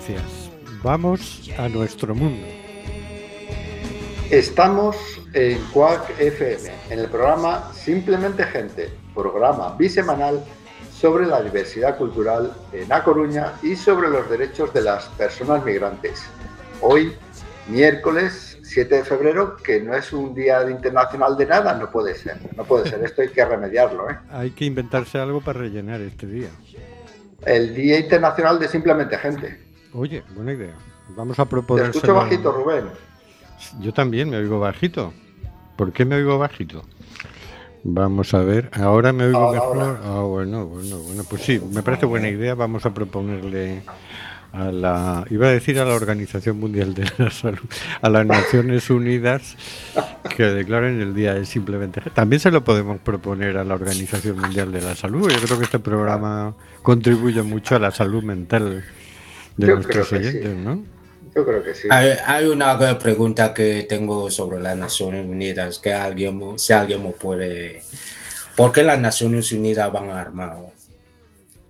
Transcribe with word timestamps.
conciencias. 0.00 0.50
Vamos 0.82 1.50
a 1.58 1.68
nuestro 1.68 2.14
mundo. 2.14 2.46
Estamos 4.30 4.96
en 5.34 5.58
Quack 5.72 6.18
FM, 6.18 6.70
en 6.90 6.98
el 7.00 7.08
programa 7.08 7.70
Simplemente 7.74 8.44
Gente, 8.44 8.88
programa 9.14 9.76
bisemanal 9.76 10.42
sobre 10.92 11.26
la 11.26 11.42
diversidad 11.42 11.98
cultural 11.98 12.52
en 12.72 12.92
A 12.92 13.02
Coruña 13.02 13.54
y 13.62 13.74
sobre 13.74 14.08
los 14.08 14.28
derechos 14.30 14.72
de 14.72 14.82
las 14.82 15.06
personas 15.06 15.64
migrantes. 15.64 16.22
Hoy, 16.80 17.12
miércoles 17.68 18.58
7 18.62 18.94
de 18.94 19.04
febrero, 19.04 19.56
que 19.56 19.80
no 19.80 19.94
es 19.94 20.12
un 20.12 20.34
día 20.34 20.70
internacional 20.70 21.36
de 21.36 21.46
nada, 21.46 21.74
no 21.74 21.90
puede 21.90 22.14
ser, 22.14 22.38
no 22.56 22.64
puede 22.64 22.88
ser, 22.88 23.02
esto 23.02 23.22
hay 23.22 23.28
que 23.28 23.44
remediarlo. 23.44 24.08
¿eh? 24.08 24.16
Hay 24.30 24.50
que 24.52 24.64
inventarse 24.64 25.18
algo 25.18 25.40
para 25.40 25.58
rellenar 25.58 26.00
este 26.00 26.26
día. 26.26 26.48
El 27.44 27.74
Día 27.74 27.98
Internacional 27.98 28.58
de 28.58 28.68
Simplemente 28.68 29.18
Gente. 29.18 29.69
Oye, 29.92 30.22
buena 30.34 30.52
idea. 30.52 30.74
Vamos 31.16 31.38
a 31.38 31.44
Te 31.44 31.50
proponer. 31.50 31.86
escucho 31.86 32.14
bajito, 32.14 32.52
Rubén. 32.52 32.84
Yo 33.80 33.92
también 33.92 34.30
me 34.30 34.36
oigo 34.36 34.60
bajito. 34.60 35.12
¿Por 35.76 35.92
qué 35.92 36.04
me 36.04 36.16
oigo 36.16 36.38
bajito? 36.38 36.82
Vamos 37.82 38.34
a 38.34 38.40
ver, 38.42 38.70
ahora 38.74 39.12
me 39.12 39.24
oigo 39.24 39.38
Ahora, 39.38 39.60
mejor. 39.60 40.00
Ah, 40.04 40.20
bueno, 40.20 40.66
bueno, 40.66 40.98
bueno, 40.98 41.24
pues 41.28 41.42
sí, 41.42 41.60
me 41.72 41.82
parece 41.82 42.04
buena 42.04 42.28
idea. 42.28 42.54
Vamos 42.54 42.84
a 42.84 42.92
proponerle 42.92 43.82
a 44.52 44.70
la, 44.70 45.24
iba 45.30 45.46
a 45.46 45.50
decir 45.50 45.78
a 45.78 45.86
la 45.86 45.94
Organización 45.94 46.60
Mundial 46.60 46.92
de 46.92 47.10
la 47.16 47.30
Salud, 47.30 47.58
a 48.02 48.10
las 48.10 48.26
Naciones 48.26 48.90
Unidas, 48.90 49.56
que 50.36 50.42
declaren 50.44 51.00
el 51.00 51.14
día 51.14 51.32
de 51.34 51.46
simplemente. 51.46 52.02
También 52.12 52.40
se 52.40 52.50
lo 52.50 52.62
podemos 52.64 52.98
proponer 53.00 53.56
a 53.56 53.64
la 53.64 53.74
Organización 53.74 54.38
Mundial 54.38 54.72
de 54.72 54.82
la 54.82 54.94
Salud. 54.94 55.30
Yo 55.30 55.40
creo 55.40 55.58
que 55.58 55.64
este 55.64 55.78
programa 55.78 56.54
contribuye 56.82 57.42
mucho 57.42 57.76
a 57.76 57.78
la 57.78 57.90
salud 57.92 58.22
mental 58.22 58.84
de 59.60 59.66
Yo 59.68 59.74
nuestros 59.74 60.08
creo 60.08 60.20
que 60.20 60.30
sí. 60.30 60.38
oyentes, 60.38 60.56
¿no? 60.56 60.84
Yo 61.34 61.46
creo 61.46 61.62
que 61.62 61.74
sí. 61.74 61.88
Hay, 61.90 62.10
hay 62.26 62.46
una 62.46 62.98
pregunta 62.98 63.54
que 63.54 63.86
tengo 63.88 64.30
sobre 64.30 64.60
las 64.60 64.76
Naciones 64.76 65.26
Unidas, 65.26 65.78
que 65.78 65.92
alguien, 65.92 66.58
si 66.58 66.72
alguien 66.72 67.02
me 67.02 67.10
puede... 67.10 67.82
¿Por 68.56 68.72
qué 68.72 68.82
las 68.82 68.98
Naciones 68.98 69.52
Unidas 69.52 69.92
van 69.92 70.10
armadas? 70.10 70.72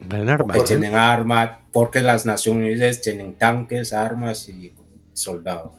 Van 0.01 0.29
¿eh? 0.29 0.63
tienen 0.67 0.95
armas, 0.95 1.59
¿por 1.73 1.91
qué 1.91 2.01
las 2.01 2.25
Naciones 2.25 2.63
Unidas 2.73 3.01
tienen 3.03 3.35
tanques, 3.35 3.93
armas 3.93 4.49
y 4.49 4.73
soldados 5.13 5.73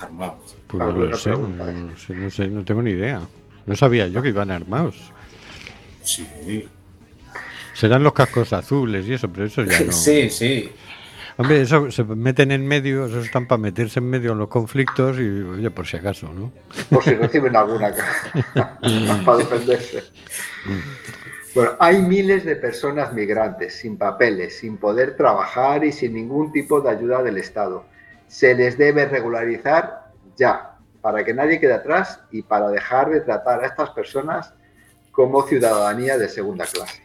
armados? 0.00 0.56
Pues 0.66 0.82
no 0.82 0.92
lo 0.92 1.16
sé, 1.16 1.30
¿eh? 1.30 1.36
no 1.36 1.96
sé, 1.98 2.14
no 2.14 2.30
sé, 2.30 2.48
no 2.48 2.64
tengo 2.64 2.82
ni 2.82 2.92
idea. 2.92 3.20
No 3.66 3.76
sabía 3.76 4.06
yo 4.06 4.22
que 4.22 4.28
iban 4.28 4.50
armados. 4.50 5.12
Sí, 6.02 6.68
Serán 7.74 8.02
los 8.02 8.14
cascos 8.14 8.52
azules 8.54 9.06
y 9.06 9.14
eso, 9.14 9.30
pero 9.30 9.46
eso 9.46 9.62
ya 9.64 9.80
no. 9.86 9.92
sí, 9.92 10.30
sí. 10.30 10.70
Hombre, 11.38 11.60
eso 11.60 11.90
se 11.90 12.02
meten 12.04 12.50
en 12.50 12.66
medio, 12.66 13.06
eso 13.06 13.20
están 13.20 13.46
para 13.46 13.60
meterse 13.60 13.98
en 13.98 14.08
medio 14.08 14.32
en 14.32 14.38
los 14.38 14.48
conflictos 14.48 15.18
y, 15.18 15.42
oye, 15.42 15.70
por 15.70 15.86
si 15.86 15.98
acaso, 15.98 16.32
¿no? 16.32 16.50
por 16.88 17.04
si 17.04 17.14
reciben 17.14 17.54
alguna 17.54 17.92
para 19.24 19.38
defenderse. 19.38 20.04
Bueno, 21.54 21.72
hay 21.78 22.00
miles 22.00 22.44
de 22.44 22.56
personas 22.56 23.12
migrantes 23.12 23.74
sin 23.74 23.98
papeles, 23.98 24.58
sin 24.58 24.78
poder 24.78 25.16
trabajar 25.16 25.84
y 25.84 25.92
sin 25.92 26.14
ningún 26.14 26.52
tipo 26.52 26.80
de 26.80 26.90
ayuda 26.90 27.22
del 27.22 27.36
Estado. 27.36 27.84
Se 28.28 28.54
les 28.54 28.78
debe 28.78 29.06
regularizar 29.06 30.10
ya, 30.36 30.78
para 31.02 31.22
que 31.24 31.34
nadie 31.34 31.60
quede 31.60 31.74
atrás 31.74 32.20
y 32.30 32.42
para 32.42 32.68
dejar 32.68 33.10
de 33.10 33.20
tratar 33.20 33.62
a 33.62 33.66
estas 33.66 33.90
personas 33.90 34.52
como 35.12 35.46
ciudadanía 35.46 36.18
de 36.18 36.28
segunda 36.28 36.66
clase. 36.66 37.02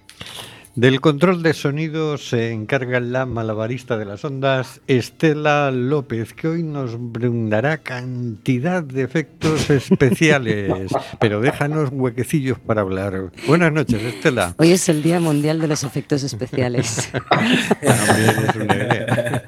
Del 0.76 1.02
control 1.02 1.44
de 1.44 1.54
sonido 1.54 2.18
se 2.18 2.54
encarga 2.54 3.02
la 3.02 3.26
malabarista 3.26 3.98
de 3.98 4.06
las 4.06 4.24
ondas, 4.24 4.80
Estela 4.88 5.70
López, 5.70 6.34
que 6.34 6.48
hoy 6.48 6.64
nos 6.64 6.96
brindará 6.98 7.80
cantidad 7.80 8.82
de 8.82 9.04
efectos 9.04 9.70
especiales. 9.70 10.72
Pero 11.20 11.42
déjanos 11.42 11.90
huequecillos 11.92 12.58
para 12.58 12.82
hablar. 12.82 13.32
Buenas 13.48 13.74
noches, 13.74 14.02
Estela. 14.02 14.56
Hoy 14.60 14.72
es 14.72 14.88
el 14.88 15.04
Día 15.04 15.20
Mundial 15.20 15.60
de 15.60 15.68
los 15.68 15.84
Efectos 15.84 16.24
Especiales. 16.24 17.12
También 17.82 18.36
es 18.48 18.56
una 18.56 18.76
idea. 18.76 19.44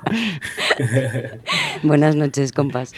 Buenas 1.84 2.18
noches, 2.18 2.52
compas. 2.52 2.92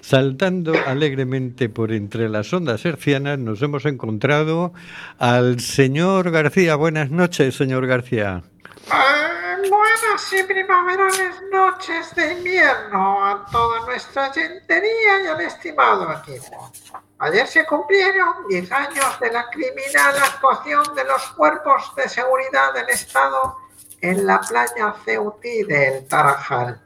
Saltando 0.00 0.72
alegremente 0.86 1.68
por 1.68 1.92
entre 1.92 2.28
las 2.28 2.52
ondas 2.52 2.84
hercianas, 2.84 3.38
nos 3.38 3.62
hemos 3.62 3.84
encontrado 3.86 4.72
al 5.18 5.60
señor 5.60 6.30
García. 6.30 6.76
Buenas 6.76 7.10
noches, 7.10 7.56
señor 7.56 7.86
García. 7.86 8.42
Eh, 8.86 9.68
buenas 9.68 10.32
y 10.32 10.42
primaverales 10.44 11.36
noches 11.50 12.14
de 12.14 12.32
invierno 12.34 13.24
a 13.24 13.46
toda 13.50 13.86
nuestra 13.86 14.32
gentería 14.32 15.22
y 15.24 15.26
al 15.26 15.40
estimado 15.40 16.12
equipo. 16.12 16.70
Ayer 17.18 17.46
se 17.46 17.64
cumplieron 17.64 18.46
10 18.48 18.72
años 18.72 19.20
de 19.20 19.32
la 19.32 19.48
criminal 19.48 20.14
actuación 20.16 20.82
de 20.94 21.04
los 21.04 21.22
cuerpos 21.32 21.94
de 21.96 22.08
seguridad 22.08 22.74
del 22.74 22.88
Estado 22.90 23.56
en 24.00 24.26
la 24.26 24.40
playa 24.40 24.94
Ceutí 25.04 25.62
del 25.62 26.06
Tarajal. 26.06 26.80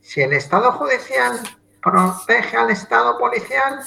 Si 0.00 0.22
el 0.22 0.32
Estado 0.32 0.72
judicial 0.72 1.40
protege 1.90 2.56
al 2.56 2.70
Estado 2.70 3.16
policial, 3.16 3.78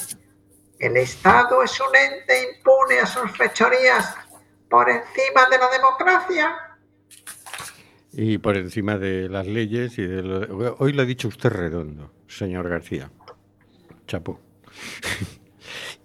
el 0.80 0.96
Estado 0.96 1.62
es 1.64 1.78
un 1.82 1.94
ente 1.94 2.34
impune 2.56 3.00
a 3.02 3.06
sus 3.06 3.30
fechorías 3.36 4.16
por 4.70 4.90
encima 4.90 5.50
de 5.52 5.58
la 5.58 5.68
democracia. 5.70 6.56
Y 8.14 8.38
por 8.38 8.56
encima 8.56 8.98
de 8.98 9.28
las 9.28 9.46
leyes 9.46 9.98
y 9.98 10.04
de 10.04 10.22
lo- 10.24 10.76
Hoy 10.80 10.94
lo 10.94 11.02
ha 11.02 11.06
dicho 11.06 11.28
usted 11.28 11.50
redondo, 11.50 12.12
señor 12.28 12.70
García. 12.70 13.12
Chapo. 14.08 14.40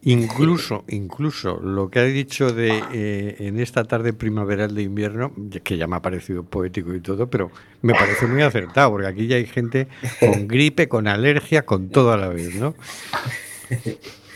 Incluso, 0.06 0.84
incluso 0.88 1.58
lo 1.62 1.88
que 1.88 1.98
ha 1.98 2.04
dicho 2.04 2.52
de 2.52 2.82
eh, 2.92 3.36
en 3.38 3.58
esta 3.58 3.84
tarde 3.84 4.12
primaveral 4.12 4.74
de 4.74 4.82
invierno, 4.82 5.32
que 5.62 5.78
ya 5.78 5.86
me 5.86 5.96
ha 5.96 6.02
parecido 6.02 6.42
poético 6.42 6.94
y 6.94 7.00
todo, 7.00 7.28
pero 7.28 7.50
me 7.80 7.94
parece 7.94 8.26
muy 8.26 8.42
acertado, 8.42 8.90
porque 8.90 9.06
aquí 9.06 9.26
ya 9.26 9.36
hay 9.36 9.46
gente 9.46 9.88
con 10.20 10.46
gripe, 10.48 10.88
con 10.88 11.08
alergia, 11.08 11.62
con 11.62 11.88
todo 11.88 12.12
a 12.12 12.18
la 12.18 12.28
vez, 12.28 12.54
¿no? 12.54 12.74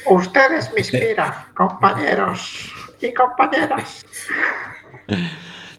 Ustedes 0.07 0.73
me 0.73 0.81
inspiran, 0.81 1.35
compañeros 1.55 2.73
y 3.03 3.13
compañeras. 3.13 4.07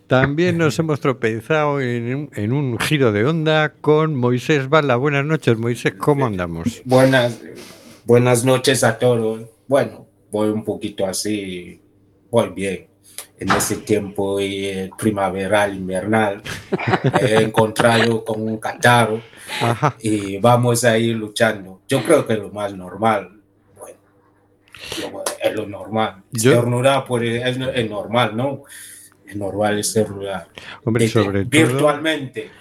También 0.05 0.59
nos 0.59 0.77
hemos 0.77 0.99
tropezado 0.99 1.81
en 1.81 2.13
un, 2.13 2.29
en 2.35 2.53
un 2.53 2.77
giro 2.77 3.11
de 3.11 3.25
onda 3.25 3.73
con 3.81 4.15
Moisés 4.15 4.69
Bala. 4.69 4.97
Buenas 4.97 5.25
noches, 5.25 5.57
Moisés, 5.57 5.95
¿cómo 5.97 6.27
andamos? 6.27 6.83
Buenas, 6.85 7.39
buenas 8.05 8.45
noches 8.45 8.83
a 8.83 8.99
todos. 8.99 9.58
Bueno, 9.69 10.07
voy 10.31 10.49
un 10.49 10.63
poquito 10.63 11.05
así, 11.05 11.79
voy 12.31 12.49
bien. 12.49 12.87
En 13.37 13.51
ese 13.51 13.77
tiempo 13.77 14.39
eh, 14.39 14.89
primaveral, 14.97 15.75
invernal, 15.75 16.41
he 17.21 17.35
encontrado 17.43 18.25
con 18.25 18.41
un 18.41 18.57
catarro 18.57 19.21
Ajá. 19.61 19.95
y 20.01 20.37
vamos 20.39 20.83
a 20.83 20.97
ir 20.97 21.15
luchando. 21.15 21.81
Yo 21.87 22.03
creo 22.03 22.25
que 22.25 22.33
es 22.33 22.39
lo 22.39 22.49
más 22.51 22.73
normal. 22.75 23.39
Bueno, 23.77 23.99
lo- 25.11 25.23
es 25.41 25.55
lo 25.55 25.67
normal. 25.67 26.23
Puede- 27.07 27.47
es, 27.49 27.57
es 27.75 27.89
normal, 27.89 28.35
¿no? 28.35 28.63
Es 29.27 29.35
normal 29.35 29.77
estornudar. 29.77 30.47
Hombre, 30.83 31.05
Eh, 31.05 31.09
sobre 31.09 31.45
todo... 31.45 31.49
virtualmente. 31.49 32.41
Virtual- 32.41 32.58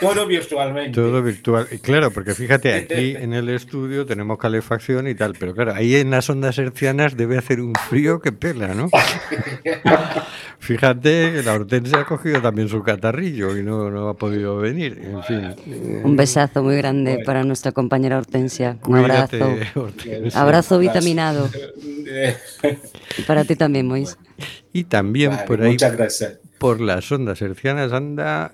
todo 0.00 0.26
virtualmente. 0.26 0.92
Todo 0.92 1.22
virtual. 1.22 1.66
Y 1.70 1.78
Claro, 1.78 2.10
porque 2.10 2.34
fíjate, 2.34 2.74
aquí 2.74 3.14
en 3.16 3.32
el 3.32 3.48
estudio 3.48 4.06
tenemos 4.06 4.38
calefacción 4.38 5.08
y 5.08 5.14
tal, 5.14 5.34
pero 5.38 5.54
claro, 5.54 5.74
ahí 5.74 5.96
en 5.96 6.10
las 6.10 6.28
ondas 6.30 6.58
hercianas 6.58 7.16
debe 7.16 7.38
hacer 7.38 7.60
un 7.60 7.72
frío 7.88 8.20
que 8.20 8.32
pela, 8.32 8.74
¿no? 8.74 8.88
Fíjate 10.58 11.32
que 11.32 11.42
la 11.42 11.54
Hortensia 11.54 12.00
ha 12.00 12.04
cogido 12.04 12.42
también 12.42 12.68
su 12.68 12.82
catarrillo 12.82 13.56
y 13.56 13.62
no, 13.62 13.90
no 13.90 14.08
ha 14.08 14.16
podido 14.16 14.56
venir. 14.58 15.00
En 15.02 15.22
fin. 15.22 16.02
Un 16.04 16.16
besazo 16.16 16.62
muy 16.62 16.76
grande 16.76 17.20
para 17.24 17.44
nuestra 17.44 17.72
compañera 17.72 18.18
Hortensia. 18.18 18.76
Un 18.84 19.00
Cuídate, 19.02 19.40
abrazo. 19.42 19.80
Hortensia. 19.80 20.40
Abrazo 20.40 20.78
vitaminado. 20.78 21.48
Y 23.16 23.22
para 23.26 23.44
ti 23.44 23.56
también, 23.56 23.86
Mois. 23.86 24.18
Y 24.72 24.84
también 24.84 25.30
vale, 25.30 25.44
por 25.46 25.62
ahí, 25.62 25.70
Muchas 25.72 25.96
gracias. 25.96 26.38
por 26.58 26.80
las 26.80 27.10
ondas 27.10 27.40
hercianas, 27.40 27.92
anda 27.92 28.52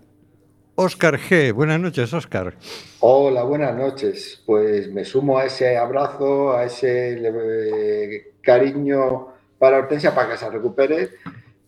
Óscar 0.77 1.19
G. 1.19 1.53
Buenas 1.53 1.79
noches, 1.79 2.13
Óscar. 2.13 2.55
Hola, 2.99 3.45
buenas 3.45 3.77
noches. 3.77 4.43
Pues 4.45 4.91
me 4.91 5.05
sumo 5.05 5.39
a 5.39 5.45
ese 5.45 5.77
abrazo, 5.77 6.53
a 6.53 6.65
ese 6.65 7.15
eh, 7.15 8.33
cariño 8.41 9.29
para 9.59 9.79
Hortensia 9.79 10.13
para 10.15 10.33
que 10.33 10.37
se 10.37 10.51
recupere, 10.51 11.11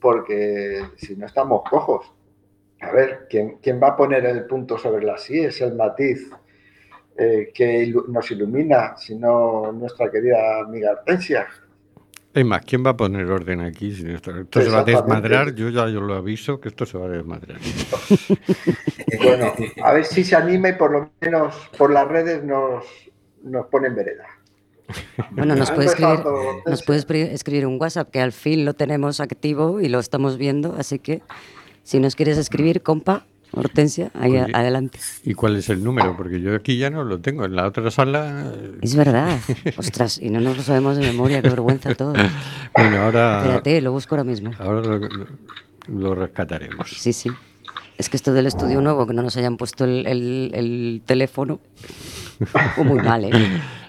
porque 0.00 0.82
si 0.96 1.14
no 1.14 1.26
estamos 1.26 1.62
cojos. 1.70 2.12
a 2.80 2.90
ver, 2.90 3.26
¿quién, 3.30 3.58
quién 3.62 3.80
va 3.80 3.88
a 3.88 3.96
poner 3.96 4.26
el 4.26 4.44
punto 4.44 4.76
sobre 4.76 5.04
la 5.04 5.18
sí? 5.18 5.38
Es 5.38 5.60
el 5.60 5.74
matiz 5.76 6.28
eh, 7.16 7.52
que 7.54 7.94
nos 8.08 8.30
ilumina, 8.32 8.96
sino 8.96 9.70
nuestra 9.72 10.10
querida 10.10 10.60
amiga 10.60 10.90
Hortensia. 10.90 11.46
Es 12.36 12.44
más, 12.44 12.60
¿quién 12.66 12.84
va 12.84 12.90
a 12.90 12.96
poner 12.98 13.30
orden 13.30 13.62
aquí? 13.62 13.94
Si 13.94 14.10
esto, 14.10 14.30
esto 14.38 14.60
se 14.60 14.68
va 14.68 14.80
a 14.80 14.84
desmadrar, 14.84 15.54
yo 15.54 15.70
ya 15.70 15.88
yo 15.88 16.02
lo 16.02 16.14
aviso 16.16 16.60
que 16.60 16.68
esto 16.68 16.84
se 16.84 16.98
va 16.98 17.06
a 17.06 17.08
desmadrar. 17.08 17.58
Bueno, 19.22 19.52
a 19.82 19.92
ver 19.92 20.04
si 20.04 20.24
se 20.24 20.34
anima 20.36 20.68
y 20.68 20.72
por 20.72 20.90
lo 20.90 21.10
menos 21.20 21.54
por 21.78 21.92
las 21.92 22.06
redes 22.08 22.42
nos, 22.44 22.84
nos 23.42 23.66
pone 23.66 23.86
en 23.86 23.94
vereda. 23.94 24.26
Bueno, 25.30 25.54
nos 25.54 25.70
puede 25.70 25.86
nos 26.66 27.10
escribir 27.32 27.66
un 27.66 27.80
WhatsApp 27.80 28.10
que 28.10 28.20
al 28.20 28.32
fin 28.32 28.64
lo 28.64 28.74
tenemos 28.74 29.20
activo 29.20 29.80
y 29.80 29.88
lo 29.88 30.00
estamos 30.00 30.36
viendo, 30.36 30.74
así 30.76 30.98
que 30.98 31.22
si 31.84 32.00
nos 32.00 32.16
quieres 32.16 32.36
escribir, 32.36 32.82
compa, 32.82 33.24
Hortensia, 33.52 34.10
ahí 34.14 34.32
Oye. 34.32 34.46
adelante. 34.52 34.98
¿Y 35.24 35.34
cuál 35.34 35.56
es 35.56 35.68
el 35.70 35.82
número? 35.82 36.14
Porque 36.16 36.40
yo 36.40 36.54
aquí 36.54 36.76
ya 36.76 36.90
no 36.90 37.04
lo 37.04 37.20
tengo. 37.20 37.44
En 37.46 37.56
la 37.56 37.66
otra 37.66 37.90
sala. 37.90 38.52
Es 38.82 38.94
verdad. 38.96 39.38
Ostras, 39.78 40.18
y 40.20 40.28
no 40.30 40.40
nos 40.40 40.56
lo 40.58 40.62
sabemos 40.62 40.96
de 40.98 41.04
memoria, 41.06 41.40
qué 41.42 41.48
vergüenza 41.50 41.94
todo. 41.94 42.12
Bueno, 42.76 43.00
ahora, 43.02 43.38
Espérate, 43.38 43.80
lo 43.80 43.92
busco 43.92 44.14
ahora 44.14 44.24
mismo. 44.24 44.50
ahora 44.58 44.82
lo, 44.82 44.98
lo- 44.98 45.26
lo 45.88 46.14
rescataremos. 46.14 46.90
Sí, 46.90 47.12
sí. 47.14 47.30
Es 47.96 48.10
que 48.10 48.18
esto 48.18 48.34
del 48.34 48.46
estudio 48.46 48.82
nuevo, 48.82 49.06
que 49.06 49.14
no 49.14 49.22
nos 49.22 49.36
hayan 49.38 49.56
puesto 49.56 49.84
el, 49.84 50.06
el- 50.06 50.50
el 50.54 51.02
teléfono, 51.06 51.60
fue 52.74 52.84
muy 52.84 53.00
mal, 53.00 53.24
¿eh? 53.24 53.30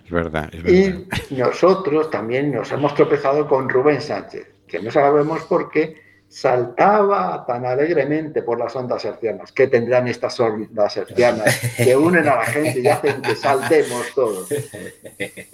Es 0.05 0.11
verdad, 0.11 0.49
es 0.53 0.63
verdad. 0.63 1.01
Y 1.29 1.35
nosotros 1.35 2.09
también 2.09 2.53
nos 2.53 2.71
hemos 2.71 2.95
tropezado 2.95 3.45
con 3.49 3.67
Rubén 3.67 3.99
Sánchez, 3.99 4.47
que 4.65 4.81
no 4.81 4.89
sabemos 4.89 5.41
por 5.41 5.69
qué 5.69 6.06
saltaba 6.29 7.45
tan 7.45 7.65
alegremente 7.65 8.41
por 8.41 8.59
las 8.59 8.75
ondas 8.75 9.03
hercianas. 9.05 9.51
¿Qué 9.51 9.67
tendrán 9.67 10.07
estas 10.07 10.39
ondas 10.39 10.97
hercianas 10.97 11.59
que 11.77 11.95
unen 11.95 12.27
a 12.27 12.35
la 12.35 12.45
gente 12.45 12.79
y 12.79 12.87
hacen 12.87 13.21
que 13.21 13.35
saltemos 13.35 14.13
todos? 14.13 14.49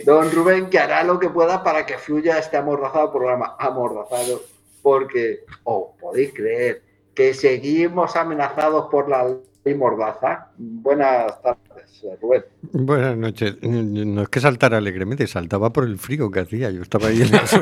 Don 0.06 0.32
Rubén, 0.32 0.70
que 0.70 0.80
hará 0.80 1.04
lo 1.04 1.20
que 1.20 1.30
pueda 1.30 1.64
para 1.64 1.86
que 1.86 1.98
fluya 1.98 2.40
este 2.40 2.58
amordazado 2.58 3.12
programa. 3.12 3.56
Amordazado, 3.60 4.42
porque, 4.82 5.46
oh, 5.64 5.96
podéis 6.00 6.34
creer 6.34 6.82
que 7.14 7.34
seguimos 7.34 8.16
amenazados 8.16 8.88
por 8.90 9.08
la 9.08 9.36
ley 9.64 9.76
mordaza. 9.76 10.50
Buenas 10.58 11.42
tardes, 11.42 11.73
Rubén. 12.22 12.44
Buenas 12.72 13.18
noches. 13.18 13.56
No 13.62 14.22
es 14.24 14.30
que 14.30 14.40
saltara 14.40 14.78
alegremente, 14.78 15.28
saltaba 15.28 15.72
por 15.74 15.84
el 15.86 15.98
frío 15.98 16.30
que 16.32 16.40
hacía. 16.42 16.70
Yo 16.72 16.82
estaba 16.82 17.08
ahí 17.08 17.22
en 17.22 17.32
la 17.32 17.42
decía, 17.42 17.62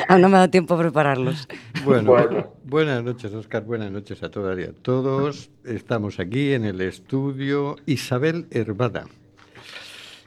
Aún 0.09 0.21
no 0.23 0.29
me 0.29 0.37
ha 0.37 0.41
dado 0.41 0.51
tiempo 0.51 0.75
a 0.75 0.79
prepararlos. 0.79 1.49
Bueno, 1.85 2.11
Bueno. 2.13 2.53
buenas 2.65 3.03
noches, 3.03 3.33
Oscar. 3.35 3.65
Buenas 3.65 3.91
noches 3.91 4.23
a 4.23 4.31
todas 4.31 4.59
y 4.59 4.63
a 4.63 4.73
todos. 4.73 5.51
Estamos 5.65 6.19
aquí 6.21 6.53
en 6.55 6.65
el 6.65 6.81
estudio 6.81 7.77
Isabel 7.87 8.47
Herbada. 8.51 9.05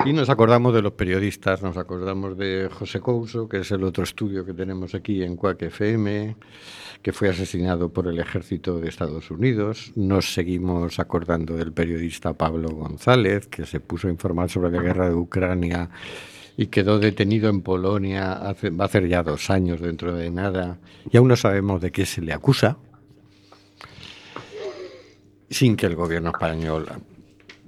Y 0.06 0.14
nos 0.14 0.30
acordamos 0.30 0.74
de 0.74 0.82
los 0.82 0.94
periodistas, 0.94 1.62
nos 1.62 1.76
acordamos 1.76 2.38
de 2.38 2.70
José 2.72 3.02
Couso, 3.02 3.50
que 3.50 3.60
es 3.60 3.72
el 3.72 3.84
otro 3.84 4.06
estudio 4.06 4.46
que 4.46 4.54
tenemos 4.54 4.96
aquí 4.96 5.24
en 5.24 5.36
Cuac 5.36 5.62
FM, 5.62 6.38
que 7.02 7.12
fue 7.12 7.28
asesinado 7.28 7.90
por 7.92 8.08
el 8.08 8.18
ejército 8.18 8.80
de 8.80 8.88
Estados 8.88 9.30
Unidos. 9.30 9.92
Nos 9.96 10.34
seguimos 10.34 11.00
acordando 11.00 11.58
del 11.58 11.74
periodista 11.74 12.34
Pablo 12.34 12.70
González, 12.70 13.48
que 13.48 13.66
se 13.66 13.82
puso 13.82 14.08
a 14.08 14.12
informar 14.12 14.50
sobre 14.50 14.72
la 14.72 14.82
guerra 14.82 15.10
de 15.10 15.16
Ucrania 15.16 15.90
y 16.56 16.68
quedó 16.68 16.98
detenido 16.98 17.50
en 17.50 17.62
Polonia 17.62 18.34
hace, 18.34 18.70
va 18.70 18.86
a 18.86 18.88
hacer 18.88 19.08
ya 19.08 19.22
dos 19.22 19.50
años 19.50 19.82
dentro 19.82 20.14
de 20.14 20.30
nada 20.30 20.80
y 21.12 21.18
aún 21.18 21.28
no 21.28 21.36
sabemos 21.36 21.82
de 21.82 21.92
qué 21.92 22.06
se 22.06 22.22
le 22.22 22.34
acusa 22.34 22.78
sin 25.50 25.76
que 25.76 25.86
el 25.86 25.96
gobierno 25.96 26.30
español 26.30 26.88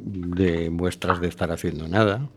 dé 0.03 0.69
muestras 0.69 1.21
de 1.21 1.27
estar 1.27 1.51
haciendo 1.51 1.87
nada. 1.87 2.29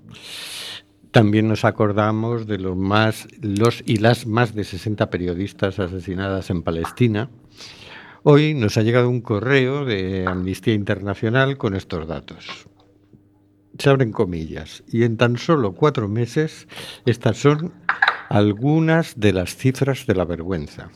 También 1.11 1.49
nos 1.49 1.65
acordamos 1.65 2.47
de 2.47 2.59
los 2.59 2.77
más 2.77 3.29
los 3.41 3.83
y 3.87 3.97
las 3.97 4.27
más 4.27 4.55
de 4.55 4.65
60 4.65 5.11
periodistas 5.11 5.79
asesinadas 5.79 6.51
en 6.51 6.63
Palestina. 6.63 7.31
Hoy 8.23 8.55
nos 8.55 8.77
ha 8.77 8.83
llegado 8.83 9.09
un 9.09 9.21
correo 9.21 9.85
de 9.85 10.27
Amnistía 10.27 10.75
Internacional 10.75 11.57
con 11.59 11.75
estos 11.75 12.09
datos 12.09 12.67
se 13.79 13.91
abren 13.91 14.13
comillas, 14.13 14.85
y 14.89 15.05
en 15.05 15.17
tan 15.17 15.37
solo 15.37 15.73
cuatro 15.73 16.09
meses 16.09 16.69
estas 17.07 17.39
son 17.39 17.73
algunas 18.29 19.19
de 19.19 19.33
las 19.33 19.57
cifras 19.57 20.07
de 20.07 20.15
la 20.15 20.25
vergüenza. 20.25 20.91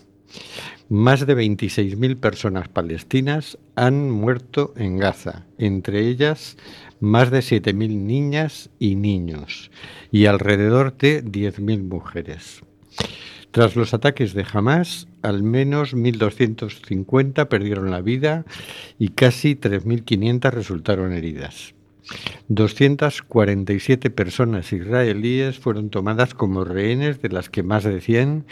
Más 0.90 1.26
de 1.26 1.36
26.000 1.36 2.18
personas 2.18 2.68
palestinas 2.68 3.58
han 3.74 4.10
muerto 4.10 4.72
en 4.74 4.96
Gaza, 4.96 5.44
entre 5.58 6.08
ellas 6.08 6.56
más 6.98 7.30
de 7.30 7.40
7.000 7.40 7.74
niñas 7.94 8.70
y 8.78 8.94
niños, 8.94 9.70
y 10.10 10.24
alrededor 10.24 10.96
de 10.96 11.22
10.000 11.22 11.82
mujeres. 11.82 12.62
Tras 13.50 13.76
los 13.76 13.92
ataques 13.92 14.32
de 14.32 14.46
Hamas, 14.50 15.08
al 15.20 15.42
menos 15.42 15.94
1.250 15.94 17.48
perdieron 17.48 17.90
la 17.90 18.00
vida 18.00 18.46
y 18.98 19.08
casi 19.08 19.56
3.500 19.56 20.50
resultaron 20.50 21.12
heridas. 21.12 21.74
247 22.48 24.08
personas 24.08 24.72
israelíes 24.72 25.58
fueron 25.58 25.90
tomadas 25.90 26.32
como 26.32 26.64
rehenes, 26.64 27.20
de 27.20 27.28
las 27.28 27.50
que 27.50 27.62
más 27.62 27.84
de 27.84 28.00
100 28.00 28.46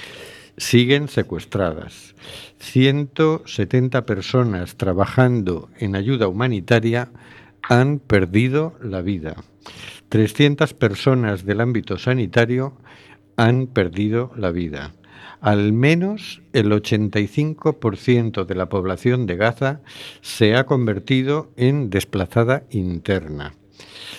siguen 0.57 1.09
secuestradas. 1.09 2.15
170 2.59 4.07
personas 4.07 4.77
trabajando 4.77 5.69
en 5.79 5.97
ayuda 5.97 6.29
humanitaria 6.29 7.11
han 7.63 7.99
perdido 7.99 8.75
la 8.83 9.03
vida. 9.03 9.37
300 10.09 10.73
personas 10.75 11.45
del 11.45 11.61
ámbito 11.61 11.99
sanitario 11.99 12.77
han 13.37 13.67
perdido 13.67 14.33
la 14.37 14.51
vida. 14.51 14.93
Al 15.41 15.73
menos 15.73 16.43
el 16.53 16.71
85% 16.71 18.47
de 18.47 18.55
la 18.55 18.69
población 18.69 19.27
de 19.27 19.37
Gaza 19.37 19.81
se 20.21 20.57
ha 20.57 20.65
convertido 20.65 21.53
en 21.57 21.91
desplazada 21.91 22.65
interna. 22.71 23.55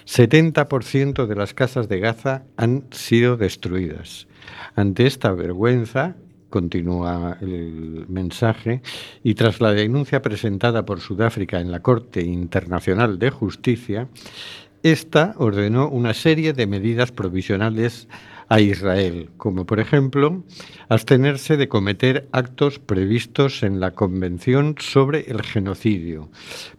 70% 0.05 1.25
de 1.25 1.35
las 1.35 1.53
casas 1.53 1.89
de 1.89 1.99
Gaza 1.99 2.43
han 2.55 2.85
sido 2.91 3.35
destruidas. 3.35 4.27
Ante 4.75 5.07
esta 5.07 5.31
vergüenza, 5.31 6.15
continúa 6.49 7.37
el 7.41 8.05
mensaje, 8.07 8.81
y 9.23 9.35
tras 9.35 9.61
la 9.61 9.71
denuncia 9.71 10.21
presentada 10.21 10.85
por 10.85 10.99
Sudáfrica 10.99 11.59
en 11.59 11.71
la 11.71 11.81
Corte 11.81 12.21
Internacional 12.21 13.19
de 13.19 13.29
Justicia, 13.29 14.07
esta 14.83 15.33
ordenó 15.37 15.89
una 15.89 16.13
serie 16.13 16.53
de 16.53 16.67
medidas 16.67 17.11
provisionales 17.11 18.07
a 18.49 18.61
Israel, 18.61 19.29
como 19.37 19.65
por 19.65 19.79
ejemplo 19.79 20.43
abstenerse 20.87 21.57
de 21.57 21.67
cometer 21.67 22.29
actos 22.31 22.79
previstos 22.79 23.63
en 23.63 23.79
la 23.79 23.91
Convención 23.91 24.75
sobre 24.79 25.29
el 25.29 25.41
Genocidio, 25.41 26.29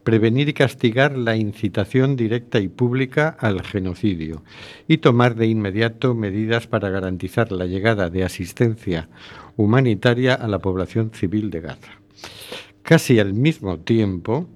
prevenir 0.02 0.48
y 0.48 0.54
castigar 0.54 1.16
la 1.18 1.36
incitación 1.36 2.16
directa 2.16 2.58
y 2.60 2.68
pública 2.68 3.36
al 3.38 3.62
genocidio 3.62 4.42
y 4.86 4.98
tomar 4.98 5.34
de 5.34 5.46
inmediato 5.46 6.14
medidas 6.14 6.66
para 6.66 6.88
garantizar 6.88 7.52
la 7.52 7.66
llegada 7.66 8.08
de 8.08 8.24
asistencia 8.24 9.08
humanitaria 9.58 10.34
a 10.34 10.46
la 10.48 10.60
población 10.60 11.10
civil 11.12 11.50
de 11.50 11.60
Gaza. 11.60 12.00
Casi 12.82 13.18
al 13.18 13.34
mismo 13.34 13.80
tiempo, 13.80 14.48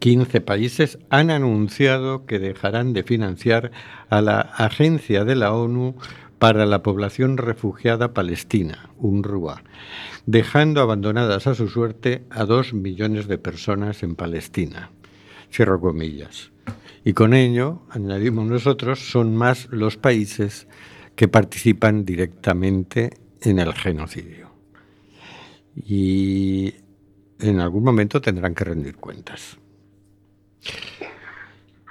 15 0.00 0.40
países 0.40 0.98
han 1.10 1.30
anunciado 1.30 2.26
que 2.26 2.40
dejarán 2.40 2.92
de 2.92 3.04
financiar 3.04 3.70
a 4.08 4.20
la 4.20 4.40
Agencia 4.40 5.24
de 5.24 5.36
la 5.36 5.52
ONU 5.52 5.94
para 6.38 6.66
la 6.66 6.82
Población 6.82 7.36
Refugiada 7.36 8.14
Palestina, 8.14 8.90
UNRWA, 8.98 9.62
dejando 10.24 10.80
abandonadas 10.80 11.46
a 11.46 11.54
su 11.54 11.68
suerte 11.68 12.24
a 12.30 12.46
dos 12.46 12.72
millones 12.72 13.28
de 13.28 13.38
personas 13.38 14.02
en 14.02 14.16
Palestina. 14.16 14.90
Cierro 15.52 15.80
comillas. 15.80 16.50
Y 17.04 17.12
con 17.12 17.34
ello, 17.34 17.82
añadimos 17.90 18.46
nosotros, 18.46 19.10
son 19.10 19.36
más 19.36 19.68
los 19.70 19.96
países 19.96 20.66
que 21.14 21.28
participan 21.28 22.04
directamente 22.04 23.10
en 23.42 23.58
el 23.58 23.72
genocidio. 23.74 24.50
y 25.74 26.74
en 27.38 27.60
algún 27.60 27.84
momento 27.84 28.20
tendrán 28.20 28.54
que 28.54 28.64
rendir 28.64 28.96
cuentas. 28.96 29.58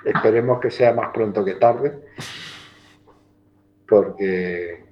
Esperemos 0.03 0.59
que 0.59 0.69
sea 0.69 0.93
más 0.93 1.09
pronto 1.13 1.43
que 1.43 1.55
tarde, 1.55 1.99
porque, 3.87 4.83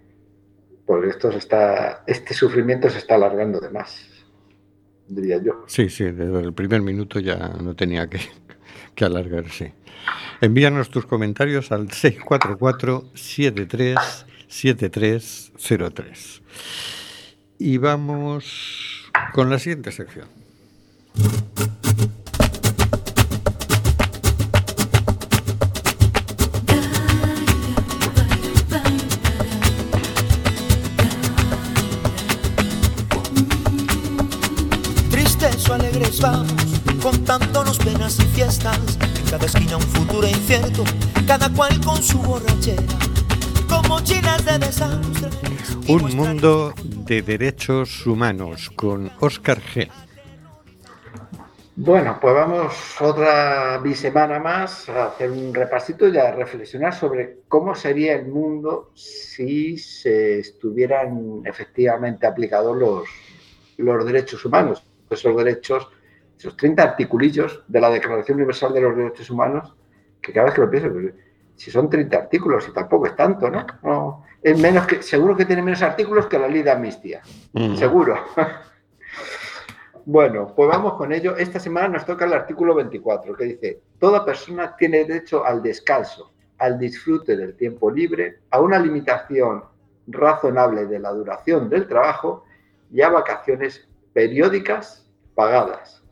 porque 0.85 1.09
esto 1.09 1.31
se 1.31 1.37
está, 1.37 2.03
este 2.07 2.33
sufrimiento 2.33 2.89
se 2.89 2.97
está 2.97 3.15
alargando 3.15 3.59
de 3.59 3.69
más, 3.69 4.09
diría 5.07 5.41
yo. 5.41 5.65
Sí, 5.67 5.89
sí, 5.89 6.05
desde 6.05 6.39
el 6.39 6.53
primer 6.53 6.81
minuto 6.81 7.19
ya 7.19 7.49
no 7.49 7.75
tenía 7.75 8.07
que, 8.07 8.19
que 8.95 9.05
alargarse. 9.05 9.73
Envíanos 10.41 10.89
tus 10.89 11.05
comentarios 11.05 11.71
al 11.71 11.91
644-737303. 14.53 16.41
Y 17.59 17.77
vamos 17.77 19.11
con 19.33 19.49
la 19.49 19.57
siguiente 19.59 19.91
sección. 19.91 20.27
Tristes 35.09 35.69
o 35.69 35.73
alegres 35.73 36.21
vamos, 36.21 36.53
contándonos 37.01 37.79
penas 37.79 38.19
y 38.19 38.25
fiestas. 38.25 38.79
Cada 39.29 39.45
esquina 39.47 39.77
un 39.77 39.83
futuro 39.83 40.27
incierto, 40.27 40.83
cada 41.25 41.49
cual 41.49 41.79
con 41.81 42.03
su 42.03 42.19
borrachera. 42.19 43.12
Un 45.87 46.15
mundo 46.15 46.73
de 47.05 47.21
derechos 47.21 48.05
humanos 48.05 48.69
con 48.75 49.11
Oscar 49.19 49.59
G. 49.59 49.89
Bueno, 51.75 52.19
pues 52.21 52.35
vamos 52.35 53.01
otra 53.01 53.79
bisemana 53.79 54.39
más 54.39 54.87
a 54.89 55.07
hacer 55.07 55.31
un 55.31 55.53
repasito 55.53 56.07
y 56.07 56.17
a 56.17 56.31
reflexionar 56.31 56.93
sobre 56.93 57.39
cómo 57.47 57.73
sería 57.73 58.13
el 58.13 58.27
mundo 58.27 58.91
si 58.93 59.77
se 59.77 60.39
estuvieran 60.39 61.41
efectivamente 61.43 62.27
aplicados 62.27 62.77
los, 62.77 63.09
los 63.77 64.05
derechos 64.05 64.45
humanos, 64.45 64.85
esos 65.09 65.35
derechos, 65.35 65.89
esos 66.37 66.55
30 66.55 66.83
articulillos 66.83 67.63
de 67.67 67.81
la 67.81 67.89
Declaración 67.89 68.37
Universal 68.37 68.71
de 68.73 68.81
los 68.81 68.95
Derechos 68.95 69.29
Humanos, 69.31 69.75
que 70.21 70.31
cada 70.31 70.45
vez 70.45 70.55
que 70.55 70.61
lo 70.61 70.69
pienso, 70.69 70.93
pues, 70.93 71.13
si 71.55 71.71
son 71.71 71.89
30 71.89 72.17
artículos 72.17 72.67
y 72.67 72.73
tampoco 72.73 73.07
es 73.07 73.15
tanto, 73.15 73.49
¿no? 73.49 73.65
No, 73.83 74.23
es 74.41 74.57
menos 74.59 74.85
que, 74.87 75.01
seguro 75.01 75.35
que 75.35 75.45
tiene 75.45 75.61
menos 75.61 75.81
artículos 75.81 76.27
que 76.27 76.39
la 76.39 76.47
ley 76.47 76.63
de 76.63 76.71
amnistía, 76.71 77.21
seguro. 77.75 78.17
Bueno, 80.05 80.53
pues 80.53 80.67
vamos 80.67 80.95
con 80.95 81.13
ello. 81.13 81.37
Esta 81.37 81.61
semana 81.61 81.87
nos 81.87 82.05
toca 82.05 82.25
el 82.25 82.33
artículo 82.33 82.75
24, 82.75 83.37
que 83.37 83.45
dice, 83.45 83.81
toda 83.99 84.25
persona 84.25 84.75
tiene 84.75 85.05
derecho 85.05 85.45
al 85.45 85.61
descanso, 85.61 86.33
al 86.57 86.77
disfrute 86.77 87.37
del 87.37 87.55
tiempo 87.55 87.89
libre, 87.89 88.39
a 88.49 88.59
una 88.59 88.79
limitación 88.79 89.63
razonable 90.07 90.87
de 90.87 90.99
la 90.99 91.11
duración 91.11 91.69
del 91.69 91.87
trabajo 91.87 92.43
y 92.91 93.01
a 93.01 93.09
vacaciones 93.09 93.87
periódicas 94.11 95.09
pagadas. 95.35 96.02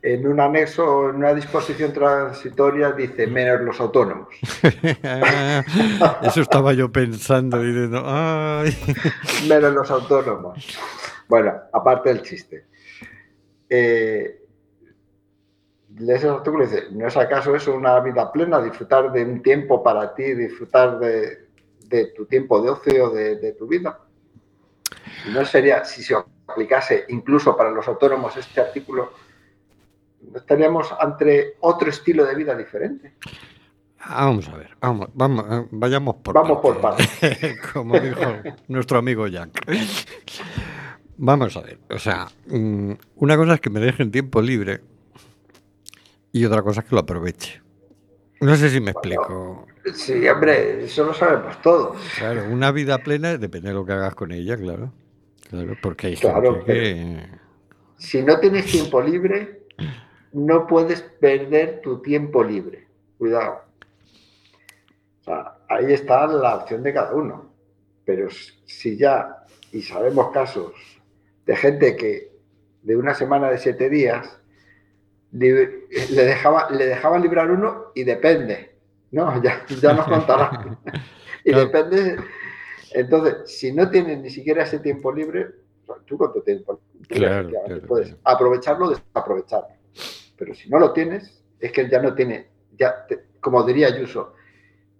En 0.00 0.26
un 0.26 0.38
anexo, 0.38 1.10
en 1.10 1.16
una 1.16 1.34
disposición 1.34 1.92
transitoria, 1.92 2.92
dice 2.92 3.26
menos 3.26 3.60
los 3.62 3.80
autónomos. 3.80 4.28
Eso 6.22 6.40
estaba 6.40 6.72
yo 6.72 6.90
pensando, 6.92 7.60
diciendo, 7.60 8.02
ay. 8.06 8.76
menos 9.48 9.74
los 9.74 9.90
autónomos. 9.90 10.78
Bueno, 11.28 11.52
aparte 11.72 12.10
del 12.10 12.22
chiste. 12.22 12.66
Eh, 13.68 14.44
lees 15.98 16.22
el 16.22 16.30
artículo 16.30 16.64
y 16.64 16.66
dice, 16.68 16.84
¿no 16.92 17.06
es 17.06 17.16
acaso 17.16 17.54
eso 17.54 17.74
una 17.74 17.98
vida 18.00 18.30
plena? 18.32 18.60
Disfrutar 18.62 19.12
de 19.12 19.24
un 19.24 19.42
tiempo 19.42 19.82
para 19.82 20.14
ti, 20.14 20.34
disfrutar 20.34 20.98
de, 20.98 21.48
de 21.86 22.06
tu 22.06 22.26
tiempo 22.26 22.62
de 22.62 22.70
ocio, 22.70 23.10
de, 23.10 23.36
de 23.36 23.52
tu 23.52 23.66
vida. 23.66 23.98
¿Y 25.26 25.30
¿No 25.32 25.44
sería, 25.44 25.84
si 25.84 26.02
se 26.02 26.14
aplicase 26.14 27.04
incluso 27.08 27.56
para 27.56 27.70
los 27.70 27.86
autónomos 27.88 28.36
este 28.36 28.60
artículo, 28.60 29.04
¿no 29.04 29.27
estaríamos 30.34 30.92
ante 30.98 31.54
otro 31.60 31.90
estilo 31.90 32.24
de 32.24 32.34
vida 32.34 32.54
diferente? 32.56 33.14
Ah, 34.00 34.26
Vamos 34.26 34.48
a 34.48 34.56
ver, 34.56 34.76
vamos, 34.80 35.08
vamos, 35.14 35.44
eh, 35.50 35.66
vayamos 35.70 36.16
por 36.16 36.34
Vamos 36.34 36.60
por 36.60 36.80
Como 37.72 37.98
dijo 37.98 38.20
nuestro 38.68 38.98
amigo 38.98 39.26
Jack. 39.26 39.50
Vamos 41.16 41.56
a 41.56 41.60
ver, 41.62 41.78
o 41.90 41.98
sea, 41.98 42.28
mm, 42.46 42.92
una 43.16 43.36
cosa 43.36 43.54
es 43.54 43.60
que 43.60 43.70
me 43.70 43.80
dejen 43.80 44.10
tiempo 44.12 44.40
libre 44.40 44.80
y 46.32 46.44
otra 46.44 46.62
cosa 46.62 46.80
es 46.80 46.86
que 46.86 46.94
lo 46.94 47.00
aproveche. 47.00 47.60
No 48.40 48.54
sé 48.54 48.70
si 48.70 48.80
me 48.80 48.92
explico. 48.92 49.66
Sí, 49.94 50.28
hombre, 50.28 50.84
eso 50.84 51.04
lo 51.04 51.12
sabemos 51.12 51.60
todos. 51.60 51.96
Claro, 52.18 52.44
una 52.48 52.70
vida 52.70 52.98
plena 52.98 53.36
depende 53.36 53.68
de 53.70 53.74
lo 53.74 53.84
que 53.84 53.92
hagas 53.92 54.14
con 54.14 54.30
ella, 54.30 54.56
claro. 54.56 54.92
Claro, 55.50 55.76
porque 55.82 56.08
hay 56.08 56.16
Claro, 56.16 56.54
gente 56.64 56.72
que... 56.72 57.26
Si 57.96 58.22
no 58.22 58.38
tienes 58.38 58.66
tiempo 58.66 59.00
libre, 59.00 59.66
no 60.32 60.66
puedes 60.66 61.02
perder 61.02 61.80
tu 61.82 62.00
tiempo 62.02 62.42
libre. 62.44 62.86
Cuidado. 63.18 63.62
O 65.20 65.24
sea, 65.24 65.58
ahí 65.68 65.92
está 65.92 66.26
la 66.26 66.56
opción 66.56 66.82
de 66.82 66.92
cada 66.92 67.14
uno. 67.14 67.52
Pero 68.04 68.28
si 68.64 68.96
ya, 68.96 69.44
y 69.72 69.82
sabemos 69.82 70.30
casos 70.30 70.72
de 71.44 71.56
gente 71.56 71.96
que 71.96 72.32
de 72.82 72.96
una 72.96 73.14
semana 73.14 73.50
de 73.50 73.58
siete 73.58 73.90
días 73.90 74.38
le, 75.32 75.86
dejaba, 76.10 76.70
le 76.70 76.86
dejaban 76.86 77.22
librar 77.22 77.50
uno 77.50 77.86
y 77.94 78.04
depende. 78.04 78.76
No, 79.10 79.42
ya, 79.42 79.64
ya 79.80 79.92
nos 79.92 80.06
contará. 80.06 80.78
y 81.44 81.50
Claro. 81.50 81.66
depende. 81.66 82.16
Entonces, 82.92 83.50
si 83.58 83.72
no 83.72 83.90
tienes 83.90 84.18
ni 84.18 84.30
siquiera 84.30 84.62
ese 84.62 84.78
tiempo 84.78 85.12
libre, 85.12 85.46
tú 86.06 86.16
cuánto 86.16 86.42
tiempo 86.42 86.80
libre, 86.92 87.08
Claro, 87.08 87.50
puedes 87.86 88.14
aprovecharlo 88.24 88.86
o 88.86 88.90
desaprovecharlo. 88.90 89.77
Pero 90.36 90.54
si 90.54 90.68
no 90.70 90.78
lo 90.78 90.92
tienes, 90.92 91.42
es 91.60 91.72
que 91.72 91.88
ya 91.88 92.00
no 92.00 92.14
tiene, 92.14 92.48
ya 92.78 93.06
te- 93.06 93.24
como 93.40 93.62
diría 93.64 93.88
Ayuso, 93.88 94.34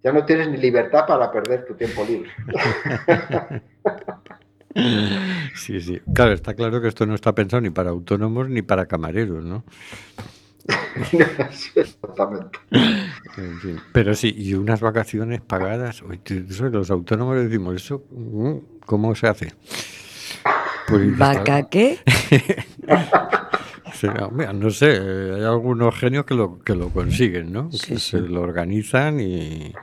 ya 0.03 0.11
no 0.11 0.25
tienes 0.25 0.49
ni 0.49 0.57
libertad 0.57 1.05
para 1.07 1.31
perder 1.31 1.65
tu 1.65 1.75
tiempo 1.75 2.05
libre. 2.05 2.29
Sí, 5.55 5.81
sí. 5.81 5.99
Claro, 6.13 6.31
está 6.33 6.53
claro 6.53 6.79
que 6.79 6.87
esto 6.87 7.05
no 7.05 7.15
está 7.15 7.33
pensado 7.33 7.59
ni 7.59 7.69
para 7.71 7.89
autónomos 7.89 8.47
ni 8.49 8.61
para 8.61 8.85
camareros, 8.85 9.43
¿no? 9.43 9.63
Sí, 11.51 11.71
Exactamente. 11.75 12.59
En 12.71 13.59
fin. 13.59 13.79
Pero 13.91 14.13
sí, 14.13 14.33
y 14.37 14.53
unas 14.53 14.79
vacaciones 14.79 15.41
pagadas. 15.41 16.03
Los 16.71 16.91
autónomos 16.91 17.37
decimos 17.37 17.75
eso. 17.75 18.03
mm, 18.11 18.57
¿Cómo 18.85 19.15
se 19.15 19.27
hace? 19.27 19.53
Pues 20.87 21.17
¿Vaca 21.17 21.67
qué? 21.69 21.99
Sí, 23.99 24.07
no, 24.07 24.29
mira, 24.31 24.53
no 24.53 24.69
sé, 24.69 24.85
hay 24.97 25.43
algunos 25.43 25.93
genios 25.95 26.23
que 26.25 26.33
lo, 26.33 26.59
que 26.59 26.73
lo 26.75 26.89
consiguen, 26.89 27.51
¿no? 27.51 27.69
Sí, 27.71 27.87
que 27.95 27.99
sí. 27.99 28.11
se 28.11 28.21
lo 28.21 28.41
organizan 28.41 29.19
y, 29.19 29.73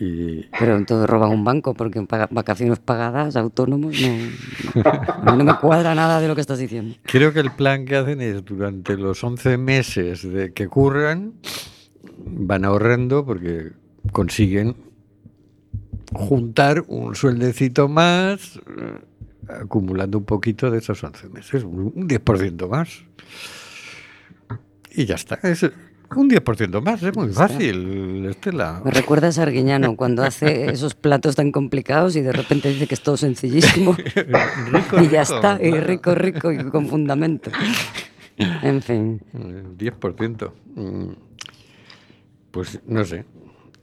y- 0.00 0.44
Pero 0.58 0.76
entonces 0.76 1.10
roban 1.10 1.30
un 1.30 1.44
banco 1.44 1.74
porque 1.74 2.00
vacaciones 2.30 2.78
pagadas, 2.78 3.36
autónomos, 3.36 4.00
no, 4.00 4.08
no. 4.14 4.82
A 5.22 5.26
mí 5.30 5.36
no 5.36 5.44
me 5.44 5.54
cuadra 5.56 5.94
nada 5.94 6.20
de 6.20 6.28
lo 6.28 6.34
que 6.34 6.40
estás 6.40 6.58
diciendo. 6.58 6.94
creo 7.02 7.32
que 7.34 7.40
el 7.40 7.50
plan 7.50 7.84
que 7.84 7.96
hacen 7.96 8.22
es 8.22 8.42
durante 8.46 8.96
los 8.96 9.22
11 9.22 9.58
meses 9.58 10.22
de 10.22 10.52
que 10.54 10.68
curran, 10.68 11.34
van 12.24 12.64
ahorrando 12.64 13.26
porque 13.26 13.72
consiguen 14.12 14.74
juntar 16.14 16.82
un 16.88 17.14
sueldecito 17.14 17.88
más, 17.88 18.58
acumulando 19.48 20.18
un 20.18 20.24
poquito 20.24 20.70
de 20.70 20.78
esos 20.78 21.02
11 21.02 21.28
meses, 21.30 21.64
un 21.64 21.92
un 21.94 22.08
10% 22.08 22.68
más. 22.68 23.04
Y 24.92 25.04
ya 25.06 25.14
está. 25.16 25.38
Es 25.42 25.62
un 25.62 26.30
10% 26.30 26.82
más, 26.82 27.02
es 27.02 27.14
muy 27.14 27.28
fácil, 27.32 28.26
Estela. 28.26 28.80
Me 28.84 28.90
recuerda 28.90 29.28
a 29.28 29.32
Sarguiñano 29.32 29.94
cuando 29.96 30.22
hace 30.22 30.70
esos 30.70 30.94
platos 30.94 31.36
tan 31.36 31.52
complicados 31.52 32.16
y 32.16 32.22
de 32.22 32.32
repente 32.32 32.70
dice 32.70 32.86
que 32.86 32.94
es 32.94 33.02
todo 33.02 33.16
sencillísimo 33.16 33.92
Rico, 34.72 35.00
y 35.02 35.08
ya 35.08 35.22
rico. 35.22 35.34
está, 35.34 35.58
y 35.62 35.70
rico, 35.72 36.14
rico 36.14 36.50
y 36.52 36.64
con 36.70 36.86
fundamento. 36.88 37.50
En 38.38 38.80
fin, 38.82 39.20
El 39.34 39.76
10%. 39.76 40.50
Mm, 40.76 41.10
Pues 42.50 42.80
no 42.86 43.04
sé. 43.04 43.24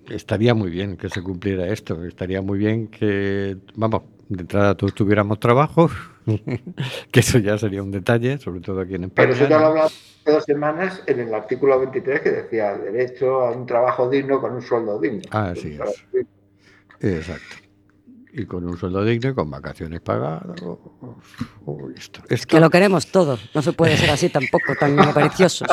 Estaría 0.10 0.53
muy 0.53 0.69
bien 0.69 0.98
que 0.98 1.10
se 1.10 1.22
cumpliera 1.22 1.67
esto. 1.67 2.03
Estaría 2.05 2.41
muy 2.41 2.57
bien 2.60 2.88
que, 2.88 3.57
vamos, 3.75 4.03
de 4.29 4.41
entrada 4.41 4.75
todos 4.75 4.94
tuviéramos 4.94 5.39
trabajo, 5.39 5.89
que 7.12 7.20
eso 7.20 7.38
ya 7.39 7.58
sería 7.58 7.84
un 7.84 7.91
detalle, 7.91 8.38
sobre 8.39 8.60
todo 8.62 8.82
aquí 8.82 8.96
en 8.96 9.05
España. 9.05 9.27
Pero 9.29 9.34
eso 9.34 9.48
ya 9.50 9.60
lo 9.60 9.65
hablaba 9.67 9.86
hace 9.88 10.32
dos 10.32 10.44
semanas 10.44 11.03
en 11.05 11.20
el 11.20 11.34
artículo 11.34 11.77
23 11.79 12.22
que 12.22 12.32
decía 12.32 12.75
derecho 12.77 13.41
a 13.41 13.51
un 13.51 13.65
trabajo 13.65 14.10
digno 14.10 14.41
con 14.41 14.53
un 14.53 14.62
sueldo 14.62 15.00
digno. 15.00 15.22
Ah, 15.32 15.53
sí, 15.55 15.77
Para- 15.77 15.91
Exacto. 17.00 17.55
y 18.34 18.46
con 18.46 18.65
un 18.67 18.75
sueldo 18.77 19.03
digno 19.05 19.29
y 19.29 19.34
con 19.36 19.50
vacaciones 19.51 20.01
pagadas. 20.01 20.44
Esto, 21.96 22.22
esto- 22.29 22.48
Que 22.48 22.60
lo 22.60 22.70
queremos 22.72 23.08
todo. 23.12 23.38
No 23.53 23.62
se 23.62 23.74
puede 23.74 23.96
ser 23.98 24.10
así 24.10 24.29
tampoco, 24.29 24.75
tan 24.79 25.00
avariciosos. 25.00 25.67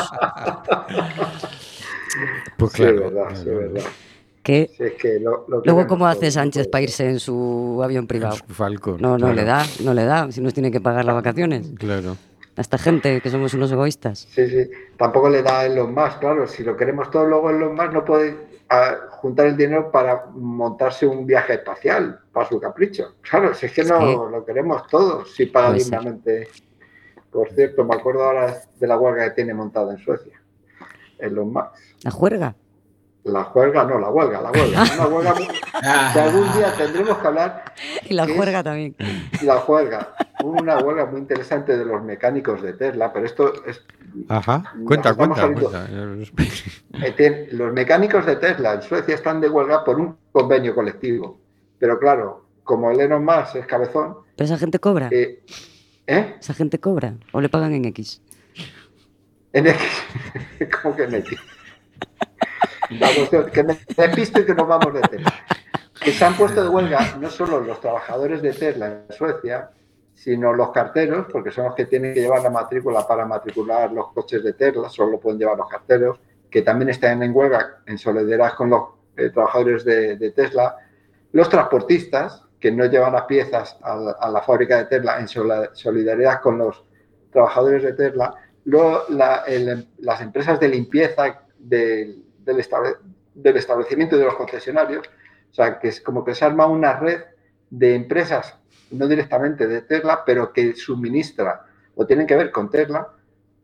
pues 2.57 2.71
Sí, 2.73 2.83
claro, 2.83 2.95
es 3.07 3.13
verdad, 3.13 3.29
sí, 3.29 3.35
es 3.37 3.43
claro. 3.43 3.59
verdad. 3.59 3.83
Que 4.43 4.69
Sí, 4.77 4.83
es 4.83 4.93
que 4.95 5.19
lo- 5.19 5.45
lo 5.47 5.61
luego, 5.63 5.87
¿cómo 5.87 6.05
hace 6.05 6.29
Sánchez 6.29 6.67
para 6.67 6.81
irse 6.81 7.09
en 7.09 7.19
su 7.19 7.79
avión 7.81 8.05
privado? 8.07 8.35
Falcon. 8.49 8.97
No, 9.01 9.11
no 9.11 9.17
claro, 9.17 9.33
le 9.33 9.43
da, 9.45 9.63
no 9.83 9.93
le 9.93 10.03
da. 10.03 10.29
Si 10.31 10.41
nos 10.41 10.53
tiene 10.53 10.69
que 10.69 10.81
pagar 10.81 11.05
las 11.05 11.15
vacaciones. 11.15 11.71
Claro. 11.79 12.17
A 12.55 12.61
esta 12.61 12.77
gente 12.77 13.21
que 13.21 13.29
somos 13.31 13.53
unos 13.53 13.71
egoístas. 13.71 14.27
Sí, 14.29 14.47
sí. 14.47 14.69
Tampoco 14.97 15.29
le 15.29 15.41
da 15.41 15.61
a 15.61 15.65
Elon 15.65 15.93
Musk, 15.93 16.19
claro. 16.19 16.45
Si 16.45 16.61
lo 16.63 16.75
queremos 16.77 17.09
todo, 17.09 17.25
luego 17.25 17.49
Elon 17.49 17.73
Musk 17.73 17.93
no 17.93 18.03
puede 18.05 18.53
ah, 18.69 18.95
juntar 19.21 19.47
el 19.47 19.55
dinero 19.57 19.91
para 19.91 20.25
montarse 20.33 21.05
un 21.05 21.25
viaje 21.25 21.53
espacial 21.53 22.19
para 22.31 22.47
su 22.49 22.59
capricho. 22.59 23.15
Claro, 23.21 23.53
si 23.53 23.67
es 23.67 23.71
que 23.71 23.81
Es 23.81 23.89
no 23.89 23.99
que- 23.99 24.31
lo 24.31 24.43
queremos 24.45 24.85
todos, 24.87 25.33
si 25.33 25.45
paga 25.47 25.73
dignamente. 25.73 26.47
Por 27.31 27.49
cierto, 27.51 27.83
me 27.85 27.95
acuerdo 27.95 28.23
ahora 28.23 28.61
de 28.79 28.87
la 28.87 28.97
huelga 28.99 29.25
que 29.29 29.35
tiene 29.35 29.53
montada 29.53 29.93
en 29.93 29.99
Suecia. 29.99 30.39
Elon 31.17 31.51
Musk. 31.53 31.71
La 32.03 32.11
juerga. 32.11 32.55
La 33.25 33.43
huelga, 33.53 33.85
no, 33.85 33.99
la 33.99 34.09
huelga, 34.09 34.41
la 34.41 34.51
huelga. 34.51 34.83
Una 34.97 35.07
huelga 35.07 35.33
que 36.13 36.19
algún 36.19 36.51
día 36.53 36.73
tendremos 36.77 37.17
que 37.19 37.27
hablar 37.27 37.63
Y 38.09 38.13
la 38.13 38.25
¿Qué 38.25 38.31
es? 38.31 38.37
juerga 38.37 38.63
también. 38.63 38.95
la 39.43 39.59
huelga. 39.63 40.13
Hubo 40.43 40.59
una 40.61 40.77
huelga 40.79 41.05
muy 41.05 41.21
interesante 41.21 41.77
de 41.77 41.85
los 41.85 42.03
mecánicos 42.03 42.61
de 42.61 42.73
Tesla, 42.73 43.13
pero 43.13 43.25
esto 43.25 43.53
es 43.65 43.81
Ajá. 44.27 44.73
Cuenta, 44.85 45.13
cuenta. 45.15 45.49
Eh, 47.01 47.49
Los 47.53 47.73
mecánicos 47.73 48.25
de 48.25 48.35
Tesla 48.35 48.73
en 48.73 48.81
Suecia 48.81 49.15
están 49.15 49.41
de 49.41 49.49
huelga 49.49 49.83
por 49.83 49.99
un 49.99 50.17
convenio 50.31 50.75
colectivo. 50.75 51.39
Pero 51.79 51.97
claro, 51.99 52.45
como 52.63 52.91
Elon 52.91 53.23
Musk 53.25 53.55
es 53.55 53.65
cabezón, 53.65 54.17
Pero 54.35 54.45
esa 54.45 54.57
gente 54.57 54.79
cobra. 54.79 55.07
eh, 55.11 55.43
¿eh? 56.07 56.35
Esa 56.39 56.53
gente 56.53 56.79
cobra. 56.79 57.13
O 57.31 57.41
le 57.41 57.49
pagan 57.49 57.73
en 57.73 57.85
X. 57.85 58.21
En 59.53 59.67
X. 59.67 59.81
¿Cómo 60.81 60.95
que 60.95 61.03
en 61.03 61.15
X? 61.15 61.39
Cuestión, 62.89 63.49
que 63.51 63.63
me 63.63 63.77
despisto 63.97 64.39
y 64.41 64.45
que 64.45 64.53
nos 64.53 64.67
vamos 64.67 64.93
de 64.93 65.01
Tesla. 65.01 65.33
Que 66.03 66.11
se 66.11 66.25
han 66.25 66.35
puesto 66.35 66.61
de 66.63 66.69
huelga 66.69 67.15
no 67.19 67.29
solo 67.29 67.59
los 67.61 67.79
trabajadores 67.79 68.41
de 68.41 68.51
Tesla 68.53 68.87
en 69.09 69.15
Suecia, 69.15 69.69
sino 70.13 70.53
los 70.53 70.71
carteros, 70.71 71.27
porque 71.31 71.51
son 71.51 71.65
los 71.65 71.75
que 71.75 71.85
tienen 71.85 72.13
que 72.13 72.21
llevar 72.21 72.41
la 72.43 72.49
matrícula 72.49 73.07
para 73.07 73.25
matricular 73.25 73.91
los 73.91 74.11
coches 74.13 74.43
de 74.43 74.53
Tesla, 74.53 74.89
solo 74.89 75.19
pueden 75.19 75.39
llevar 75.39 75.57
los 75.57 75.69
carteros, 75.69 76.19
que 76.49 76.61
también 76.61 76.89
están 76.89 77.23
en 77.23 77.35
huelga 77.35 77.77
en 77.85 77.97
solidaridad 77.97 78.53
con 78.53 78.69
los 78.69 78.83
eh, 79.17 79.29
trabajadores 79.29 79.83
de, 79.85 80.17
de 80.17 80.31
Tesla, 80.31 80.75
los 81.31 81.49
transportistas, 81.49 82.43
que 82.59 82.71
no 82.71 82.85
llevan 82.85 83.13
las 83.13 83.23
piezas 83.23 83.77
a 83.81 83.95
la, 83.95 84.11
a 84.11 84.29
la 84.29 84.41
fábrica 84.41 84.77
de 84.77 84.85
Tesla 84.85 85.19
en 85.19 85.27
sola- 85.27 85.69
solidaridad 85.73 86.41
con 86.41 86.57
los 86.59 86.83
trabajadores 87.31 87.83
de 87.83 87.93
Tesla, 87.93 88.35
luego 88.65 89.03
la- 89.09 89.43
el- 89.47 89.89
las 89.99 90.21
empresas 90.21 90.59
de 90.59 90.67
limpieza 90.69 91.41
del, 91.57 92.22
del 92.45 92.59
estable- 92.59 92.97
del 93.33 93.57
establecimiento 93.57 94.17
de 94.17 94.25
los 94.25 94.35
concesionarios, 94.35 95.07
o 95.51 95.53
sea, 95.53 95.79
que 95.79 95.87
es 95.89 96.01
como 96.01 96.23
que 96.23 96.35
se 96.35 96.45
arma 96.45 96.65
una 96.67 96.99
red 96.99 97.21
de 97.69 97.95
empresas, 97.95 98.57
no 98.91 99.07
directamente 99.07 99.67
de 99.67 99.81
Tesla, 99.81 100.23
pero 100.25 100.53
que 100.53 100.75
suministra 100.75 101.65
o 101.95 102.05
tienen 102.05 102.27
que 102.27 102.35
ver 102.35 102.51
con 102.51 102.69
Tesla 102.69 103.07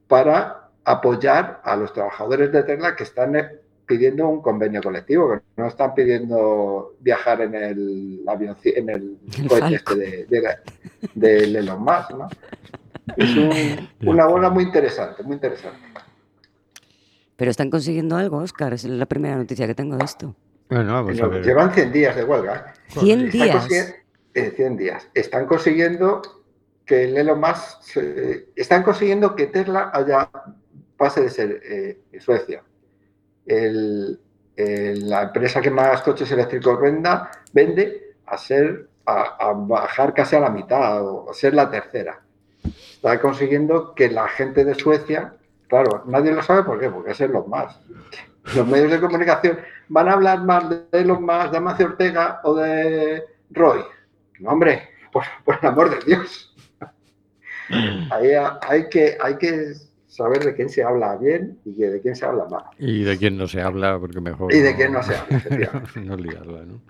para 0.08 0.70
apoyar 0.84 1.62
a 1.64 1.76
los 1.76 1.94
trabajadores 1.94 2.52
de 2.52 2.64
Tesla 2.64 2.96
que 2.96 3.04
están 3.04 3.36
eh, 3.36 3.50
pidiendo 3.86 4.28
un 4.28 4.42
convenio 4.42 4.82
colectivo, 4.82 5.32
que 5.32 5.42
no 5.58 5.68
están 5.68 5.94
pidiendo 5.96 6.94
viajar 7.00 7.42
en 7.42 7.56
el 7.56 8.24
avión, 8.28 8.56
en 8.64 8.90
el 8.90 9.18
El 9.38 9.48
cohete 9.48 9.76
este 9.76 9.96
de, 9.96 10.58
de, 11.16 11.38
Elon 11.60 11.82
Musk, 11.84 12.12
¿no? 12.12 12.28
Es 13.18 13.36
un- 13.36 13.90
una 14.08 14.26
bola 14.28 14.50
muy 14.52 14.64
interesante, 14.64 15.24
muy 15.24 15.36
interesante. 15.36 15.80
Pero 17.40 17.52
están 17.52 17.70
consiguiendo 17.70 18.18
algo, 18.18 18.40
Oscar. 18.40 18.74
Es 18.74 18.84
la 18.84 19.06
primera 19.06 19.38
noticia 19.38 19.66
que 19.66 19.74
tengo 19.74 19.96
de 19.96 20.04
esto. 20.04 20.36
Bueno, 20.70 20.92
vamos 20.92 21.20
a 21.22 21.28
ver. 21.28 21.42
Llevan 21.42 21.74
100 21.74 21.94
días 21.94 22.14
de 22.18 22.26
huelga. 22.26 22.74
¿eh? 22.76 22.82
100 23.00 23.20
Están 23.28 23.32
días. 23.32 23.96
eh, 24.34 24.54
100 24.58 24.76
días. 24.78 25.08
Están 25.14 25.46
consiguiendo 25.48 26.22
que 26.86 27.06
el 27.06 27.16
Elon 27.18 27.40
Musk, 27.40 27.82
se- 27.82 28.50
están 28.58 28.84
consiguiendo 28.84 29.38
que 29.38 29.48
Tesla 29.48 29.90
haya, 29.94 30.30
pase 30.98 31.22
de 31.22 31.30
ser 31.30 31.62
eh, 31.64 32.02
Suecia 32.20 32.62
el- 33.46 34.20
el- 34.58 35.10
la 35.10 35.24
empresa 35.24 35.62
que 35.62 35.72
más 35.72 36.02
coches 36.02 36.30
eléctricos 36.34 36.78
venda, 36.82 37.32
vende 37.54 38.16
a 38.26 38.38
ser 38.38 38.90
a, 39.06 39.38
a 39.40 39.54
bajar 39.54 40.14
casi 40.14 40.36
a 40.36 40.42
la 40.42 40.50
mitad 40.50 41.08
o 41.08 41.32
a 41.32 41.34
ser 41.34 41.54
la 41.54 41.72
tercera. 41.72 42.20
Está 42.66 43.20
consiguiendo 43.22 43.96
que 43.96 44.10
la 44.12 44.28
gente 44.28 44.66
de 44.66 44.76
Suecia, 44.76 45.36
claro, 45.70 46.04
nadie 46.08 46.34
lo 46.34 46.42
sabe 46.44 46.64
por 46.64 46.80
qué, 46.80 46.90
porque 46.90 47.12
es 47.12 47.22
Elon 47.22 47.50
Musk. 47.50 47.78
Los 48.56 48.68
medios 48.68 48.92
de 48.92 49.00
comunicación 49.00 49.60
van 49.90 50.10
a 50.10 50.14
hablar 50.14 50.44
más 50.44 50.70
de 50.70 50.84
Elon 50.92 51.24
Musk, 51.24 51.52
de 51.52 51.58
Amancio 51.58 51.86
Ortega 51.86 52.42
o 52.44 52.56
de 52.56 53.24
Roy. 53.52 53.82
No, 54.40 54.50
hombre, 54.52 54.90
por, 55.12 55.24
por 55.46 55.58
el 55.62 55.68
amor 55.68 55.90
de 55.90 56.06
Dios. 56.06 56.54
Ahí 58.12 58.32
hay 58.62 58.90
que, 58.90 59.18
hay 59.22 59.38
que 59.38 59.74
saber 60.08 60.44
de 60.44 60.56
quién 60.56 60.70
se 60.70 60.84
habla 60.84 61.16
bien 61.18 61.60
y 61.66 61.74
de 61.74 62.02
quién 62.02 62.16
se 62.16 62.26
habla 62.26 62.46
mal. 62.46 62.64
Y 62.80 63.04
de 63.04 63.18
quién 63.18 63.38
no 63.38 63.48
se 63.48 63.62
habla, 63.62 64.00
porque 64.00 64.20
mejor. 64.20 64.54
Y 64.54 64.60
de 64.60 64.76
quién 64.76 64.92
no 64.94 65.04
se 65.04 65.16
habla, 65.16 65.84
no 65.96 66.16
liarla, 66.16 66.66
¿no? 66.66 66.82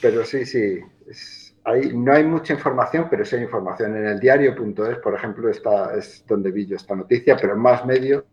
Pero 0.00 0.24
sí, 0.24 0.46
sí. 0.46 0.78
es- 1.08 1.39
hay- 1.64 1.92
no 1.96 2.12
hay 2.12 2.24
mucha 2.24 2.54
información, 2.54 3.06
pero 3.10 3.24
sí 3.24 3.36
hay 3.36 3.42
información. 3.42 3.96
En 3.96 4.06
el 4.06 4.20
diario.es, 4.20 4.98
por 4.98 5.14
ejemplo, 5.14 5.48
está, 5.50 5.94
es 5.96 6.24
donde 6.26 6.50
vi 6.50 6.66
yo 6.66 6.76
esta 6.76 6.96
noticia, 6.96 7.36
pero 7.36 7.54
en 7.54 7.60
más 7.60 7.84
medios 7.86 8.24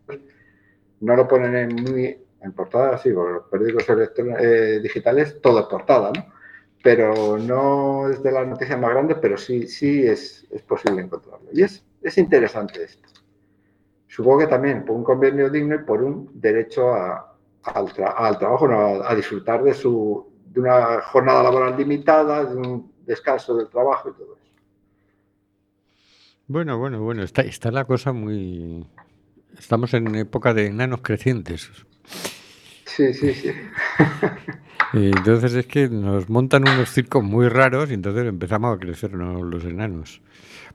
no 1.00 1.16
lo 1.16 1.28
ponen 1.28 1.54
en, 1.56 1.74
muy, 1.76 2.18
en 2.40 2.52
portada, 2.52 2.98
sí, 2.98 3.10
porque 3.12 3.32
los 3.32 3.44
periódicos 3.48 3.84
eh, 4.40 4.80
digitales, 4.82 5.40
todo 5.40 5.60
es 5.60 5.66
portada, 5.66 6.12
¿no? 6.14 6.26
Pero 6.82 7.38
no 7.38 8.08
es 8.08 8.22
de 8.22 8.32
las 8.32 8.46
noticias 8.46 8.78
más 8.78 8.90
grandes, 8.90 9.18
pero 9.20 9.36
sí, 9.36 9.66
sí 9.66 10.06
es, 10.06 10.46
es 10.50 10.62
posible 10.62 11.02
encontrarlo. 11.02 11.48
Y 11.52 11.62
es, 11.62 11.84
es 12.02 12.18
interesante 12.18 12.84
esto. 12.84 13.08
Supongo 14.06 14.40
que 14.40 14.46
también 14.46 14.84
por 14.84 14.96
un 14.96 15.04
convenio 15.04 15.50
digno 15.50 15.74
y 15.76 15.78
por 15.84 16.02
un 16.02 16.30
derecho 16.40 16.94
a- 16.94 17.36
al, 17.64 17.86
tra- 17.88 18.14
al 18.16 18.38
trabajo, 18.38 18.66
no, 18.68 18.78
a, 19.02 19.10
a 19.10 19.14
disfrutar 19.14 19.62
de, 19.62 19.74
su, 19.74 20.26
de 20.46 20.60
una 20.60 21.00
jornada 21.02 21.42
laboral 21.42 21.76
limitada, 21.76 22.44
de 22.44 22.56
un 22.56 22.92
descanso 23.08 23.56
del 23.56 23.68
trabajo 23.68 24.10
y 24.10 24.12
todo 24.12 24.34
eso. 24.34 24.48
Bueno, 26.46 26.78
bueno, 26.78 27.02
bueno, 27.02 27.24
está, 27.24 27.42
está 27.42 27.70
la 27.70 27.84
cosa 27.84 28.12
muy... 28.12 28.86
Estamos 29.58 29.92
en 29.94 30.14
época 30.14 30.54
de 30.54 30.66
enanos 30.66 31.00
crecientes. 31.02 31.70
Sí, 32.84 33.12
sí, 33.12 33.34
sí. 33.34 33.50
Y 34.94 35.08
entonces 35.08 35.54
es 35.54 35.66
que 35.66 35.86
nos 35.88 36.30
montan 36.30 36.62
unos 36.62 36.88
circos 36.88 37.22
muy 37.22 37.48
raros 37.48 37.90
y 37.90 37.94
entonces 37.94 38.26
empezamos 38.26 38.74
a 38.74 38.78
crecernos 38.78 39.42
los 39.42 39.62
enanos. 39.64 40.22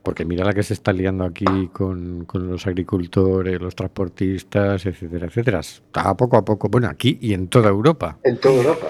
Porque 0.04 0.24
mira 0.24 0.44
la 0.44 0.52
que 0.52 0.62
se 0.62 0.74
está 0.74 0.92
liando 0.92 1.24
aquí 1.24 1.68
con, 1.72 2.24
con 2.24 2.48
los 2.48 2.64
agricultores, 2.66 3.60
los 3.60 3.74
transportistas, 3.74 4.86
etcétera, 4.86 5.26
etcétera. 5.26 5.58
Está 5.58 6.14
poco 6.14 6.36
a 6.36 6.42
poco, 6.42 6.68
bueno, 6.70 6.88
aquí 6.88 7.18
y 7.20 7.34
en 7.34 7.48
toda 7.48 7.70
Europa. 7.70 8.18
En 8.22 8.38
toda 8.38 8.54
Europa. 8.54 8.86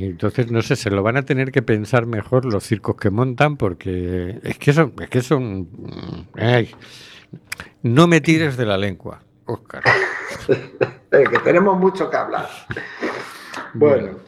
Entonces, 0.00 0.48
no 0.48 0.62
sé, 0.62 0.76
se 0.76 0.90
lo 0.90 1.02
van 1.02 1.16
a 1.16 1.24
tener 1.24 1.50
que 1.50 1.60
pensar 1.60 2.06
mejor 2.06 2.44
los 2.44 2.62
circos 2.62 2.94
que 2.96 3.10
montan 3.10 3.56
porque 3.56 4.38
es 4.44 4.56
que 4.56 4.72
son... 4.72 4.94
Es 5.00 5.10
que 5.10 5.22
son 5.22 5.62
mm, 5.62 6.28
ay, 6.36 6.70
no 7.82 8.06
me 8.06 8.20
tires 8.20 8.56
de 8.56 8.64
la 8.64 8.78
lengua, 8.78 9.20
Óscar. 9.46 9.82
Eh, 11.10 11.24
que 11.24 11.38
tenemos 11.38 11.78
mucho 11.78 12.10
que 12.10 12.18
hablar. 12.18 12.46
Bueno, 13.72 14.18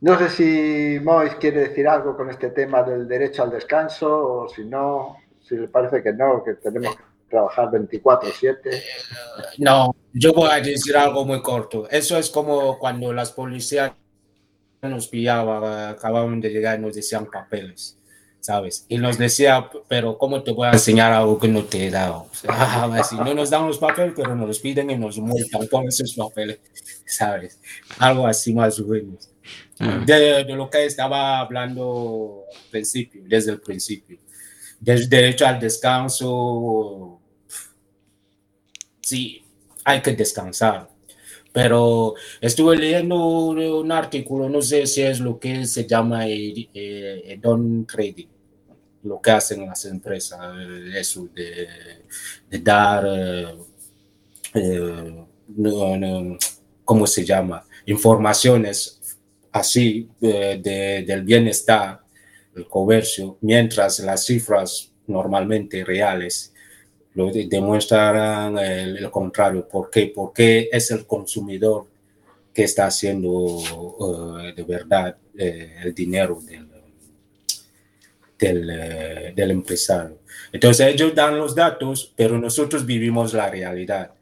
no 0.00 0.18
sé 0.18 0.30
si 0.30 0.98
Mois 1.04 1.34
quiere 1.34 1.68
decir 1.68 1.86
algo 1.86 2.16
con 2.16 2.30
este 2.30 2.48
tema 2.48 2.82
del 2.82 3.06
derecho 3.06 3.42
al 3.42 3.50
descanso 3.50 4.08
o 4.08 4.48
si 4.48 4.64
no, 4.64 5.18
si 5.42 5.54
le 5.54 5.68
parece 5.68 6.02
que 6.02 6.14
no, 6.14 6.42
que 6.42 6.54
tenemos 6.54 6.96
que 6.96 7.02
trabajar 7.28 7.70
24/7. 7.72 8.82
No, 9.58 9.94
yo 10.14 10.32
voy 10.32 10.48
a 10.50 10.62
decir 10.62 10.96
algo 10.96 11.26
muy 11.26 11.42
corto. 11.42 11.86
Eso 11.90 12.16
es 12.16 12.30
como 12.30 12.78
cuando 12.78 13.12
las 13.12 13.30
policías 13.30 13.92
nos 14.88 15.08
pillaban, 15.08 15.90
acababan 15.90 16.40
de 16.40 16.50
llegar 16.50 16.78
y 16.78 16.82
nos 16.82 16.94
decían 16.94 17.26
papeles, 17.30 17.98
¿sabes? 18.40 18.86
Y 18.88 18.98
nos 18.98 19.18
decía, 19.18 19.68
pero 19.88 20.18
¿cómo 20.18 20.42
te 20.42 20.52
voy 20.52 20.68
a 20.68 20.72
enseñar 20.72 21.12
algo 21.12 21.38
que 21.38 21.48
no 21.48 21.64
te 21.64 21.86
he 21.86 21.90
dado? 21.90 22.28
O 22.30 22.34
sea, 22.34 22.50
ah, 22.84 23.04
si 23.04 23.16
no 23.16 23.34
nos 23.34 23.50
dan 23.50 23.66
los 23.66 23.78
papeles, 23.78 24.14
pero 24.16 24.34
nos 24.34 24.48
los 24.48 24.58
piden 24.60 24.90
y 24.90 24.96
nos 24.96 25.18
multan 25.18 25.66
con 25.66 25.88
esos 25.88 26.14
papeles, 26.14 26.60
¿sabes? 27.06 27.60
Algo 27.98 28.26
así 28.26 28.54
más 28.54 28.78
o 28.78 28.86
menos. 28.86 29.30
De, 29.78 30.44
de 30.44 30.54
lo 30.54 30.70
que 30.70 30.86
estaba 30.86 31.40
hablando 31.40 32.44
al 32.54 32.70
principio, 32.70 33.22
desde 33.26 33.52
el 33.52 33.60
principio. 33.60 34.18
Del 34.78 35.08
derecho 35.08 35.46
al 35.46 35.58
descanso, 35.58 37.20
sí, 39.00 39.44
hay 39.84 40.00
que 40.00 40.12
descansar, 40.12 40.88
Pero 41.54 42.14
estuve 42.40 42.76
leyendo 42.76 43.28
un, 43.28 43.92
artículo, 43.92 44.48
no 44.48 44.60
sé 44.60 44.88
si 44.88 45.02
es 45.02 45.20
lo 45.20 45.38
que 45.38 45.66
se 45.66 45.86
llama 45.86 46.26
eh, 46.26 46.68
eh, 46.74 47.38
don 47.40 47.86
trading, 47.86 48.26
lo 49.04 49.20
que 49.20 49.30
hacen 49.30 49.64
las 49.64 49.84
empresas, 49.84 50.40
eh, 50.58 50.98
eso 50.98 51.28
de, 51.32 52.58
dar, 52.58 53.06
eh, 53.06 53.54
eh, 54.54 56.46
¿cómo 56.84 57.06
se 57.06 57.24
llama? 57.24 57.64
Informaciones 57.86 59.00
así 59.52 60.08
de- 60.18 61.04
del 61.06 61.22
bienestar, 61.22 62.00
el 62.56 62.66
comercio, 62.66 63.38
mientras 63.42 64.00
las 64.00 64.24
cifras 64.24 64.92
normalmente 65.06 65.84
reales 65.84 66.53
lo 67.14 67.30
de- 67.30 67.46
demuestran 67.46 68.58
el, 68.58 68.98
el 68.98 69.10
contrario. 69.10 69.66
¿Por 69.68 69.90
qué? 69.90 70.12
Porque 70.14 70.68
es 70.72 70.90
el 70.90 71.06
consumidor 71.06 71.86
que 72.52 72.64
está 72.64 72.86
haciendo 72.86 73.60
eh, 74.42 74.52
de 74.54 74.62
verdad 74.62 75.16
eh, 75.36 75.76
el 75.82 75.94
dinero 75.94 76.40
del, 76.40 76.68
del, 78.38 78.70
eh, 78.70 79.32
del 79.34 79.50
empresario. 79.50 80.18
Entonces 80.52 80.86
ellos 80.94 81.14
dan 81.14 81.38
los 81.38 81.54
datos, 81.54 82.12
pero 82.16 82.38
nosotros 82.38 82.84
vivimos 82.84 83.32
la 83.32 83.50
realidad. 83.50 84.12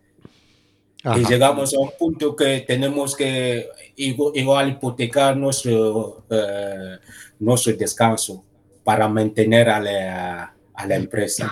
Ajá. 1.05 1.19
Y 1.19 1.25
llegamos 1.25 1.75
a 1.75 1.81
un 1.81 1.91
punto 1.99 2.37
que 2.37 2.61
tenemos 2.61 3.17
que 3.17 3.69
igu- 3.97 4.31
igual 4.35 4.71
hipotecar 4.71 5.37
nuestro, 5.37 6.25
eh, 6.31 6.97
nuestro 7.41 7.73
descanso 7.75 8.45
para 8.85 9.09
mantener 9.09 9.69
a 9.69 9.81
la, 9.81 10.55
a 10.75 10.87
la 10.87 10.95
empresa. 10.97 11.51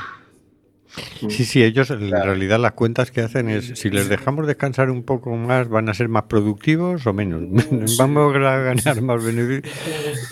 Sí, 1.28 1.44
sí, 1.44 1.62
ellos 1.62 1.90
en 1.90 2.08
Claro. 2.08 2.24
realidad 2.26 2.58
las 2.58 2.72
cuentas 2.72 3.10
que 3.10 3.20
hacen 3.20 3.48
es, 3.48 3.78
si 3.78 3.90
les 3.90 4.08
dejamos 4.08 4.46
descansar 4.46 4.90
un 4.90 5.04
poco 5.04 5.30
más, 5.36 5.68
van 5.68 5.88
a 5.88 5.94
ser 5.94 6.08
más 6.08 6.24
productivos 6.24 7.06
o 7.06 7.12
menos. 7.12 7.42
Vamos 7.98 8.34
a 8.34 8.56
ganar 8.58 9.00
más 9.02 9.22
beneficios. 9.22 9.72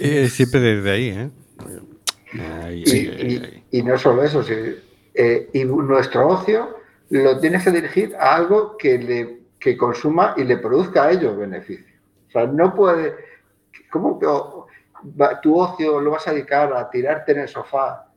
Eh, 0.00 0.28
siempre 0.28 0.60
desde 0.60 0.90
ahí, 0.90 1.08
¿eh? 1.10 1.30
Ahí, 2.64 2.82
Y, 2.86 2.90
ahí, 2.90 3.08
ahí, 3.08 3.42
ahí. 3.44 3.64
y- 3.70 3.78
y 3.78 3.82
no 3.82 3.98
solo 3.98 4.22
eso, 4.22 4.42
sí, 4.42 4.54
eh, 5.14 5.48
y 5.52 5.64
nuestro 5.64 6.28
ocio 6.28 6.76
lo 7.10 7.38
tienes 7.40 7.64
que 7.64 7.70
dirigir 7.70 8.14
a 8.16 8.36
algo 8.36 8.76
que, 8.76 8.98
le, 8.98 9.38
que 9.58 9.76
consuma 9.76 10.34
y 10.36 10.44
le 10.44 10.58
produzca 10.58 11.04
a 11.04 11.12
ellos 11.12 11.36
beneficio. 11.36 11.86
O 12.28 12.30
sea, 12.30 12.46
no 12.46 12.74
puede. 12.74 13.14
¿Cómo 13.90 14.18
que 14.18 14.26
tu 15.42 15.58
ocio 15.58 16.00
lo 16.00 16.10
vas 16.10 16.26
a 16.28 16.32
dedicar 16.32 16.72
a 16.72 16.90
tirarte 16.90 17.32
en 17.32 17.40
el 17.40 17.48
sofá 17.48 18.07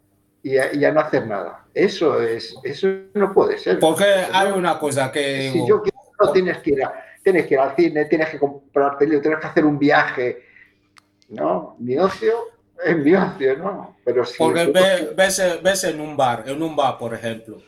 y 0.44 0.58
a, 0.58 0.74
y 0.74 0.84
a 0.86 0.92
no 0.92 1.00
hacer 1.02 1.28
nada? 1.28 1.66
Eso 1.74 2.22
es, 2.22 2.56
eso 2.64 2.88
no 3.14 3.34
puede 3.34 3.58
ser. 3.58 3.80
Porque 3.80 4.06
hay 4.06 4.52
una 4.52 4.78
cosa 4.80 5.12
que 5.12 5.50
Si 5.52 5.60
yo 5.68 5.82
quiero, 5.82 5.98
no 6.20 6.32
tienes 6.32 6.58
que 6.60 6.72
ir 6.72 6.84
a- 6.84 6.94
tienes 7.24 7.46
que 7.48 7.54
ir 7.54 7.60
al 7.60 7.76
cine, 7.76 8.06
tienes 8.06 8.30
que 8.30 8.40
comprarte 8.40 9.06
libros, 9.06 9.22
tienes 9.22 9.40
que 9.40 9.48
hacer 9.48 9.66
un 9.66 9.78
viaje. 9.78 10.44
No, 11.30 11.76
mi 11.80 11.98
ocio 11.98 12.34
es 12.84 12.98
mi 12.98 13.14
ocio, 13.14 13.58
¿no? 13.58 13.96
Pero 14.04 14.26
si 14.26 14.38
Porque 14.38 14.66
tú- 14.66 14.74
ve- 14.74 15.14
ves, 15.16 15.42
ves 15.64 15.84
en 15.86 16.02
un 16.02 16.18
bar, 16.18 16.44
en 16.48 16.62
un 16.62 16.76
bar, 16.76 16.98
por 16.98 17.14
ejemplo, 17.14 17.60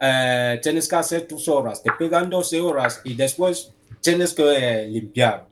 eh, 0.00 0.60
tienes 0.62 0.86
que 0.88 0.96
hacer 0.96 1.26
tus 1.26 1.48
horas, 1.48 1.82
te 1.82 1.90
pegan 1.98 2.28
12 2.30 2.60
horas 2.60 3.00
y 3.04 3.14
después 3.14 3.72
tienes 4.00 4.34
que 4.34 4.42
eh, 4.82 4.86
limpiar. 4.86 5.46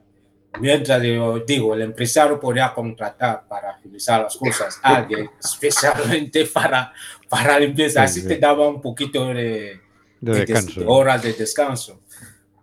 Mientras 0.61 1.03
yo 1.03 1.38
digo, 1.40 1.75
el 1.75 1.83
empresario 1.83 2.38
podría 2.40 2.73
contratar 2.75 3.45
para 3.49 3.71
agilizar 3.71 4.23
las 4.23 4.37
cosas 4.37 4.79
a 4.83 4.97
alguien 4.97 5.31
especialmente 5.38 6.47
para, 6.47 6.92
para 7.29 7.59
limpieza, 7.59 8.03
así 8.03 8.21
Sí, 8.23 8.29
te 8.29 8.35
sí. 8.35 8.40
daba 8.40 8.69
un 8.69 8.81
poquito 8.81 9.27
de, 9.29 9.35
De 9.35 9.81
de 10.21 10.33
des- 10.33 10.47
descanso. 10.49 10.81
de 10.81 10.87
horas 10.88 11.23
de 11.23 11.33
descanso. 11.33 12.01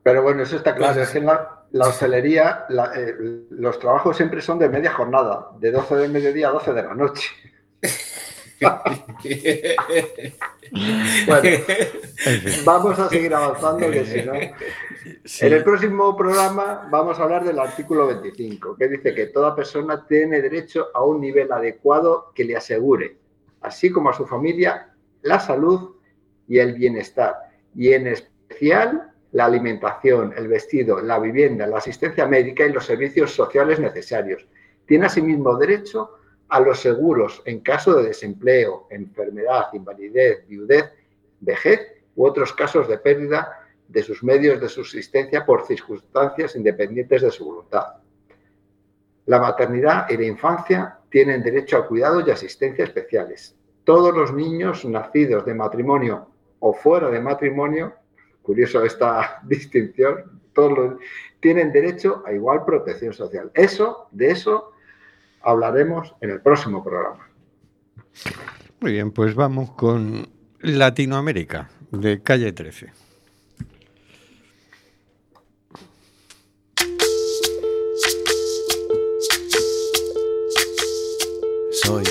Pero 0.03 0.21
bueno, 0.23 0.43
eso 0.43 0.55
está 0.57 0.75
claro. 0.75 0.93
Pues- 0.95 1.07
Es 1.07 1.13
que 1.13 1.19
en 1.19 1.25
la, 1.27 1.63
la 1.71 1.87
hostelería, 1.87 2.65
la- 2.69 2.91
eh, 2.95 3.15
los 3.51 3.79
trabajos 3.79 4.17
siempre 4.17 4.41
son 4.41 4.59
de 4.59 4.69
media 4.69 4.91
jornada, 4.93 5.49
de 5.59 5.71
12 5.71 5.95
del 5.95 6.11
mediodía 6.11 6.49
a 6.49 6.51
12 6.51 6.73
de 6.73 6.83
la 6.83 6.93
noche. 6.93 7.29
Bueno, 11.27 11.49
vamos 12.65 12.97
a 12.97 13.09
seguir 13.09 13.33
avanzando, 13.33 13.91
que 13.91 14.05
si 14.05 14.23
no. 14.23 14.33
sí. 15.23 15.45
En 15.45 15.53
el 15.53 15.63
próximo 15.63 16.17
programa 16.17 16.87
vamos 16.89 17.19
a 17.19 17.23
hablar 17.23 17.43
del 17.43 17.59
artículo 17.59 18.07
25, 18.07 18.75
que 18.75 18.87
dice 18.87 19.13
que 19.13 19.27
toda 19.27 19.55
persona 19.55 20.05
tiene 20.07 20.41
derecho 20.41 20.87
a 20.93 21.03
un 21.03 21.21
nivel 21.21 21.51
adecuado 21.51 22.31
que 22.33 22.43
le 22.43 22.55
asegure, 22.55 23.17
así 23.61 23.91
como 23.91 24.09
a 24.09 24.13
su 24.13 24.25
familia, 24.25 24.93
la 25.21 25.39
salud 25.39 25.95
y 26.47 26.57
el 26.57 26.73
bienestar, 26.73 27.35
y 27.75 27.93
en 27.93 28.07
especial 28.07 29.11
la 29.31 29.45
alimentación, 29.45 30.33
el 30.37 30.47
vestido, 30.47 31.01
la 31.01 31.19
vivienda, 31.19 31.67
la 31.67 31.77
asistencia 31.77 32.27
médica 32.27 32.65
y 32.65 32.71
los 32.71 32.85
servicios 32.85 33.31
sociales 33.31 33.79
necesarios. 33.79 34.47
Tiene 34.85 35.07
asimismo 35.07 35.55
derecho 35.57 36.17
a 36.53 36.59
los 36.59 36.81
seguros 36.81 37.41
en 37.45 37.61
caso 37.61 37.95
de 37.95 38.09
desempleo, 38.09 38.85
enfermedad, 38.91 39.69
invalidez, 39.73 40.47
viudez, 40.47 40.85
vejez 41.39 41.81
u 42.15 42.27
otros 42.27 42.53
casos 42.53 42.87
de 42.87 42.99
pérdida 42.99 43.59
de 43.87 44.03
sus 44.03 44.23
medios 44.23 44.61
de 44.61 44.69
subsistencia 44.69 45.47
por 45.47 45.65
circunstancias 45.65 46.55
independientes 46.55 47.23
de 47.23 47.31
su 47.31 47.45
voluntad. 47.45 47.95
La 49.25 49.39
maternidad 49.39 50.07
y 50.11 50.17
la 50.17 50.25
infancia 50.25 50.99
tienen 51.09 51.41
derecho 51.41 51.77
a 51.77 51.87
cuidados 51.87 52.27
y 52.27 52.29
asistencia 52.29 52.85
especiales. 52.85 53.55
Todos 53.83 54.15
los 54.15 54.31
niños 54.31 54.85
nacidos 54.85 55.47
de 55.47 55.55
matrimonio 55.55 56.27
o 56.59 56.71
fuera 56.71 57.09
de 57.09 57.19
matrimonio, 57.19 57.95
curioso 58.43 58.85
esta 58.85 59.39
distinción, 59.43 60.39
todos 60.53 60.77
los, 60.77 60.93
tienen 61.39 61.71
derecho 61.71 62.21
a 62.27 62.31
igual 62.31 62.63
protección 62.63 63.11
social. 63.11 63.49
Eso, 63.55 64.07
de 64.11 64.29
eso 64.29 64.72
hablaremos 65.43 66.15
en 66.21 66.31
el 66.31 66.41
próximo 66.41 66.83
programa. 66.83 67.27
Muy 68.79 68.93
bien, 68.93 69.11
pues 69.11 69.35
vamos 69.35 69.71
con 69.71 70.27
Latinoamérica, 70.59 71.69
de 71.91 72.21
calle 72.21 72.51
13. 72.51 72.91
Soy, 81.83 82.03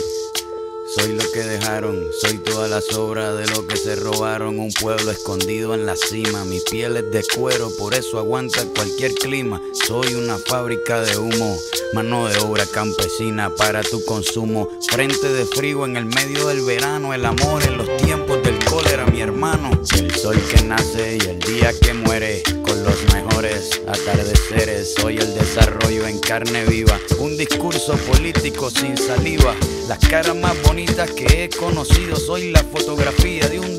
soy 0.95 1.15
lo 1.15 1.25
que 1.33 1.41
dejaron, 1.41 2.05
soy 2.21 2.39
toda 2.39 2.69
la 2.69 2.81
sobra 2.81 3.35
de 3.35 3.47
lo 3.49 3.67
que 3.67 3.77
se 3.77 3.97
robaron. 3.97 4.59
Un 4.59 4.73
pueblo 4.73 5.11
escondido 5.11 5.75
en 5.75 5.87
la 5.87 5.97
cima, 5.97 6.45
mi 6.45 6.59
piel 6.71 6.97
es 6.97 7.11
de 7.11 7.23
cuero, 7.35 7.69
por 7.79 7.95
eso 7.95 8.19
aguanta 8.19 8.63
cualquier 8.75 9.13
clima. 9.15 9.61
Soy 9.73 10.15
una 10.15 10.37
fábrica 10.37 11.01
de 11.01 11.17
humo, 11.17 11.57
mano 11.93 12.27
de 12.29 12.39
obra 12.39 12.65
campesina 12.67 13.55
para 13.55 13.83
tu 13.83 14.05
consumo. 14.05 14.69
Frente 14.89 15.29
de 15.33 15.45
frío 15.45 15.85
en 15.85 15.97
el 15.97 16.07
medio 16.07 16.49
del 16.49 16.63
verano, 16.63 17.13
el 17.13 17.25
amor 17.25 17.63
en 17.65 17.79
los 17.79 17.97
tiempos 17.99 18.43
del 18.43 18.59
cólera, 18.65 19.07
mi 19.07 19.21
hermano. 19.21 19.71
El 19.97 20.15
sol 20.15 20.41
que 20.51 20.63
nace 20.63 21.19
y 21.23 21.29
el 21.29 21.39
día 21.41 21.73
que 21.81 21.93
muere, 21.95 22.43
con 22.63 22.83
los 22.83 23.03
mejores 23.13 23.71
atardeceres. 23.87 24.95
Soy 24.95 25.19
el 25.19 25.35
desarrollo 25.35 26.07
en 26.07 26.19
carne 26.21 26.65
viva, 26.65 26.99
un 27.19 27.37
discurso 27.37 27.95
político 28.11 28.71
sin 28.71 28.97
saliva. 28.97 29.55
Las 29.89 29.99
caras 29.99 30.37
más 30.37 30.61
bonitas 30.63 31.11
que 31.11 31.45
he 31.45 31.49
conocido, 31.51 32.17
soy 32.17 32.53
la 32.53 32.63
fotografía 32.65 33.49
de 33.49 33.61
un 33.61 33.79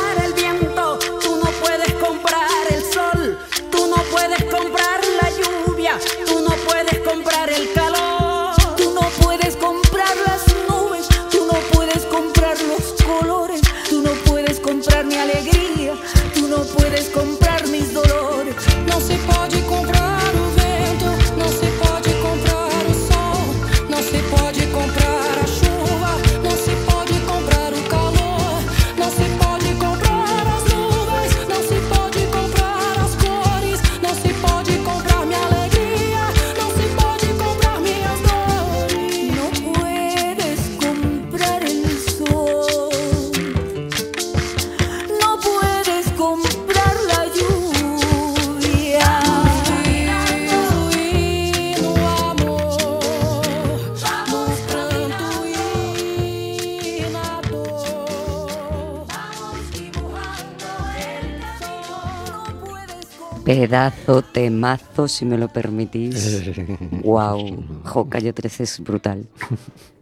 Pedazo 63.51 64.21
temazo, 64.21 65.09
si 65.09 65.25
me 65.25 65.37
lo 65.37 65.49
permitís. 65.49 66.41
wow. 67.03 67.83
Jo, 67.83 68.09
Calle 68.09 68.31
13 68.31 68.63
es 68.63 68.79
brutal. 68.79 69.27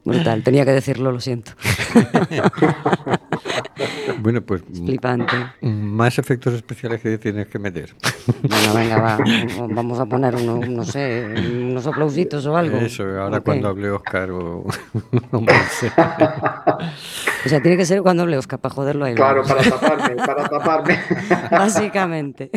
Brutal. 0.05 0.43
Tenía 0.43 0.65
que 0.65 0.71
decirlo, 0.71 1.11
lo 1.11 1.19
siento. 1.19 1.53
Bueno, 4.21 4.41
pues 4.41 4.63
Flipante. 4.73 5.33
más 5.61 6.19
efectos 6.19 6.53
especiales 6.53 7.01
que 7.01 7.17
tienes 7.17 7.47
que 7.47 7.59
meter. 7.59 7.95
Bueno, 8.41 8.73
venga, 8.73 8.99
va. 8.99 9.17
Vamos 9.69 9.99
a 9.99 10.05
poner 10.05 10.35
uno, 10.35 10.59
no 10.67 10.83
sé, 10.83 11.33
unos 11.51 11.87
aplausitos 11.87 12.45
o 12.45 12.57
algo. 12.57 12.77
Eso, 12.77 13.03
ahora 13.03 13.39
cuando 13.39 13.69
hable 13.69 13.89
Oscar 13.91 14.31
o... 14.31 14.65
o 15.31 15.41
Monse. 15.41 15.91
O 17.45 17.49
sea, 17.49 17.61
tiene 17.61 17.77
que 17.77 17.85
ser 17.85 18.01
cuando 18.01 18.23
hable 18.23 18.37
Oscar 18.37 18.59
para 18.59 18.75
joderlo 18.75 19.05
a 19.05 19.09
él. 19.11 19.15
Claro, 19.15 19.43
para 19.43 19.63
taparme, 19.63 20.15
para 20.15 20.49
taparme. 20.49 20.99
Básicamente. 21.51 22.51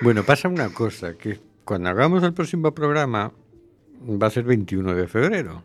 Bueno, 0.00 0.22
pasa 0.22 0.48
una 0.48 0.68
cosa, 0.68 1.14
que 1.14 1.40
cuando 1.64 1.90
hagamos 1.90 2.22
el 2.22 2.34
próximo 2.34 2.72
programa 2.72 3.32
va 4.02 4.26
a 4.26 4.30
ser 4.30 4.44
21 4.44 4.94
de 4.94 5.08
febrero. 5.08 5.62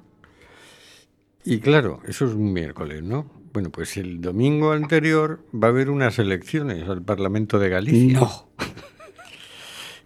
Y 1.43 1.59
claro, 1.59 1.99
eso 2.07 2.25
es 2.25 2.33
un 2.33 2.53
miércoles, 2.53 3.03
¿no? 3.03 3.38
Bueno, 3.53 3.69
pues 3.71 3.97
el 3.97 4.21
domingo 4.21 4.71
anterior 4.73 5.39
va 5.53 5.67
a 5.67 5.71
haber 5.71 5.89
unas 5.89 6.19
elecciones 6.19 6.87
al 6.87 7.01
Parlamento 7.01 7.57
de 7.59 7.69
Galicia. 7.69 8.19
No. 8.19 8.49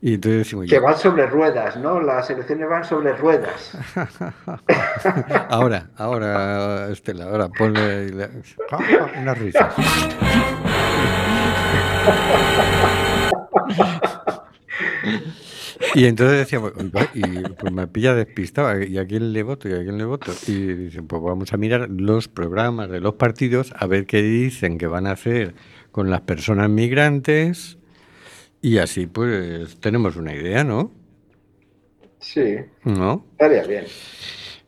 Y 0.05 0.15
entonces 0.15 0.39
decimos, 0.39 0.65
Que 0.69 0.79
van 0.79 0.97
sobre 0.97 1.25
ruedas, 1.27 1.77
¿no? 1.77 2.01
Las 2.01 2.29
elecciones 2.29 2.67
van 2.67 2.83
sobre 2.83 3.15
ruedas. 3.15 3.71
ahora, 5.49 5.91
ahora, 5.95 6.89
Estela, 6.91 7.23
ahora 7.23 7.47
ponle 7.47 8.09
la- 8.09 8.29
una 9.21 9.33
risa. 9.33 9.73
Y 15.95 16.05
entonces 16.05 16.37
decíamos, 16.37 16.73
y 17.13 17.21
pues 17.21 17.73
me 17.73 17.87
pilla 17.87 18.15
despistado, 18.15 18.81
¿y 18.81 18.97
a 18.97 19.05
quién 19.05 19.33
le 19.33 19.43
voto? 19.43 19.69
¿Y 19.69 19.73
a 19.73 19.83
quién 19.83 19.97
le 19.97 20.05
voto? 20.05 20.31
Y 20.47 20.73
dicen, 20.73 21.07
pues 21.07 21.21
vamos 21.21 21.53
a 21.53 21.57
mirar 21.57 21.89
los 21.89 22.27
programas 22.27 22.89
de 22.89 22.99
los 22.99 23.15
partidos 23.15 23.73
a 23.77 23.85
ver 23.85 24.05
qué 24.05 24.21
dicen 24.21 24.77
que 24.77 24.87
van 24.87 25.07
a 25.07 25.11
hacer 25.11 25.55
con 25.91 26.09
las 26.09 26.21
personas 26.21 26.69
migrantes 26.69 27.77
y 28.61 28.77
así 28.77 29.07
pues 29.07 29.79
tenemos 29.79 30.15
una 30.15 30.33
idea, 30.33 30.63
¿no? 30.63 30.91
Sí, 32.19 32.55
¿No? 32.85 33.25
estaría 33.33 33.63
bien. 33.63 33.85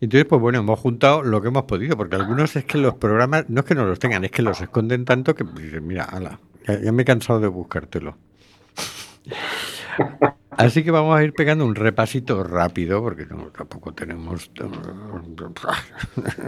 Entonces, 0.01 0.25
pues 0.25 0.41
bueno, 0.41 0.59
hemos 0.59 0.77
juntado 0.77 1.23
lo 1.23 1.41
que 1.41 1.47
hemos 1.47 1.63
podido, 1.63 1.95
porque 1.95 2.17
algunos 2.17 2.55
es 2.57 2.65
que 2.65 2.77
los 2.77 2.95
programas, 2.95 3.45
no 3.49 3.61
es 3.61 3.65
que 3.65 3.73
no 3.73 3.85
los 3.85 3.97
tengan, 3.97 4.25
es 4.25 4.31
que 4.31 4.41
los 4.41 4.59
esconden 4.59 5.05
tanto 5.05 5.33
que 5.33 5.45
dicen, 5.45 5.87
mira, 5.87 6.03
ala, 6.03 6.41
ya, 6.67 6.81
ya 6.81 6.91
me 6.91 7.03
he 7.03 7.05
cansado 7.05 7.39
de 7.39 7.47
buscártelo. 7.47 8.17
Así 10.57 10.83
que 10.83 10.91
vamos 10.91 11.17
a 11.17 11.23
ir 11.23 11.33
pegando 11.33 11.65
un 11.65 11.75
repasito 11.75 12.43
rápido, 12.43 13.01
porque 13.01 13.25
no, 13.25 13.47
tampoco 13.47 13.93
tenemos... 13.93 14.51
No 14.59 15.53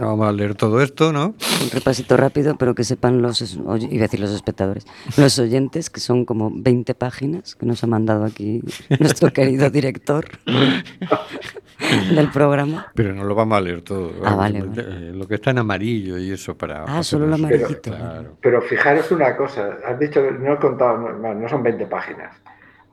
vamos 0.00 0.28
a 0.28 0.32
leer 0.32 0.54
todo 0.54 0.80
esto, 0.80 1.12
¿no? 1.12 1.34
Un 1.62 1.70
repasito 1.72 2.16
rápido, 2.16 2.56
pero 2.56 2.74
que 2.74 2.84
sepan 2.84 3.20
los, 3.20 3.40
iba 3.40 3.74
a 3.74 3.78
decir 3.78 4.20
los 4.20 4.30
espectadores, 4.30 4.86
los 5.16 5.38
oyentes, 5.38 5.90
que 5.90 6.00
son 6.00 6.24
como 6.24 6.50
20 6.54 6.94
páginas 6.94 7.54
que 7.54 7.66
nos 7.66 7.84
ha 7.84 7.86
mandado 7.86 8.24
aquí 8.24 8.62
nuestro 8.98 9.32
querido 9.32 9.70
director 9.70 10.26
del 12.14 12.30
programa. 12.30 12.86
Pero 12.94 13.14
no 13.14 13.24
lo 13.24 13.34
vamos 13.34 13.58
a 13.58 13.60
leer 13.60 13.82
todo. 13.82 14.12
Ah, 14.24 14.34
vamos, 14.34 14.38
vale, 14.38 14.58
eh, 14.76 15.12
Lo 15.14 15.26
que 15.26 15.34
está 15.34 15.50
en 15.50 15.58
amarillo 15.58 16.18
y 16.18 16.30
eso 16.32 16.56
para... 16.56 16.84
Ah, 16.84 17.02
solo 17.02 17.26
lo 17.26 17.34
amarillito. 17.34 17.90
Claro. 17.90 18.36
Pero 18.40 18.62
fijaros 18.62 19.10
una 19.10 19.36
cosa, 19.36 19.78
has 19.86 19.98
dicho, 19.98 20.22
no 20.22 20.54
he 20.54 20.58
contado, 20.58 20.98
no 20.98 21.48
son 21.48 21.62
20 21.62 21.86
páginas. 21.86 22.34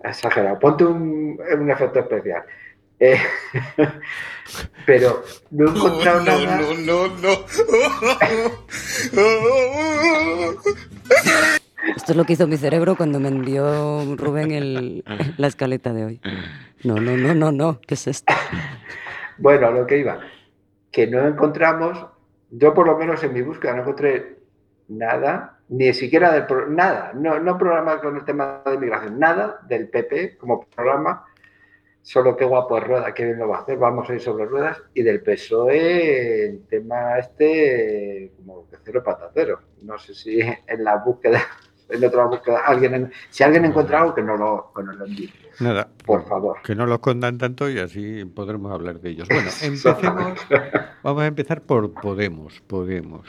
Exagerado. 0.10 0.60
Ponte 0.60 0.84
un, 0.86 1.40
un 1.60 1.72
efecto 1.72 2.00
especial. 2.00 2.44
Eh, 3.00 3.18
pero 4.86 5.24
no 5.52 5.68
he 5.68 5.70
encontrado 5.76 6.22
nada. 6.22 6.60
Esto 11.96 12.12
es 12.12 12.16
lo 12.16 12.24
que 12.26 12.34
hizo 12.34 12.48
mi 12.48 12.58
cerebro 12.58 12.96
cuando 12.96 13.20
me 13.20 13.30
envió 13.30 14.16
Rubén 14.16 14.52
el- 14.52 15.04
la 15.38 15.48
escaleta 15.48 15.94
de 15.94 16.06
hoy. 16.06 16.22
No, 16.84 16.96
no, 16.96 17.16
no, 17.18 17.34
no, 17.34 17.52
no, 17.52 17.80
¿qué 17.88 17.94
es 17.96 18.08
esto? 18.08 18.34
Bueno, 19.38 19.68
a 19.68 19.72
lo 19.72 19.86
que 19.86 19.98
iba, 20.00 20.20
que 20.92 21.08
no 21.08 21.28
encontramos, 21.28 22.06
yo 22.52 22.74
por 22.74 22.88
lo 22.88 22.98
menos 22.98 23.24
en 23.24 23.34
mi 23.34 23.42
búsqueda 23.42 23.74
no 23.74 23.82
encontré 23.82 24.38
nada, 24.88 25.55
ni 25.70 25.94
siquiera 25.94 26.32
del 26.32 26.46
nada, 26.76 27.12
no, 27.16 27.40
no 27.40 27.58
programa 27.58 28.00
con 28.00 28.16
el 28.18 28.26
tema 28.26 28.62
de 28.66 28.76
inmigración, 28.76 29.20
nada 29.20 29.60
del 29.68 29.90
PP 29.90 30.38
como 30.38 30.66
programa, 30.66 31.26
solo 32.02 32.38
qué 32.38 32.46
guapo 32.46 32.78
es 32.78 32.84
Rueda, 32.84 33.14
qué 33.14 33.26
bien 33.26 33.40
lo 33.40 33.48
va 33.50 33.58
a 33.58 33.62
hacer, 33.62 33.78
vamos 33.78 34.08
a 34.10 34.14
ir 34.14 34.22
sobre 34.22 34.46
ruedas, 34.46 34.80
y 34.94 35.02
del 35.02 35.22
PSOE 35.24 36.46
el 36.46 36.68
tema 36.68 37.18
este 37.18 38.32
como 38.38 38.70
que 38.70 38.78
cero 38.84 39.02
patatero. 39.04 39.60
No 39.82 39.98
sé 39.98 40.14
si 40.14 40.40
en 40.40 40.84
la 40.84 40.98
búsqueda, 40.98 41.42
en 41.90 42.04
otra 42.06 42.26
búsqueda, 42.26 42.60
alguien, 42.66 42.94
en- 42.94 43.12
si 43.30 43.44
alguien 43.44 43.66
encuentra 43.66 44.02
algo 44.02 44.14
que 44.14 44.22
no 44.22 44.38
lo, 44.38 44.72
que 44.76 44.84
nos 44.84 44.96
lo 44.98 45.06
envíe, 45.06 45.34
Nada, 45.62 45.88
por 46.06 46.28
favor. 46.28 46.58
que 46.64 46.76
no 46.76 46.86
los 46.86 46.96
escondan 46.98 47.38
tanto 47.40 47.70
y 47.70 47.80
así 47.80 48.24
podremos 48.26 48.72
hablar 48.72 49.00
de 49.00 49.10
ellos. 49.10 49.28
Bueno, 49.28 49.50
empecemos. 49.64 50.48
Vamos 51.02 51.24
a 51.24 51.28
empezar 51.28 51.62
por 51.62 51.92
Podemos. 51.92 52.62
Podemos. 52.62 53.26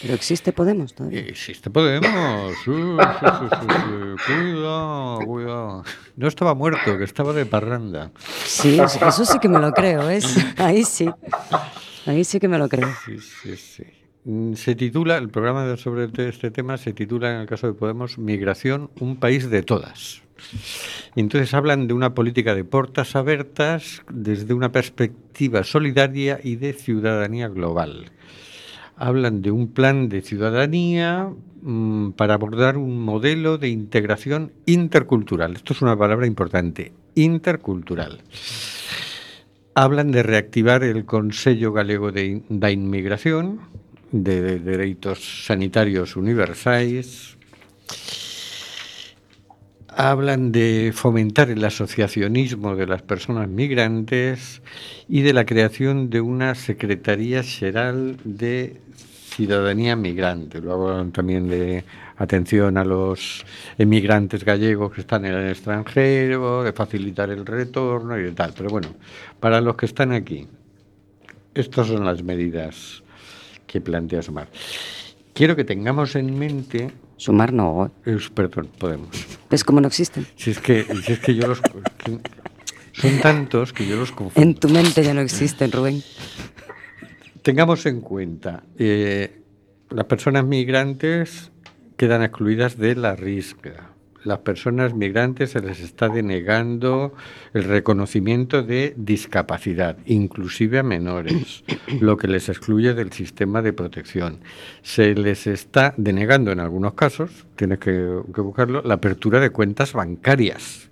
¿Pero 0.00 0.14
existe 0.14 0.52
Podemos 0.52 0.94
todavía? 0.94 1.20
Existe 1.20 1.70
Podemos. 1.70 2.54
Sí, 2.64 2.70
sí, 2.72 3.26
sí, 3.38 3.46
sí, 3.60 3.66
sí. 3.68 4.32
Cuidado, 4.32 5.18
cuidado. 5.26 5.84
No 6.16 6.28
estaba 6.28 6.54
muerto, 6.54 6.98
que 6.98 7.04
estaba 7.04 7.32
de 7.32 7.46
parranda. 7.46 8.10
Sí, 8.44 8.80
eso, 8.80 9.06
eso 9.06 9.24
sí 9.24 9.38
que 9.38 9.48
me 9.48 9.60
lo 9.60 9.72
creo, 9.72 10.08
¿es? 10.10 10.36
Ahí 10.58 10.84
sí. 10.84 11.08
Ahí 12.06 12.24
sí 12.24 12.40
que 12.40 12.48
me 12.48 12.58
lo 12.58 12.68
creo. 12.68 12.88
Sí, 13.04 13.18
sí, 13.20 13.56
sí. 13.56 13.84
Mm, 14.24 14.54
Se 14.54 14.74
titula, 14.74 15.18
el 15.18 15.28
programa 15.28 15.76
sobre 15.76 16.08
te- 16.08 16.28
este 16.28 16.50
tema 16.50 16.78
se 16.78 16.92
titula, 16.92 17.32
en 17.34 17.40
el 17.42 17.46
caso 17.46 17.66
de 17.68 17.74
Podemos, 17.74 18.18
Migración, 18.18 18.90
un 18.98 19.16
país 19.18 19.50
de 19.50 19.62
todas. 19.62 20.22
Y 21.14 21.20
entonces 21.20 21.54
hablan 21.54 21.86
de 21.86 21.94
una 21.94 22.14
política 22.14 22.54
de 22.56 22.64
portas 22.64 23.14
abiertas 23.14 24.02
desde 24.10 24.52
una 24.54 24.72
perspectiva 24.72 25.62
solidaria 25.62 26.40
y 26.42 26.56
de 26.56 26.72
ciudadanía 26.72 27.46
global. 27.48 28.10
Hablan 28.96 29.42
de 29.42 29.50
un 29.50 29.68
plan 29.68 30.08
de 30.08 30.22
ciudadanía 30.22 31.30
mm, 31.62 32.10
para 32.12 32.34
abordar 32.34 32.76
un 32.76 33.00
modelo 33.00 33.58
de 33.58 33.68
integración 33.68 34.52
intercultural. 34.66 35.54
Esto 35.56 35.72
es 35.72 35.82
una 35.82 35.96
palabra 35.96 36.26
importante, 36.26 36.92
intercultural. 37.14 38.22
Hablan 39.74 40.12
de 40.12 40.22
reactivar 40.22 40.84
el 40.84 41.04
Consello 41.04 41.72
Galego 41.72 42.12
de 42.12 42.72
Inmigración, 42.72 43.60
de, 44.12 44.42
de 44.42 44.58
Dereitos 44.58 45.46
Sanitarios 45.46 46.16
Universais. 46.16 47.38
Hablan 49.94 50.52
de 50.52 50.92
fomentar 50.94 51.50
el 51.50 51.62
asociacionismo 51.64 52.76
de 52.76 52.86
las 52.86 53.02
personas 53.02 53.48
migrantes 53.48 54.62
y 55.06 55.20
de 55.20 55.34
la 55.34 55.44
creación 55.44 56.08
de 56.08 56.22
una 56.22 56.54
Secretaría 56.54 57.42
Xeral 57.42 58.16
de 58.24 58.80
Ciudadanía 58.96 59.94
Migrante. 59.94 60.62
Luego 60.62 60.88
hablan 60.88 61.12
también 61.12 61.46
de 61.48 61.84
atención 62.16 62.78
a 62.78 62.84
los 62.84 63.44
emigrantes 63.76 64.44
gallegos 64.44 64.92
que 64.92 65.02
están 65.02 65.26
en 65.26 65.34
el 65.34 65.50
extranjero, 65.50 66.62
de 66.62 66.72
facilitar 66.72 67.28
el 67.28 67.44
retorno 67.44 68.18
y 68.18 68.22
de 68.22 68.32
tal. 68.32 68.54
Pero 68.56 68.70
bueno, 68.70 68.88
para 69.40 69.60
los 69.60 69.76
que 69.76 69.84
están 69.84 70.12
aquí, 70.12 70.48
estas 71.54 71.88
son 71.88 72.06
las 72.06 72.22
medidas 72.22 73.02
que 73.66 73.82
plantea 73.82 74.22
Sumar. 74.22 74.48
Quiero 75.34 75.54
que 75.54 75.64
tengamos 75.64 76.16
en 76.16 76.38
mente... 76.38 76.90
Sumar 77.22 77.52
no. 77.52 77.92
Eh, 78.04 78.18
perdón, 78.34 78.68
podemos. 78.80 79.10
¿Ves 79.48 79.62
cómo 79.62 79.80
no 79.80 79.86
existen? 79.86 80.26
Si 80.34 80.50
es 80.50 80.58
que, 80.58 80.84
si 81.04 81.12
es 81.12 81.20
que 81.20 81.36
yo 81.36 81.46
los... 81.46 81.60
que 81.60 82.18
son 82.94 83.20
tantos 83.20 83.72
que 83.72 83.86
yo 83.86 83.94
los 83.94 84.10
confundo. 84.10 84.42
En 84.42 84.56
tu 84.56 84.68
mente 84.68 85.04
ya 85.04 85.14
no 85.14 85.20
existen, 85.20 85.70
Rubén. 85.70 86.02
Tengamos 87.42 87.86
en 87.86 88.00
cuenta, 88.00 88.64
eh, 88.76 89.40
las 89.90 90.06
personas 90.06 90.44
migrantes 90.44 91.52
quedan 91.96 92.24
excluidas 92.24 92.76
de 92.76 92.96
la 92.96 93.14
risca. 93.14 93.91
Las 94.24 94.38
personas 94.38 94.94
migrantes 94.94 95.50
se 95.50 95.60
les 95.60 95.80
está 95.80 96.08
denegando 96.08 97.12
el 97.54 97.64
reconocimiento 97.64 98.62
de 98.62 98.94
discapacidad, 98.96 99.96
inclusive 100.06 100.78
a 100.78 100.84
menores, 100.84 101.64
lo 102.00 102.16
que 102.16 102.28
les 102.28 102.48
excluye 102.48 102.94
del 102.94 103.12
sistema 103.12 103.62
de 103.62 103.72
protección. 103.72 104.38
Se 104.82 105.14
les 105.16 105.48
está 105.48 105.94
denegando 105.96 106.52
en 106.52 106.60
algunos 106.60 106.94
casos, 106.94 107.46
tienes 107.56 107.80
que, 107.80 108.20
que 108.32 108.40
buscarlo, 108.40 108.82
la 108.82 108.94
apertura 108.94 109.40
de 109.40 109.50
cuentas 109.50 109.92
bancarias. 109.92 110.88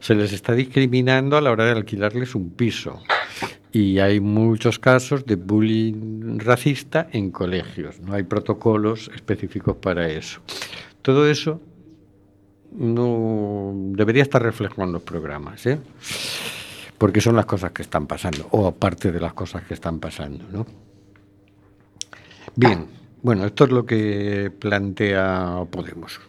Se 0.00 0.16
les 0.16 0.32
está 0.32 0.54
discriminando 0.54 1.36
a 1.36 1.40
la 1.40 1.52
hora 1.52 1.66
de 1.66 1.72
alquilarles 1.72 2.34
un 2.34 2.50
piso. 2.50 3.00
Y 3.70 4.00
hay 4.00 4.18
muchos 4.18 4.80
casos 4.80 5.24
de 5.24 5.36
bullying 5.36 6.40
racista 6.40 7.06
en 7.12 7.30
colegios. 7.30 8.00
No 8.00 8.12
hay 8.14 8.24
protocolos 8.24 9.10
específicos 9.14 9.76
para 9.76 10.08
eso. 10.08 10.40
Todo 11.02 11.28
eso 11.28 11.60
no 12.76 13.72
debería 13.74 14.22
estar 14.22 14.42
reflejado 14.42 14.84
en 14.84 14.92
los 14.92 15.02
programas, 15.02 15.66
¿eh? 15.66 15.78
porque 16.98 17.20
son 17.20 17.36
las 17.36 17.46
cosas 17.46 17.72
que 17.72 17.82
están 17.82 18.06
pasando, 18.06 18.46
o 18.50 18.66
aparte 18.66 19.10
de 19.10 19.20
las 19.20 19.32
cosas 19.32 19.64
que 19.64 19.74
están 19.74 19.98
pasando. 19.98 20.44
¿no? 20.50 20.66
Bien, 22.54 22.86
bueno, 23.22 23.44
esto 23.44 23.64
es 23.64 23.70
lo 23.70 23.84
que 23.84 24.52
plantea 24.58 25.64
Podemos. 25.70 26.20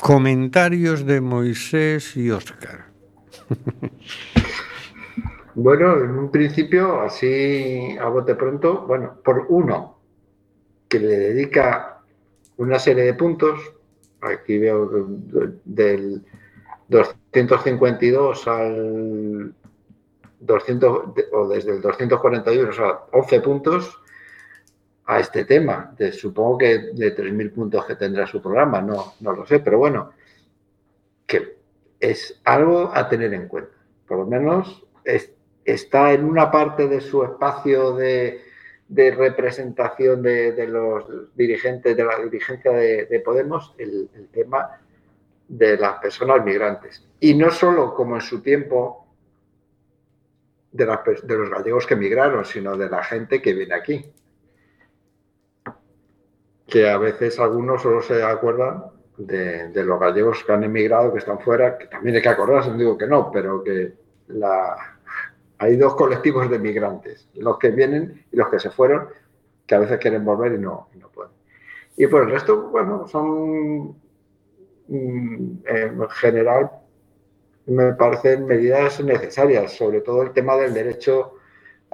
Comentarios 0.00 1.04
de 1.04 1.20
Moisés 1.20 2.16
y 2.16 2.30
Óscar. 2.30 2.86
Bueno, 5.54 5.98
en 5.98 6.10
un 6.12 6.30
principio, 6.30 7.00
así 7.00 7.96
a 8.00 8.08
bote 8.08 8.36
pronto, 8.36 8.86
bueno, 8.86 9.16
por 9.24 9.46
uno, 9.48 9.98
que 10.88 11.00
le 11.00 11.18
dedica 11.18 12.02
una 12.56 12.78
serie 12.78 13.02
de 13.02 13.14
puntos, 13.14 13.60
aquí 14.20 14.58
veo 14.58 14.86
de- 14.86 15.52
del 15.64 16.22
252 16.88 18.46
al 18.48 19.54
200, 20.40 21.14
de- 21.14 21.26
o 21.32 21.48
desde 21.48 21.72
el 21.72 21.80
241, 21.80 22.70
o 22.70 22.72
sea, 22.72 23.00
11 23.12 23.40
puntos 23.40 23.98
a 25.06 25.20
este 25.20 25.44
tema. 25.44 25.94
De- 25.98 26.12
supongo 26.12 26.58
que 26.58 26.78
de 26.92 27.10
3.000 27.12 27.50
puntos 27.52 27.84
que 27.84 27.96
tendrá 27.96 28.26
su 28.26 28.40
programa, 28.40 28.80
no, 28.80 29.14
no 29.20 29.32
lo 29.32 29.46
sé, 29.46 29.60
pero 29.60 29.78
bueno, 29.78 30.10
que 31.26 31.56
es 31.98 32.40
algo 32.44 32.90
a 32.92 33.08
tener 33.08 33.32
en 33.34 33.48
cuenta. 33.48 33.76
Por 34.06 34.18
lo 34.18 34.26
menos 34.26 34.84
es- 35.04 35.32
está 35.64 36.12
en 36.12 36.24
una 36.24 36.50
parte 36.50 36.88
de 36.88 37.00
su 37.00 37.22
espacio 37.22 37.94
de, 37.94 38.42
de 38.90 39.12
representación 39.12 40.20
de, 40.20 40.50
de 40.50 40.66
los 40.66 41.04
dirigentes, 41.36 41.96
de 41.96 42.04
la 42.04 42.18
dirigencia 42.18 42.72
de, 42.72 43.06
de 43.06 43.20
Podemos, 43.20 43.72
el, 43.78 44.10
tema 44.32 44.80
de 45.46 45.76
las 45.76 46.00
personas 46.00 46.44
migrantes. 46.44 47.06
Y 47.20 47.34
no 47.34 47.52
solo 47.52 47.94
como 47.94 48.16
en 48.16 48.20
su 48.20 48.42
tiempo 48.42 49.06
de, 50.72 50.86
los 50.86 51.50
gallegos 51.50 51.86
que 51.86 51.94
emigraron, 51.94 52.44
sino 52.44 52.76
de 52.76 52.90
la 52.90 53.04
gente 53.04 53.40
que 53.40 53.54
viene 53.54 53.74
aquí. 53.74 54.12
Que 56.66 56.90
a 56.90 56.98
veces 56.98 57.38
algunos 57.38 57.82
solo 57.82 58.02
se 58.02 58.24
acuerdan 58.24 58.86
de, 59.16 59.68
de 59.68 59.84
los 59.84 60.00
gallegos 60.00 60.42
que 60.42 60.52
han 60.52 60.64
emigrado, 60.64 61.12
que 61.12 61.20
están 61.20 61.38
fuera, 61.38 61.78
que 61.78 61.86
también 61.86 62.16
hay 62.16 62.22
que 62.22 62.28
acordarse, 62.28 62.70
no 62.70 62.76
digo 62.76 62.98
que 62.98 63.06
no, 63.06 63.30
pero 63.30 63.62
que 63.62 63.92
la, 64.26 64.98
hay 65.60 65.76
dos 65.76 65.94
colectivos 65.94 66.48
de 66.50 66.58
migrantes, 66.58 67.28
los 67.34 67.58
que 67.58 67.70
vienen 67.70 68.24
y 68.32 68.36
los 68.36 68.48
que 68.48 68.58
se 68.58 68.70
fueron, 68.70 69.08
que 69.66 69.74
a 69.74 69.78
veces 69.78 69.98
quieren 69.98 70.24
volver 70.24 70.54
y 70.54 70.58
no, 70.58 70.88
y 70.94 70.98
no 70.98 71.10
pueden. 71.10 71.32
Y 71.98 72.06
por 72.06 72.22
el 72.22 72.30
resto, 72.30 72.70
bueno, 72.70 73.06
son 73.06 73.88
mm, 74.88 75.58
en 75.66 76.08
general 76.08 76.70
me 77.66 77.92
parecen 77.92 78.46
medidas 78.46 79.04
necesarias, 79.04 79.72
sobre 79.74 80.00
todo 80.00 80.22
el 80.22 80.32
tema 80.32 80.56
del 80.56 80.72
derecho 80.72 81.34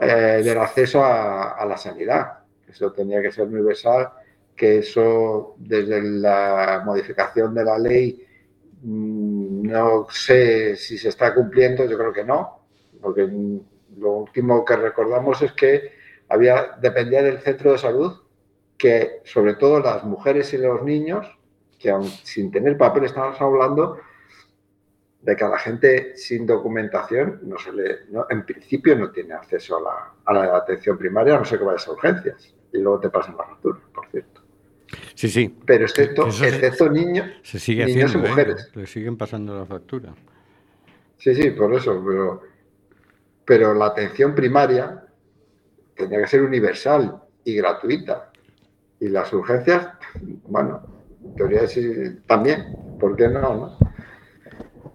eh, 0.00 0.42
del 0.44 0.59
acceso 0.59 1.02
a, 1.05 1.55
a 1.55 1.66
la 1.66 1.76
sanidad. 1.76 2.38
Eso 2.68 2.92
tenía 2.92 3.20
que 3.20 3.33
ser 3.33 3.48
universal, 3.48 4.11
que 4.55 4.79
eso 4.79 5.57
desde 5.59 6.00
la 6.02 6.83
modificación 6.85 7.52
de 7.52 7.64
la 7.64 7.79
ley 7.79 8.24
mm, 8.83 9.62
no 9.66 10.07
sé 10.09 10.76
si 10.76 10.96
se 10.96 11.09
está 11.09 11.35
cumpliendo, 11.35 11.85
yo 11.85 11.98
creo 11.98 12.12
que 12.12 12.24
no, 12.24 12.65
porque 13.01 13.29
lo 13.99 14.11
último 14.13 14.65
que 14.65 14.77
recordamos 14.77 15.42
es 15.42 15.53
que 15.53 15.92
había, 16.29 16.77
dependía 16.81 17.23
del 17.23 17.38
centro 17.38 17.73
de 17.73 17.79
salud 17.79 18.13
que 18.77 19.21
sobre 19.25 19.55
todo 19.55 19.81
las 19.81 20.05
mujeres 20.05 20.53
y 20.53 20.59
los 20.59 20.83
niños, 20.83 21.27
que 21.79 21.90
aun 21.90 22.05
sin 22.05 22.51
tener 22.51 22.77
papel 22.77 23.05
estamos 23.05 23.40
hablando 23.40 23.99
de 25.23 25.35
que 25.35 25.44
a 25.44 25.49
la 25.49 25.59
gente 25.59 26.17
sin 26.17 26.47
documentación 26.47 27.40
no 27.44 27.59
se 27.59 27.73
le, 27.73 28.07
no- 28.11 28.27
en 28.31 28.44
principio 28.44 28.97
no 28.97 29.11
tiene 29.11 29.35
acceso 29.35 29.79
a 29.79 29.81
la, 29.81 30.13
a 30.25 30.33
la 30.47 30.57
atención 30.57 30.97
primaria, 30.99 31.35
a 31.37 31.38
no 31.38 31.44
sé 31.44 31.59
que 31.59 31.65
vayas 31.65 31.87
a 31.88 31.92
urgencias. 31.92 32.55
Y 32.73 32.79
luego 32.79 33.01
te 33.01 33.09
pasan 33.11 33.37
la 33.37 33.44
factura, 33.44 33.79
por 33.94 34.07
cierto. 34.09 34.42
Sí, 35.15 35.29
sí. 35.29 35.57
Pero 35.65 35.85
excepto, 35.85 36.27
excepto 36.29 36.90
niños, 36.90 37.29
Se 37.42 37.59
sigue 37.59 37.87
niños 37.87 38.11
haciendo, 38.11 38.27
y 38.27 38.27
¿eh? 38.27 38.31
mujeres. 38.31 38.71
Le 38.75 38.87
siguen 38.87 39.17
pasando 39.17 39.59
la 39.59 39.65
factura. 39.67 40.15
Sí, 41.17 41.35
sí, 41.35 41.51
por 41.51 41.73
eso, 41.75 42.03
pero, 42.07 42.42
pero 43.47 43.73
la 43.73 43.87
atención 43.87 44.35
primaria 44.35 45.05
tendría 45.94 46.21
que 46.21 46.27
ser 46.27 46.42
universal 46.42 47.23
y 47.44 47.55
gratuita. 47.55 48.31
Y 48.99 49.09
las 49.09 49.33
urgencias, 49.33 49.88
bueno, 50.49 50.83
en 51.25 51.35
teoría 51.37 51.67
sí, 51.67 52.21
también, 52.27 52.77
¿por 52.99 53.15
qué 53.15 53.29
no? 53.29 53.40
no? 53.40 53.79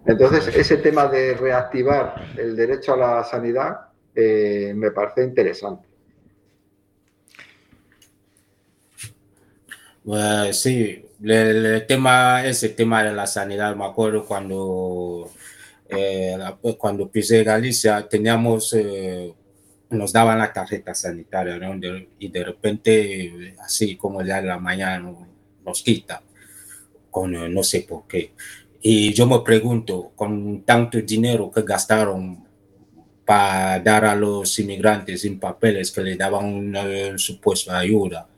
Entonces, 0.06 0.54
ese 0.54 0.76
tema 0.78 1.06
de 1.06 1.34
reactivar 1.34 2.32
el 2.36 2.54
derecho 2.54 2.94
a 2.94 2.96
la 2.96 3.24
sanidad 3.24 3.88
eh, 4.14 4.72
me 4.76 4.90
parece 4.90 5.24
interesante. 5.24 5.88
Pues 10.04 10.60
sí, 10.60 11.06
el, 11.22 11.64
el 11.64 11.86
tema, 11.86 12.44
ese 12.44 12.70
tema 12.70 13.04
de 13.04 13.12
la 13.12 13.26
sanidad, 13.28 13.76
me 13.76 13.86
acuerdo 13.86 14.26
cuando, 14.26 15.30
eh, 15.96 16.36
la- 16.38 16.56
cuando 16.78 17.08
pisé 17.10 17.44
Galicia, 17.44 18.06
teníamos, 18.08 18.72
eh, 18.74 19.32
nos 19.90 20.12
daban 20.12 20.38
la 20.38 20.52
tarjeta 20.52 20.94
sanitaria. 20.94 21.58
De- 21.58 22.08
y 22.18 22.28
de 22.28 22.44
repente, 22.44 23.54
así 23.60 23.96
como 23.96 24.22
ya 24.22 24.38
en 24.38 24.46
la 24.48 24.58
mañana, 24.58 25.12
nos 25.64 25.82
quita, 25.82 26.22
con 27.10 27.34
eh, 27.34 27.48
no 27.48 27.62
sé 27.62 27.82
por 27.82 28.06
qué. 28.06 28.32
Y 28.80 29.12
yo 29.12 29.26
me 29.26 29.40
pregunto, 29.40 30.12
con 30.16 30.62
tanto 30.62 30.98
dinero 31.00 31.50
que 31.50 31.62
gastaron 31.62 32.44
para 33.24 33.78
dar 33.80 34.04
a 34.04 34.16
los 34.16 34.58
inmigrantes 34.58 35.20
sin 35.22 35.38
papeles 35.38 35.92
que 35.92 36.00
le 36.02 36.16
daban 36.16 36.44
una 36.46 37.16
supuesta 37.18 37.78
ayuda, 37.78 38.28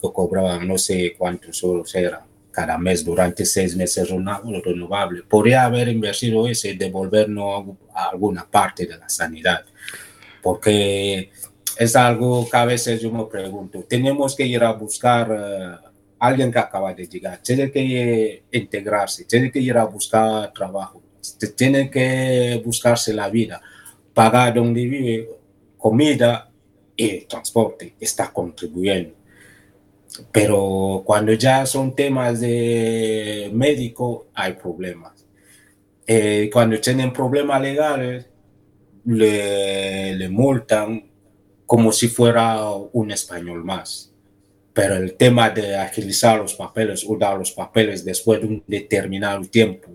que 0.00 0.12
cobraban 0.12 0.68
no 0.68 0.76
sé 0.76 1.14
cuántos 1.16 1.62
euros 1.62 1.94
era 1.94 2.26
cada 2.54 2.78
mes 2.78 3.04
durante 3.04 3.44
seis 3.44 3.74
meses 3.76 4.08
reno- 4.08 4.40
renovable. 4.64 5.22
Podría 5.24 5.64
haber 5.64 5.88
invertido 5.88 6.46
ese 6.46 6.70
y 6.70 6.76
devolvernos 6.76 7.76
a 7.92 8.10
alguna 8.10 8.48
parte 8.48 8.86
de 8.86 8.96
la 8.96 9.08
sanidad, 9.08 9.64
porque 10.42 11.30
es 11.76 11.96
algo 11.96 12.48
que 12.48 12.56
a 12.56 12.64
veces 12.64 13.00
yo 13.00 13.10
me 13.10 13.24
pregunto. 13.24 13.84
Tenemos 13.88 14.36
que 14.36 14.46
ir 14.46 14.62
a 14.62 14.72
buscar 14.72 15.28
eh, 15.36 15.88
alguien 16.18 16.52
que 16.52 16.58
acaba 16.60 16.94
de 16.94 17.06
llegar, 17.06 17.38
tiene 17.42 17.70
que 17.70 18.44
integrarse, 18.52 19.24
tiene 19.24 19.50
que 19.50 19.58
ir 19.58 19.76
a 19.76 19.84
buscar 19.84 20.52
trabajo, 20.52 21.02
tiene 21.56 21.90
que 21.90 22.62
buscarse 22.64 23.12
la 23.12 23.28
vida, 23.28 23.60
pagar 24.14 24.54
donde 24.54 24.86
vive, 24.86 25.28
comida 25.76 26.48
y 26.96 27.22
transporte, 27.22 27.96
está 27.98 28.32
contribuyendo. 28.32 29.23
Pero 30.30 31.02
cuando 31.04 31.32
ya 31.32 31.66
son 31.66 31.94
temas 31.94 32.40
de 32.40 33.50
médico, 33.52 34.28
hay 34.34 34.54
problemas. 34.54 35.26
Eh, 36.06 36.50
cuando 36.52 36.78
tienen 36.80 37.12
problemas 37.12 37.60
legales, 37.60 38.26
le, 39.04 40.14
le 40.14 40.28
multan 40.28 41.10
como 41.66 41.92
si 41.92 42.08
fuera 42.08 42.70
un 42.70 43.10
español 43.10 43.64
más. 43.64 44.12
Pero 44.72 44.96
el 44.96 45.14
tema 45.14 45.50
de 45.50 45.76
agilizar 45.76 46.38
los 46.38 46.54
papeles 46.54 47.04
o 47.08 47.16
dar 47.16 47.38
los 47.38 47.52
papeles 47.52 48.04
después 48.04 48.40
de 48.40 48.46
un 48.46 48.64
determinado 48.66 49.42
tiempo, 49.42 49.88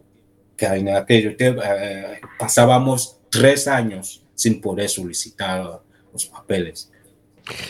que 0.55 0.65
en 0.65 0.89
aquello 0.89 1.35
tiempo 1.35 1.61
eh, 1.63 2.19
pasábamos 2.37 3.19
tres 3.29 3.67
años 3.67 4.25
sin 4.35 4.61
poder 4.61 4.89
solicitar 4.89 5.81
los 6.11 6.25
papeles. 6.25 6.88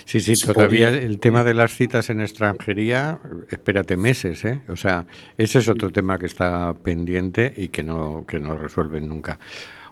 Sí, 0.06 0.20
sí, 0.20 0.34
todavía 0.46 0.90
el 0.90 1.20
tema 1.20 1.44
de 1.44 1.54
las 1.54 1.74
citas 1.76 2.10
en 2.10 2.22
extranjería, 2.22 3.20
espérate 3.50 3.98
meses, 3.98 4.44
¿eh? 4.46 4.62
O 4.70 4.76
sea, 4.76 5.06
ese 5.38 5.60
es 5.60 5.68
otro 5.70 5.90
tema 5.92 6.18
que 6.18 6.26
está 6.26 6.74
pendiente 6.74 7.54
y 7.56 7.70
que 7.70 7.84
no, 7.84 8.26
que 8.28 8.40
no 8.40 8.58
resuelven 8.58 9.08
nunca. 9.08 9.40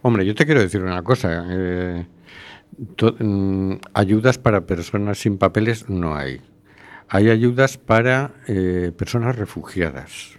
Hombre, 0.02 0.26
yo 0.26 0.36
te 0.36 0.46
quiero 0.46 0.62
decir 0.62 0.82
una 0.84 1.02
cosa. 1.04 1.46
eh, 1.50 2.06
to- 2.96 3.16
mm, 3.20 3.80
ayudas 3.94 4.38
para 4.38 4.66
personas 4.66 5.18
sin 5.20 5.38
papeles 5.38 5.90
no 5.90 6.16
hay. 6.16 6.42
Hay 7.10 7.30
ayudas 7.30 7.78
para 7.78 8.34
eh, 8.48 8.92
personas 8.98 9.36
refugiadas. 9.38 10.38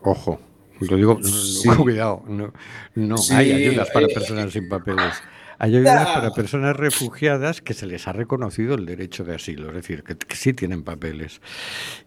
Ojo, 0.00 0.40
lo 0.80 0.96
digo, 0.96 1.18
Sí. 1.22 1.68
cuidado, 1.76 2.22
no, 2.28 2.52
no 2.94 3.18
Sí, 3.18 3.34
hay 3.34 3.52
ayudas 3.52 3.90
para 3.90 4.06
eh, 4.06 4.14
personas 4.14 4.52
sin 4.52 4.68
papeles. 4.68 5.14
Hay 5.58 5.76
ayudas 5.76 6.06
para 6.08 6.30
personas 6.30 6.76
refugiadas 6.76 7.60
que 7.60 7.74
se 7.74 7.86
les 7.86 8.06
ha 8.06 8.12
reconocido 8.12 8.74
el 8.74 8.86
derecho 8.86 9.24
de 9.24 9.34
asilo, 9.34 9.68
es 9.68 9.74
decir, 9.74 10.04
que, 10.04 10.16
que 10.16 10.36
sí 10.36 10.52
tienen 10.52 10.84
papeles 10.84 11.40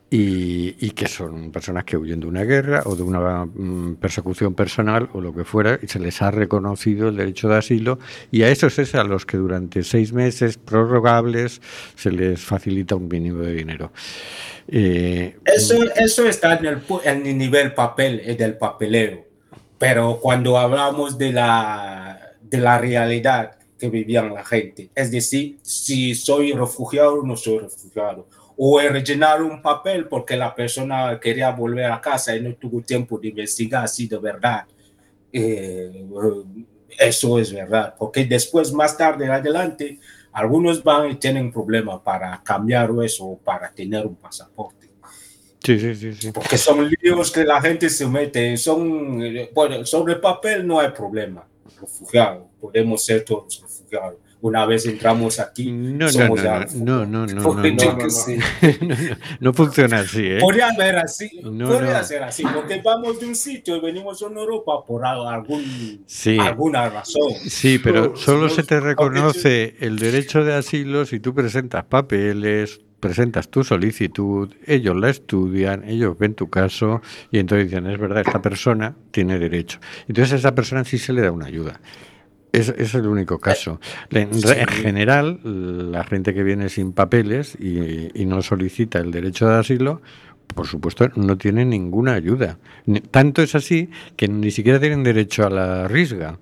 y, 0.10 0.76
y 0.80 0.92
que 0.92 1.08
son 1.08 1.52
personas 1.52 1.84
que 1.86 1.98
huyen 1.98 2.20
de 2.20 2.28
una 2.28 2.44
guerra 2.44 2.84
o 2.86 2.96
de 2.96 3.04
una 3.04 3.46
mm, 3.46 3.96
persecución 3.96 4.54
personal 4.54 5.10
o 5.14 5.22
lo 5.22 5.34
que 5.34 5.46
fuera 5.46 5.80
y 5.82 5.88
se 5.88 6.00
les 6.00 6.22
ha 6.22 6.32
reconocido 6.32 7.10
el 7.10 7.18
derecho 7.18 7.50
de 7.50 7.58
asilo 7.58 8.00
y 8.30 8.44
a 8.44 8.50
esos 8.50 8.78
es 8.80 8.96
a 8.96 9.04
los 9.04 9.26
que 9.26 9.38
durante 9.38 9.84
seis 9.84 10.14
meses 10.14 10.58
prorrogables 10.58 11.62
se 11.96 12.12
les 12.12 12.42
facilita 12.42 12.96
un 12.96 13.08
mínimo 13.08 13.42
de 13.42 13.54
dinero. 13.54 13.92
Eh, 14.68 15.38
Eso, 15.46 15.76
eso 15.96 16.26
está 16.28 16.56
en 16.58 16.66
el, 16.66 16.82
en 17.04 17.26
el 17.26 17.38
nivel 17.38 17.74
papel, 17.74 18.22
eh, 18.24 18.36
del 18.36 18.58
papeleo. 18.58 19.26
Pero 19.78 20.20
cuando 20.22 20.58
hablamos 20.60 21.18
de 21.18 21.34
la, 21.34 22.21
de 22.52 22.58
la 22.60 22.78
realidad 22.78 23.58
que 23.80 23.90
vivían 23.90 24.32
la 24.32 24.46
gente, 24.46 24.92
es 24.94 25.10
decir, 25.10 25.58
si 25.64 26.14
soy 26.14 26.52
refugiado 26.52 27.22
o 27.22 27.26
no 27.26 27.36
soy 27.36 27.60
refugiado, 27.60 28.28
o 28.56 28.80
he 28.80 28.88
rellenado 28.90 29.46
un 29.48 29.62
papel 29.62 30.08
porque 30.08 30.38
la 30.38 30.54
persona 30.54 31.20
quería 31.20 31.50
volver 31.50 31.92
a 31.92 32.00
casa 32.00 32.36
y 32.36 32.42
no 32.42 32.54
tuvo 32.54 32.82
tiempo 32.82 33.18
de 33.18 33.30
investigar 33.30 33.88
si 33.88 34.08
de 34.08 34.20
verdad 34.20 34.66
eh, 35.34 36.06
eso 37.00 37.40
es 37.40 37.54
verdad, 37.54 37.96
porque 37.98 38.26
después, 38.26 38.72
más 38.74 38.98
tarde 38.98 39.32
adelante, 39.32 39.98
algunos 40.34 40.84
van 40.84 41.12
y 41.12 41.16
tienen 41.16 41.52
problemas 41.52 42.02
para 42.02 42.42
cambiar 42.44 42.92
eso 43.04 43.26
o 43.26 43.38
para 43.38 43.72
tener 43.72 44.06
un 44.06 44.16
pasaporte. 44.16 44.90
sí, 45.64 45.80
sí, 45.80 45.96
sí, 45.96 46.14
sí. 46.14 46.32
Porque 46.32 46.58
son 46.58 46.90
líos 46.90 47.32
que 47.32 47.44
la 47.46 47.62
gente 47.62 47.90
se 47.90 48.06
mete, 48.08 48.56
son, 48.58 49.24
eh, 49.24 49.50
bueno, 49.54 49.86
sobre 49.86 50.16
papel 50.18 50.68
no 50.68 50.80
hay 50.80 50.90
problema, 50.90 51.48
refugiado, 51.80 52.50
podemos 52.60 53.04
ser 53.06 53.24
todos 53.24 53.62
refugiados. 53.62 54.16
Una 54.44 54.66
vez 54.66 54.88
entramos 54.88 55.40
aquí, 55.40 55.72
No, 55.72 56.06
no, 56.06 56.10
somos 56.10 56.42
no, 56.44 56.50
no, 56.52 56.60
refugiados. 56.62 56.76
no, 56.76 57.06
no, 57.06 57.26
no, 57.28 57.34
no, 57.44 57.54
no, 57.54 57.62
que 57.62 57.72
no. 57.74 57.84
no, 58.88 58.96
no, 58.96 59.16
no 59.40 59.54
funciona 59.54 60.00
así, 60.00 60.26
¿eh? 60.26 60.38
Podría 60.40 60.70
haber 60.70 60.98
así, 60.98 61.30
No, 61.44 61.68
podría 61.70 62.00
no. 62.00 62.04
ser 62.04 62.24
así, 62.24 62.44
porque 62.52 62.82
vamos 62.84 63.20
de 63.20 63.28
un 63.28 63.36
sitio 63.36 63.76
y 63.76 63.82
venimos 63.82 64.20
a 64.24 64.26
Europa 64.26 64.84
por 64.88 65.06
algún, 65.06 66.04
Sí. 66.08 66.40
alguna 66.40 66.90
razón. 66.90 67.34
Sí, 67.48 67.78
pero 67.78 68.16
solo 68.16 68.50
se 68.50 68.64
te 68.64 68.80
reconoce 68.80 69.76
el 69.80 70.00
derecho 70.00 70.44
de 70.44 70.56
asilo 70.56 71.06
si 71.06 71.20
tú 71.20 71.36
presentas 71.36 71.84
papeles, 71.86 72.82
presentas 73.02 73.50
tu 73.50 73.66
solicitud, 73.66 74.54
ellos 74.66 74.96
la 74.96 75.10
estudian, 75.10 75.84
ellos 75.84 76.18
ven 76.18 76.36
tu 76.36 76.50
caso 76.50 77.02
y 77.32 77.40
entonces 77.40 77.68
dicen, 77.68 77.88
es 77.88 78.00
verdad, 78.00 78.24
esta 78.26 78.42
persona 78.42 78.96
tiene 79.12 79.38
derecho. 79.38 79.80
Entonces 80.08 80.32
a 80.32 80.36
esa 80.38 80.56
persona 80.56 80.86
sí 80.86 80.98
se 80.98 81.12
le 81.12 81.22
da 81.22 81.32
una 81.32 81.48
ayuda. 81.48 81.82
Es, 82.54 82.70
es 82.70 82.94
el 82.96 83.08
único 83.08 83.40
caso. 83.40 83.80
En, 84.10 84.42
re- 84.42 84.62
en 84.62 84.68
general, 84.68 85.40
la 85.92 86.04
gente 86.04 86.34
que 86.34 86.44
viene 86.44 86.70
sin 86.70 86.94
papeles 86.94 87.58
y, 87.60 88.10
y 88.14 88.26
no 88.26 88.42
solicita 88.42 89.00
el 89.00 89.12
derecho 89.12 89.50
de 89.50 89.56
asilo, 89.56 90.02
por 90.54 90.68
supuesto, 90.68 91.10
no 91.16 91.38
tiene 91.38 91.64
ninguna 91.66 92.14
ayuda. 92.14 92.60
Tanto 93.10 93.42
es 93.42 93.56
así 93.56 93.90
que 94.18 94.28
ni 94.28 94.52
siquiera 94.52 94.80
tienen 94.80 95.04
derecho 95.04 95.46
a 95.46 95.50
la 95.50 95.88
risga 95.88 96.40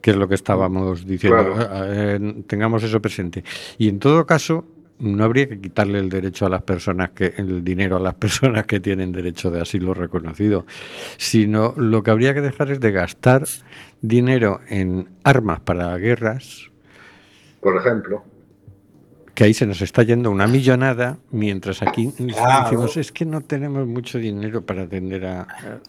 que 0.00 0.12
es 0.12 0.16
lo 0.16 0.28
que 0.28 0.34
estábamos 0.34 1.04
diciendo. 1.04 1.52
Claro. 1.52 1.84
Eh, 1.92 2.44
tengamos 2.46 2.82
eso 2.84 3.02
presente. 3.02 3.44
Y 3.76 3.88
en 3.88 3.98
todo 3.98 4.24
caso, 4.24 4.64
no 5.00 5.24
habría 5.24 5.48
que 5.48 5.60
quitarle 5.60 5.98
el 5.98 6.08
derecho 6.08 6.46
a 6.46 6.48
las 6.48 6.62
personas 6.62 7.10
que, 7.10 7.34
el 7.36 7.64
dinero 7.64 7.96
a 7.96 8.00
las 8.00 8.14
personas 8.14 8.66
que 8.66 8.80
tienen 8.80 9.12
derecho 9.12 9.50
de 9.50 9.60
asilo 9.60 9.94
reconocido, 9.94 10.66
sino 11.16 11.74
lo 11.76 12.02
que 12.02 12.10
habría 12.10 12.34
que 12.34 12.40
dejar 12.40 12.70
es 12.70 12.80
de 12.80 12.92
gastar 12.92 13.44
dinero 14.00 14.60
en 14.68 15.08
armas 15.24 15.60
para 15.60 15.96
guerras, 15.96 16.70
Por 17.60 17.76
ejemplo. 17.76 18.24
Que 19.40 19.44
ahí 19.44 19.54
se 19.54 19.64
nos 19.64 19.80
está 19.80 20.02
yendo 20.02 20.30
una 20.30 20.46
millonada, 20.46 21.16
mientras 21.30 21.80
aquí 21.80 22.12
Claro. 22.12 22.64
decimos 22.64 22.94
es 22.98 23.10
que 23.10 23.24
no 23.24 23.40
tenemos 23.40 23.86
mucho 23.86 24.18
dinero 24.18 24.66
para 24.66 24.82
atender 24.82 25.24
a, 25.24 25.48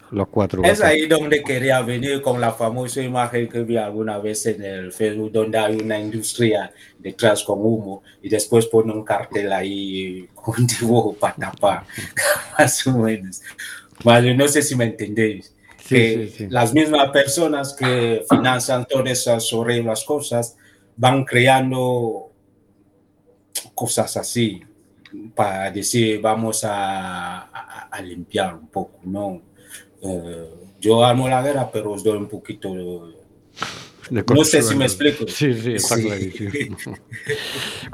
los 0.10 0.30
cuatro. 0.30 0.64
Es 0.64 0.80
gatos". 0.80 0.86
ahí 0.86 1.06
donde 1.06 1.43
quería 1.43 1.82
venir 1.82 2.22
con 2.22 2.39
la 2.39 2.54
famosa 2.54 3.02
imagen 3.02 3.49
que 3.49 3.64
vi 3.64 3.76
alguna 3.76 4.20
vez 4.20 4.45
en 4.45 4.64
el 4.64 4.93
Facebook, 4.93 5.34
donde 5.34 5.58
hay 5.58 5.76
una 5.76 5.99
industria 5.99 6.72
detrás 6.97 7.43
con 7.43 7.60
humo 7.60 8.04
y 8.22 8.30
después 8.30 8.68
pone 8.68 8.93
un 8.93 9.04
cartel 9.04 9.52
ahí 9.52 10.30
con 10.34 10.66
dibujo 10.66 11.14
para 11.16 11.36
tapar, 11.36 11.84
más 12.58 12.88
o 12.88 12.99
menos. 12.99 13.41
Vale, 14.02 14.34
no 14.34 14.47
sé 14.47 14.62
si 14.62 14.78
me 14.78 14.86
entendéis. 14.86 15.54
Sí, 15.78 15.95
que 15.95 16.28
sí, 16.30 16.36
sí. 16.38 16.47
las 16.49 16.74
mismas 16.74 17.10
personas 17.10 17.74
que 17.74 18.24
financian 18.30 18.86
todas 18.86 19.10
esas 19.10 19.52
horribles 19.52 20.06
cosas 20.06 20.56
van 20.95 21.26
creando 21.26 22.30
cosas 23.82 24.15
así 24.17 24.61
para 25.36 25.71
decir 25.71 26.21
vamos 26.21 26.63
a, 26.63 27.41
a- 27.59 27.88
a 27.91 28.01
limpiar 28.01 28.53
un 28.55 28.67
poco, 28.67 28.99
¿no? 29.03 29.41
Eh, 30.03 30.49
yo 30.79 31.03
amo 31.03 31.27
la 31.27 31.41
guerra, 31.41 31.69
pero 31.71 31.91
os 31.91 32.03
doy 32.03 32.17
un 32.17 32.27
poquito 32.27 32.73
de... 32.75 33.21
No 34.36 34.43
sé 34.43 34.61
si 34.61 34.75
me 34.75 34.86
explico. 34.86 35.25
Sí, 35.27 35.53
sí, 35.53 35.73
está 35.73 35.95
Sí. 35.95 36.03
clarísimo. 36.03 36.77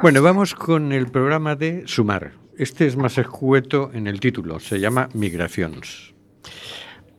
bueno, 0.02 0.22
vamos 0.22 0.56
con 0.56 0.92
el 0.92 1.08
programa 1.12 1.56
de 1.56 1.84
Sumar. 1.86 2.32
Este 2.58 2.88
es 2.88 2.96
más 2.96 3.18
escueto 3.18 3.92
en 3.94 4.08
el 4.08 4.20
título, 4.20 4.60
se 4.60 4.80
llama 4.80 5.10
Migraciones. 5.14 6.14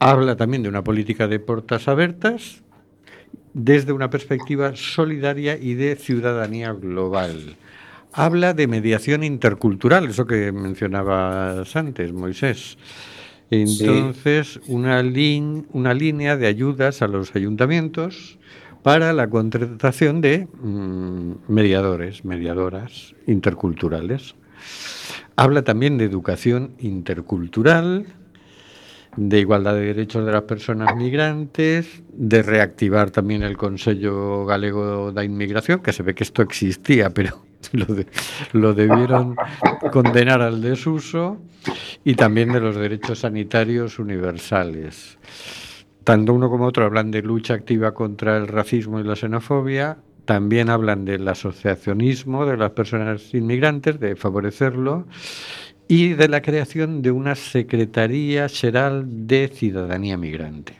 Habla 0.01 0.37
también 0.37 0.63
de 0.63 0.69
una 0.69 0.83
política 0.83 1.29
de 1.29 1.39
portas 1.39 1.87
abiertas 1.89 2.63
desde 3.55 3.93
una 3.93 4.11
perspectiva 4.11 4.73
solidaria 4.75 5.57
y 5.57 5.75
de 5.75 5.97
ciudadanía 5.97 6.73
global. 6.73 7.57
Habla 8.13 8.55
de 8.55 8.67
mediación 8.67 9.23
intercultural, 9.23 10.09
eso 10.09 10.27
que 10.27 10.53
mencionabas 10.53 11.77
antes, 11.77 12.13
Moisés. 12.13 12.79
Entonces, 13.51 14.61
una, 14.67 15.03
una 15.73 15.95
línea 15.95 16.37
de 16.37 16.47
ayudas 16.47 17.01
a 17.03 17.09
los 17.09 17.35
ayuntamientos 17.35 18.39
para 18.83 19.13
la 19.13 19.29
contratación 19.29 20.21
de 20.21 20.47
mm, 20.63 21.33
mediadores, 21.49 22.25
mediadoras 22.25 23.15
interculturales. 23.27 24.35
Habla 25.37 25.63
también 25.63 25.99
de 25.99 26.05
educación 26.05 26.73
intercultural, 26.79 28.07
de 29.21 29.41
igualdad 29.41 29.75
de 29.75 29.81
derechos 29.87 30.25
de 30.25 30.31
las 30.31 30.43
personas 30.43 30.95
migrantes, 30.95 32.03
de 32.13 32.41
reactivar 32.43 33.11
también 33.11 33.43
el 33.43 33.57
Consejo 33.57 34.47
Galego 34.47 35.11
da 35.11 35.25
Inmigración, 35.25 35.81
que 35.81 35.93
se 35.93 36.05
ve 36.05 36.15
que 36.15 36.23
esto 36.23 36.41
existía, 36.43 37.11
pero 37.11 37.43
lo, 37.73 37.87
de- 37.87 38.07
lo 38.53 38.75
debieron 38.75 39.35
condenar 39.93 40.41
al 40.41 40.63
desuso, 40.63 41.39
y 42.05 42.15
también 42.15 42.53
de 42.53 42.61
los 42.61 42.77
derechos 42.77 43.19
sanitarios 43.21 43.99
universales. 43.99 45.19
Tanto 46.05 46.33
uno 46.33 46.49
como 46.49 46.67
otro 46.67 46.85
hablan 46.87 47.11
de 47.11 47.21
lucha 47.23 47.55
activa 47.55 47.93
contra 47.93 48.37
el 48.37 48.47
racismo 48.47 49.01
y 49.01 49.05
la 49.05 49.17
xenofobia, 49.17 49.99
también 50.27 50.71
hablan 50.71 51.05
del 51.05 51.27
asociacionismo 51.27 52.47
de 52.47 52.57
las 52.57 52.71
personas 52.71 53.35
inmigrantes, 53.35 53.99
de 53.99 54.15
favorecerlo, 54.15 55.07
y 55.89 56.13
de 56.13 56.29
la 56.29 56.43
creación 56.43 57.01
de 57.01 57.11
una 57.11 57.35
Secretaría 57.35 58.47
Xeral 58.49 59.27
de 59.27 59.49
Ciudadanía 59.49 60.19
Migrante. 60.19 60.75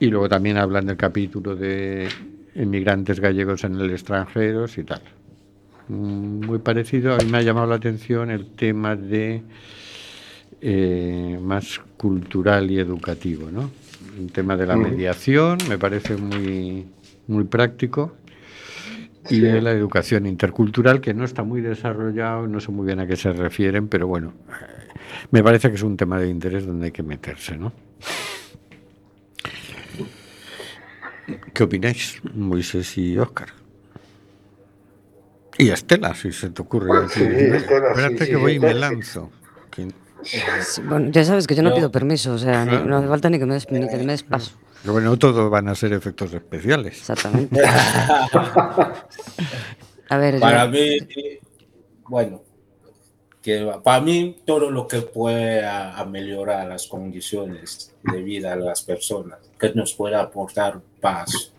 Y 0.00 0.06
luego 0.06 0.30
también 0.30 0.56
hablan 0.56 0.86
del 0.86 0.96
capítulo 0.96 1.54
de 1.54 2.08
inmigrantes 2.54 3.20
gallegos 3.20 3.62
en 3.64 3.74
el 3.74 3.90
extranjero 3.90 4.64
y 4.74 4.82
tal. 4.84 5.02
Mm, 5.88 6.46
Muy 6.46 6.58
parecido, 6.60 7.12
a 7.12 7.18
mí 7.18 7.26
me 7.30 7.38
ha 7.38 7.42
llamado 7.42 7.66
la 7.66 7.76
atención 7.76 8.30
el 8.30 8.46
tema 8.52 8.96
de 8.96 9.42
eh, 10.62 11.38
más 11.42 11.78
cultural 11.98 12.70
y 12.70 12.78
educativo, 12.78 13.50
¿no? 13.50 13.70
El 14.18 14.32
tema 14.32 14.56
de 14.56 14.66
la 14.66 14.76
mediación 14.76 15.58
me 15.68 15.76
parece 15.76 16.16
muy, 16.16 16.86
muy 17.26 17.44
práctico 17.44 18.14
y 19.28 19.40
de 19.40 19.60
la 19.60 19.72
educación 19.72 20.26
intercultural 20.26 21.00
que 21.00 21.12
no 21.14 21.24
está 21.24 21.42
muy 21.42 21.60
desarrollado, 21.60 22.46
no 22.46 22.60
sé 22.60 22.70
muy 22.72 22.86
bien 22.86 23.00
a 23.00 23.06
qué 23.06 23.16
se 23.16 23.32
refieren, 23.32 23.88
pero 23.88 24.06
bueno, 24.06 24.32
eh, 24.48 24.88
me 25.30 25.42
parece 25.42 25.68
que 25.68 25.74
es 25.76 25.82
un 25.82 25.96
tema 25.96 26.18
de 26.18 26.28
interés 26.28 26.66
donde 26.66 26.86
hay 26.86 26.92
que 26.92 27.02
meterse, 27.02 27.56
¿no? 27.56 27.72
¿Qué 31.54 31.62
opináis, 31.62 32.20
Moisés 32.34 32.96
y 32.98 33.16
Óscar? 33.18 33.48
Y 35.58 35.68
Estela, 35.70 36.14
si 36.14 36.32
se 36.32 36.50
te 36.50 36.62
ocurre. 36.62 36.86
Bueno, 36.88 37.08
sí, 37.08 37.20
decir, 37.22 37.54
Estela, 37.54 37.88
Espérate 37.90 38.12
sí, 38.12 38.18
que 38.18 38.24
sí, 38.26 38.34
voy 38.34 38.52
y 38.54 38.58
me 38.60 38.74
lanzo. 38.74 39.30
Que- 39.70 39.88
Sí, 40.22 40.82
bueno, 40.84 41.10
ya 41.10 41.24
sabes 41.24 41.46
que 41.46 41.54
yo 41.54 41.62
no 41.62 41.74
pido 41.74 41.90
permiso, 41.90 42.34
o 42.34 42.38
sea, 42.38 42.64
ni- 42.66 42.72
Claro. 42.72 42.84
no 42.86 42.96
hace 42.98 43.08
falta 43.08 43.30
ni 43.30 43.38
que 43.38 43.46
me 43.46 43.54
des, 43.54 43.70
ni 43.70 43.88
que 43.88 43.96
me 43.96 44.12
des 44.12 44.22
paso. 44.22 44.52
Que 44.82 44.90
bueno, 44.90 45.16
todo 45.18 45.50
van 45.50 45.68
a 45.68 45.74
ser 45.74 45.92
efectos 45.92 46.32
especiales. 46.32 46.98
Exactamente. 46.98 47.60
A 50.08 50.16
ver, 50.18 50.34
yo- 50.34 50.40
Para 50.40 50.66
mí, 50.66 50.98
bueno, 52.08 52.42
que 53.42 53.72
para 53.82 54.00
mí 54.00 54.38
todo 54.44 54.70
lo 54.70 54.86
que 54.88 55.02
puede 55.02 55.64
a, 55.64 55.96
a 55.96 56.04
mejorar 56.04 56.66
las 56.68 56.86
condiciones 56.86 57.94
de 58.02 58.22
vida 58.22 58.56
de 58.56 58.62
las 58.64 58.82
personas, 58.82 59.38
que 59.58 59.72
nos 59.74 59.94
pueda 59.94 60.20
aportar 60.20 60.80
paz, 61.00 61.52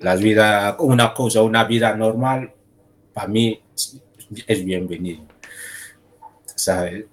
la 0.00 0.16
vida, 0.16 0.76
una 0.80 1.12
cosa, 1.14 1.42
una 1.42 1.64
vida 1.64 1.94
normal, 1.94 2.52
para 3.12 3.28
mí 3.28 3.60
es 4.46 4.64
bienvenido. 4.64 5.24
¿Sabes? 6.44 7.04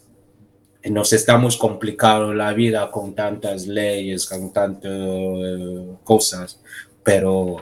Nos 0.86 1.12
estamos 1.12 1.58
complicando 1.58 2.34
la 2.34 2.54
vida 2.54 2.90
con 2.90 3.14
tantas 3.14 3.68
leyes, 3.68 4.26
con 4.26 4.54
tantas 4.54 4.92
eh, 4.94 5.88
cosas, 6.06 6.62
pero 7.04 7.58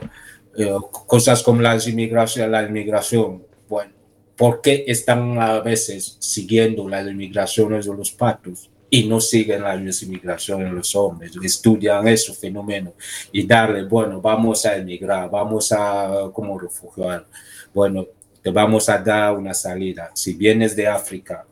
eh, 0.56 0.74
cosas 1.06 1.42
como 1.42 1.60
la 1.60 1.76
inmigración, 1.84 2.50
la 2.52 2.62
inmigración, 2.62 3.44
bueno, 3.68 3.92
¿por 4.36 4.60
qué 4.60 4.84
están 4.86 5.36
a 5.40 5.60
veces 5.60 6.16
siguiendo 6.20 6.88
las 6.88 7.06
inmigraciones 7.08 7.86
de 7.86 7.94
los 7.94 8.12
patos 8.12 8.70
y 8.88 9.08
no 9.08 9.20
siguen 9.20 9.62
las 9.62 10.02
inmigraciones 10.02 10.68
de 10.68 10.76
los 10.76 10.94
hombres? 10.94 11.32
Estudian 11.42 12.06
ese 12.06 12.32
fenómeno 12.34 12.94
y 13.32 13.44
darle, 13.44 13.84
bueno, 13.84 14.20
vamos 14.20 14.64
a 14.64 14.76
emigrar, 14.76 15.28
vamos 15.28 15.72
a 15.72 16.30
como 16.32 16.56
refugiar, 16.56 17.26
bueno, 17.74 18.06
te 18.42 18.50
vamos 18.50 18.88
a 18.88 18.98
dar 18.98 19.36
una 19.36 19.54
salida. 19.54 20.12
Si 20.14 20.34
vienes 20.34 20.76
de 20.76 20.86
África, 20.86 21.44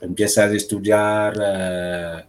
empiezas 0.00 0.50
a 0.50 0.54
estudiar 0.54 1.34
eh, 1.40 2.24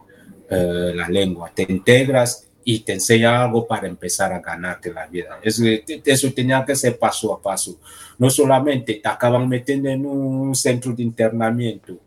eh, 0.50 0.92
la 0.96 1.08
lengua, 1.10 1.52
te 1.54 1.66
integras 1.68 2.48
y 2.64 2.80
te 2.80 2.94
enseña 2.94 3.44
algo 3.44 3.66
para 3.68 3.88
empezar 3.88 4.34
a 4.34 4.40
ganarte 4.40 4.94
la 4.94 5.08
vida. 5.08 5.40
Eso, 5.42 5.64
eso 6.06 6.34
tenía 6.34 6.64
que 6.66 6.76
ser 6.76 6.98
paso 7.00 7.34
a 7.34 7.42
paso. 7.42 7.80
No 8.18 8.30
solamente 8.30 8.96
te 8.96 9.08
acaban 9.08 9.48
metiendo 9.48 9.90
en 9.90 10.06
un 10.06 10.54
centro 10.54 10.94
de 10.94 11.04
internamiento, 11.04 12.00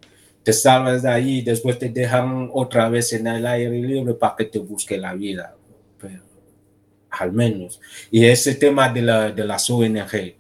te 0.43 0.53
salvas 0.53 1.03
de 1.03 1.09
ahí, 1.09 1.43
después 1.43 1.79
te 1.79 1.89
dejan 1.89 2.51
otra 2.53 2.89
vez 2.89 3.13
en 3.13 3.27
el 3.27 3.47
aire 3.47 3.79
libre 3.81 4.15
para 4.15 4.37
que 4.37 4.45
te 4.45 4.59
busque 4.59 4.99
la 4.99 5.15
vida. 5.15 5.55
Al 7.11 7.33
menos. 7.33 7.81
Y 8.11 8.25
ese 8.25 8.55
tema 8.55 8.89
de, 8.89 9.03
la, 9.03 9.31
de 9.31 9.45
las 9.45 9.69
ONG, 9.69 10.35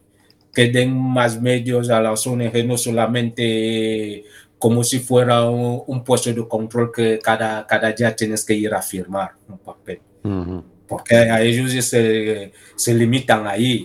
que 0.54 0.68
den 0.68 0.92
más 0.96 1.40
medios 1.40 1.90
a 1.90 2.00
las 2.00 2.26
ONG, 2.26 2.64
no 2.66 2.78
solamente 2.78 4.24
como 4.62 4.84
si 4.84 5.00
fuera 5.00 5.50
un, 5.50 5.82
un 5.88 6.04
puesto 6.04 6.32
de 6.32 6.46
control 6.46 6.92
que 6.92 7.18
cada, 7.18 7.66
cada 7.66 7.90
día 7.90 8.14
tienes 8.14 8.44
que 8.44 8.54
ir 8.54 8.72
a 8.72 8.80
firmar 8.80 9.32
un 9.48 9.58
papel, 9.58 10.00
Ujú. 10.22 10.62
porque 10.86 11.16
a 11.16 11.42
ellos 11.42 11.72
se, 11.84 12.52
se 12.76 12.94
limitan 12.94 13.44
ahí. 13.48 13.84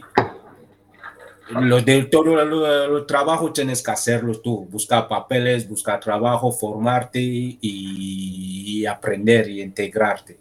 Lo 1.50 1.82
de 1.82 2.04
todo 2.04 2.40
el, 2.40 3.06
trabajo 3.08 3.52
tienes 3.52 3.82
que 3.82 3.90
hacerlo 3.90 4.40
tú, 4.40 4.68
buscar 4.70 5.08
papeles, 5.08 5.68
buscar 5.68 6.00
trabajo, 6.00 6.52
formarte 6.52 7.20
y, 7.20 7.58
y 7.60 8.86
aprender 8.86 9.50
y 9.50 9.64
integrarte. 9.64 10.38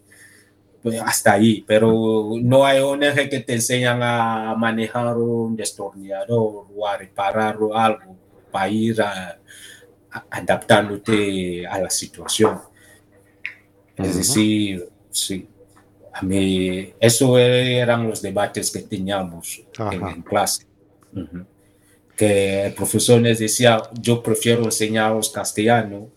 Pues 0.83 1.01
hasta 1.01 1.33
ahí, 1.33 1.65
pero 1.67 2.33
no 2.43 2.67
hay 2.67 2.81
ONG 2.81 3.31
que 3.31 3.41
te 3.41 3.55
enseñan 3.55 4.03
a 4.03 4.55
manejar 4.55 5.17
un 5.17 5.57
destornillador 5.57 6.67
o 6.77 6.87
a 6.87 6.99
reparar 6.99 7.57
algo 7.75 8.17
para 8.51 8.69
ir 8.69 9.01
a- 9.01 9.39
adaptándote 10.31 11.67
a 11.67 11.81
la 11.81 11.91
situación. 11.91 12.59
Es 13.97 14.17
decir, 14.17 14.89
sí, 15.11 15.49
a 16.13 16.23
mí, 16.23 16.93
eso 17.01 17.39
eran 17.39 18.09
los 18.09 18.21
debates 18.23 18.71
que 18.71 18.83
teníamos 18.83 19.63
en, 19.93 20.23
clase. 20.23 20.67
Que 22.17 22.67
el 22.67 22.75
profesor 22.75 23.21
nos 23.21 23.39
decía, 23.39 23.83
yo 24.01 24.23
prefiero 24.23 24.65
enseñaros 24.65 25.29
castellano 25.31 26.09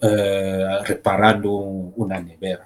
eh, 0.00 0.64
reparando 0.86 1.50
un- 1.52 1.92
una 1.96 2.20
nevera. 2.20 2.64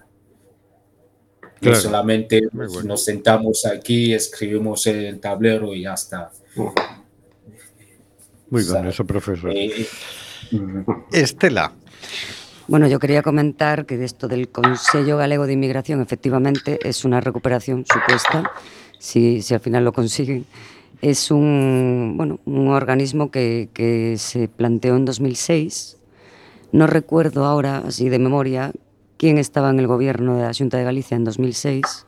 Claro. 1.61 1.77
solamente 1.79 2.43
bueno. 2.53 2.83
nos 2.83 3.05
sentamos 3.05 3.65
aquí, 3.67 4.13
escribimos 4.13 4.85
en 4.89 4.97
el 4.97 5.21
tablero 5.21 5.73
y 5.73 5.83
ya 5.83 5.95
está. 5.95 6.33
Muy 8.51 8.65
bien, 8.65 8.87
eso, 8.89 9.07
profesor. 9.07 9.51
Eh, 9.55 9.69
ujú. 9.71 9.87
Estela. 11.13 11.73
Bueno, 12.69 12.87
yo 12.87 12.99
quería 12.99 13.23
comentar 13.23 13.87
que 13.87 14.03
esto 14.03 14.29
del 14.29 14.49
Consejo 14.49 15.17
Galego 15.17 15.47
de 15.47 15.53
Inmigración 15.53 16.01
efectivamente 16.01 16.79
es 16.83 17.05
una 17.05 17.21
recuperación 17.21 17.85
supuesta, 17.85 18.51
si, 18.99 19.43
si 19.43 19.55
al 19.55 19.61
final 19.61 19.85
lo 19.85 19.93
consiguen. 19.93 20.47
Es 21.01 21.31
un, 21.31 22.15
bueno, 22.17 22.41
un 22.45 22.69
organismo 22.69 23.31
que, 23.31 23.69
que 23.75 24.17
se 24.19 24.49
planteó 24.49 24.97
en 24.97 25.05
2006. 25.05 25.99
No 26.71 26.87
recuerdo 26.87 27.45
ahora, 27.45 27.79
así 27.79 28.09
de 28.09 28.19
memoria, 28.19 28.73
quién 29.17 29.39
estaba 29.39 29.71
en 29.71 29.81
el 29.81 29.87
gobierno 29.87 30.37
de 30.37 30.43
la 30.43 30.55
Junta 30.55 30.79
de 30.79 30.85
Galicia 30.85 31.17
en 31.17 31.25
2006, 31.25 32.07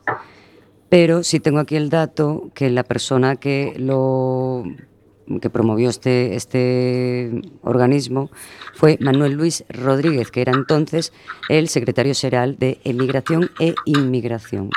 pero 0.89 1.23
sí 1.23 1.39
tengo 1.39 1.59
aquí 1.59 1.75
el 1.75 1.89
dato 1.89 2.49
que 2.53 2.69
la 2.69 2.83
persona 2.83 3.35
que 3.35 3.73
lo 3.77 4.63
que 5.41 5.49
promovió 5.49 5.89
este, 5.89 6.35
este 6.35 7.41
organismo 7.61 8.29
fue 8.73 8.97
Manuel 9.01 9.33
Luis 9.33 9.63
Rodríguez, 9.69 10.31
que 10.31 10.41
era 10.41 10.53
entonces 10.53 11.13
el 11.49 11.67
secretario 11.69 12.13
general 12.13 12.57
de 12.57 12.79
Emigración 12.83 13.49
e 13.59 13.75
Inmigración. 13.85 14.69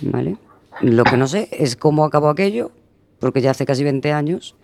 ¿vale? 0.00 0.36
Lo 0.80 1.04
que 1.04 1.16
no 1.16 1.26
sé 1.26 1.48
es 1.52 1.76
cómo 1.76 2.04
acabó 2.04 2.28
aquello, 2.28 2.70
porque 3.18 3.40
ya 3.40 3.50
hace 3.50 3.66
casi 3.66 3.84
20 3.84 4.12
años, 4.12 4.54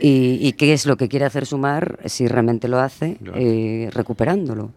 y, 0.00 0.38
y 0.40 0.52
qué 0.54 0.72
es 0.72 0.86
lo 0.86 0.96
que 0.96 1.08
quiere 1.08 1.26
hacer 1.26 1.46
Sumar, 1.46 1.98
si 2.06 2.26
realmente 2.26 2.68
lo 2.68 2.78
hace, 2.80 3.16
Claro. 3.22 3.38
eh, 3.38 3.90
recuperándolo. 3.92 4.72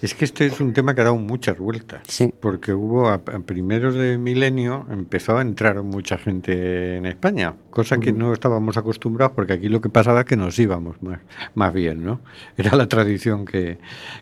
Es 0.00 0.14
que 0.14 0.24
este 0.24 0.46
es 0.46 0.60
un 0.60 0.72
tema 0.72 0.94
que 0.94 1.00
ha 1.00 1.04
dado 1.04 1.16
muchas 1.16 1.58
vueltas. 1.58 2.00
Sí. 2.08 2.32
Porque 2.40 2.72
hubo 2.72 3.08
a, 3.08 3.14
a 3.14 3.20
primeros 3.20 3.94
de 3.94 4.16
milenio 4.18 4.86
empezó 4.90 5.36
a 5.36 5.42
entrar 5.42 5.82
mucha 5.82 6.16
gente 6.18 6.96
en 6.96 7.06
España, 7.06 7.54
cosa 7.70 7.98
que 7.98 8.12
no 8.12 8.32
estábamos 8.32 8.76
acostumbrados 8.76 9.32
porque 9.34 9.54
aquí 9.54 9.68
lo 9.68 9.80
que 9.80 9.88
pasaba 9.88 10.20
es 10.20 10.26
que 10.26 10.36
nos 10.36 10.58
íbamos 10.58 11.02
más, 11.02 11.20
más 11.54 11.72
bien, 11.74 12.04
¿no? 12.04 12.20
Era 12.56 12.76
la 12.76 12.86
tradición 12.88 13.44
que, 13.44 13.78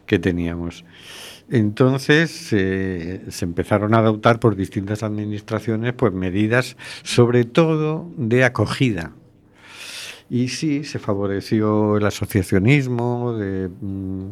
que 0.06 0.18
teníamos. 0.18 0.84
Entonces 1.48 2.48
eh, 2.52 3.22
se 3.28 3.44
empezaron 3.44 3.94
a 3.94 3.98
adoptar 3.98 4.40
por 4.40 4.56
distintas 4.56 5.02
administraciones 5.02 5.92
pues 5.92 6.12
medidas 6.12 6.76
sobre 7.04 7.44
todo 7.44 8.10
de 8.16 8.44
acogida. 8.44 9.12
Y 10.28 10.48
sí, 10.48 10.82
se 10.84 10.98
favoreció 10.98 11.96
el 11.98 12.06
asociacionismo, 12.06 13.34
de, 13.34 13.68
mm, 13.68 14.26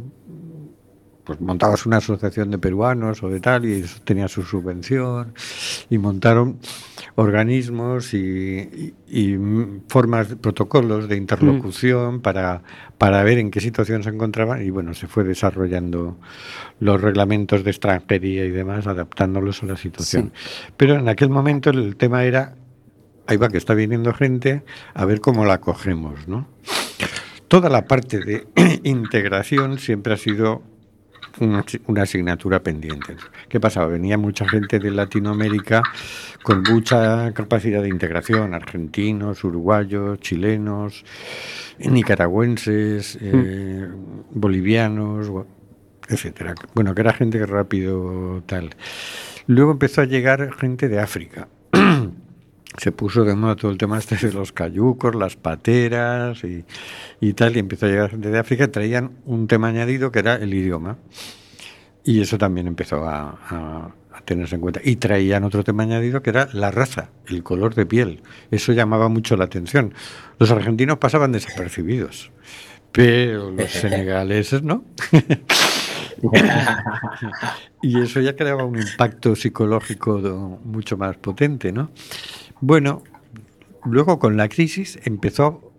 pues 1.24 1.40
montabas 1.40 1.86
una 1.86 1.96
asociación 1.98 2.50
de 2.50 2.58
peruanos 2.58 3.22
o 3.22 3.30
de 3.30 3.40
tal 3.40 3.64
y 3.64 3.72
eso 3.80 3.98
tenía 4.04 4.28
su 4.28 4.42
subvención 4.42 5.32
y 5.88 5.96
montaron 5.96 6.58
organismos 7.14 8.12
y, 8.12 8.18
y- 8.18 8.94
y, 9.06 9.38
mm, 9.38 9.84
formas, 9.88 10.34
protocolos 10.34 11.08
de 11.08 11.16
interlocución 11.16 12.20
para, 12.20 12.62
para 12.98 13.22
ver 13.22 13.38
en 13.38 13.50
qué 13.50 13.60
situación 13.60 14.02
se 14.02 14.10
encontraban 14.10 14.62
y 14.66 14.70
bueno, 14.70 14.92
se 14.92 15.06
fue 15.06 15.24
desarrollando 15.24 16.18
los 16.80 17.00
reglamentos 17.00 17.64
de 17.64 17.70
extranjería 17.70 18.44
y 18.44 18.50
demás, 18.50 18.86
adaptándolos 18.86 19.62
a 19.62 19.66
la 19.66 19.76
situación. 19.78 20.32
Pero 20.76 20.96
en 20.96 21.08
aquel 21.08 21.30
momento 21.30 21.70
el 21.70 21.96
tema 21.96 22.24
era, 22.24 22.54
ahí 23.26 23.36
va 23.36 23.48
que 23.48 23.58
está 23.58 23.74
viniendo 23.74 24.12
gente, 24.14 24.62
a 24.94 25.04
ver 25.04 25.20
cómo 25.20 25.44
la 25.44 25.60
cogemos, 25.60 26.28
¿no? 26.28 26.46
Toda 27.48 27.68
la 27.68 27.86
parte 27.86 28.18
de 28.20 28.46
integración 28.84 29.78
siempre 29.78 30.14
ha 30.14 30.16
sido 30.16 30.62
una, 31.40 31.64
una 31.86 32.02
asignatura 32.02 32.62
pendiente. 32.62 33.16
¿Qué 33.48 33.60
pasaba? 33.60 33.86
Venía 33.88 34.16
mucha 34.18 34.48
gente 34.48 34.78
de 34.78 34.90
Latinoamérica 34.90 35.82
con 36.42 36.62
mucha 36.62 37.32
capacidad 37.32 37.82
de 37.82 37.88
integración, 37.88 38.54
argentinos, 38.54 39.42
uruguayos, 39.44 40.20
chilenos, 40.20 41.04
nicaragüenses, 41.78 43.18
eh, 43.20 43.88
bolivianos, 44.30 45.28
gua- 45.28 45.46
etcétera. 46.08 46.54
Bueno, 46.74 46.94
que 46.94 47.00
era 47.00 47.12
gente 47.12 47.38
que 47.38 47.46
rápido 47.46 48.42
tal. 48.46 48.70
Luego 49.46 49.72
empezó 49.72 50.02
a 50.02 50.06
llegar 50.06 50.52
gente 50.54 50.88
de 50.88 50.98
África. 51.00 51.48
Se 52.76 52.90
puso 52.92 53.24
de 53.24 53.34
moda 53.36 53.54
todo 53.56 53.70
el 53.70 53.78
tema 53.78 53.98
este 53.98 54.16
de 54.16 54.32
los 54.32 54.52
cayucos, 54.52 55.14
las 55.14 55.36
pateras 55.36 56.42
y, 56.44 56.64
y 57.20 57.32
tal, 57.34 57.56
y 57.56 57.60
empezó 57.60 57.86
a 57.86 57.88
llegar 57.88 58.10
gente 58.10 58.30
de 58.30 58.38
África, 58.38 58.70
traían 58.70 59.12
un 59.26 59.46
tema 59.46 59.68
añadido 59.68 60.10
que 60.10 60.18
era 60.18 60.34
el 60.34 60.52
idioma. 60.52 60.96
Y 62.02 62.20
eso 62.20 62.36
también 62.36 62.66
empezó 62.66 63.06
a, 63.06 63.38
a- 63.48 63.94
a 64.12 64.20
tenerse 64.24 64.56
en 64.56 64.60
cuenta. 64.60 64.80
Y 64.84 64.96
traían 64.96 65.44
otro 65.44 65.64
tema 65.64 65.84
añadido 65.84 66.20
que 66.22 66.30
era 66.30 66.48
la 66.52 66.70
raza, 66.70 67.10
el 67.28 67.42
color 67.42 67.74
de 67.74 67.86
piel. 67.86 68.22
Eso 68.50 68.72
llamaba 68.72 69.08
mucho 69.08 69.36
la 69.36 69.44
atención. 69.44 69.94
Los 70.38 70.50
argentinos 70.50 70.98
pasaban 70.98 71.32
desapercibidos, 71.32 72.30
pero 72.92 73.50
los 73.50 73.70
senegaleses 73.70 74.62
no. 74.62 74.84
y 77.82 78.00
eso 78.00 78.20
ya 78.20 78.34
creaba 78.36 78.64
un 78.64 78.78
impacto 78.80 79.34
psicológico 79.36 80.18
mucho 80.64 80.96
más 80.96 81.16
potente, 81.16 81.72
¿no? 81.72 81.90
Bueno, 82.66 83.02
luego 83.84 84.18
con 84.18 84.38
la 84.38 84.48
crisis 84.48 84.98
empezó, 85.04 85.70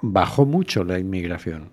bajó 0.00 0.46
mucho 0.46 0.82
la 0.82 0.98
inmigración 0.98 1.68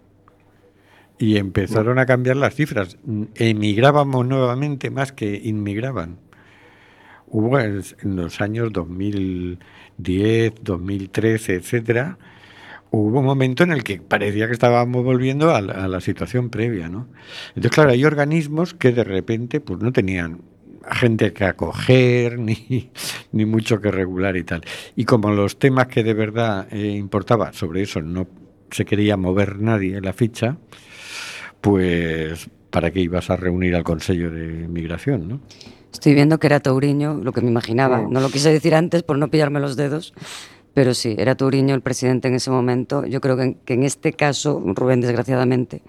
y 1.17 1.37
empezaron 1.37 1.99
a 1.99 2.05
cambiar 2.05 2.35
las 2.35 2.53
cifras. 2.53 2.97
Emigrábamos 3.35 4.27
nuevamente 4.27 4.89
más 4.89 5.13
que 5.13 5.39
inmigraban. 5.41 6.17
Hubo 7.27 7.59
en 7.59 7.81
los 8.03 8.41
años 8.41 8.73
2010, 8.73 10.55
2013, 10.61 11.53
etcétera, 11.53 12.17
hubo 12.89 13.19
un 13.19 13.25
momento 13.25 13.63
en 13.63 13.71
el 13.71 13.85
que 13.85 14.01
parecía 14.01 14.47
que 14.47 14.53
estábamos 14.53 15.05
volviendo 15.05 15.55
a 15.55 15.61
la, 15.61 15.85
a 15.85 15.87
la 15.87 16.01
situación 16.01 16.49
previa, 16.49 16.89
¿no? 16.89 17.07
Entonces, 17.55 17.71
claro, 17.71 17.91
hay 17.91 18.03
organismos 18.03 18.73
que 18.73 18.91
de 18.91 19.05
repente 19.05 19.61
pues 19.61 19.79
no 19.79 19.93
tenían 19.93 20.50
gente 20.89 21.33
que 21.33 21.45
acoger, 21.45 22.39
ni, 22.39 22.91
ni 23.31 23.45
mucho 23.45 23.81
que 23.81 23.91
regular 23.91 24.37
y 24.37 24.43
tal. 24.43 24.61
Y 24.95 25.05
como 25.05 25.31
los 25.31 25.59
temas 25.59 25.87
que 25.87 26.03
de 26.03 26.13
verdad 26.13 26.67
eh, 26.71 26.87
importaba, 26.87 27.53
sobre 27.53 27.83
eso 27.83 28.01
no 28.01 28.27
se 28.69 28.85
quería 28.85 29.17
mover 29.17 29.59
nadie 29.59 29.97
en 29.97 30.05
la 30.05 30.13
ficha, 30.13 30.57
pues 31.59 32.49
¿para 32.69 32.91
qué 32.91 33.01
ibas 33.01 33.29
a 33.29 33.35
reunir 33.35 33.75
al 33.75 33.83
Consejo 33.83 34.29
de 34.29 34.67
Migración, 34.67 35.27
no? 35.27 35.41
Estoy 35.91 36.13
viendo 36.13 36.39
que 36.39 36.47
era 36.47 36.61
Touriño, 36.61 37.15
lo 37.15 37.33
que 37.33 37.41
me 37.41 37.49
imaginaba. 37.49 38.01
No 38.09 38.21
lo 38.21 38.29
quise 38.29 38.51
decir 38.51 38.73
antes 38.75 39.03
por 39.03 39.17
no 39.17 39.29
pillarme 39.29 39.59
los 39.59 39.75
dedos, 39.75 40.13
pero 40.73 40.93
sí, 40.93 41.15
era 41.17 41.35
Touriño 41.35 41.75
el 41.75 41.81
presidente 41.81 42.29
en 42.29 42.35
ese 42.35 42.49
momento. 42.49 43.05
Yo 43.05 43.19
creo 43.19 43.35
que 43.35 43.43
en, 43.43 43.53
que 43.55 43.73
en 43.73 43.83
este 43.83 44.13
caso, 44.13 44.63
Rubén, 44.65 45.01
desgraciadamente, 45.01 45.81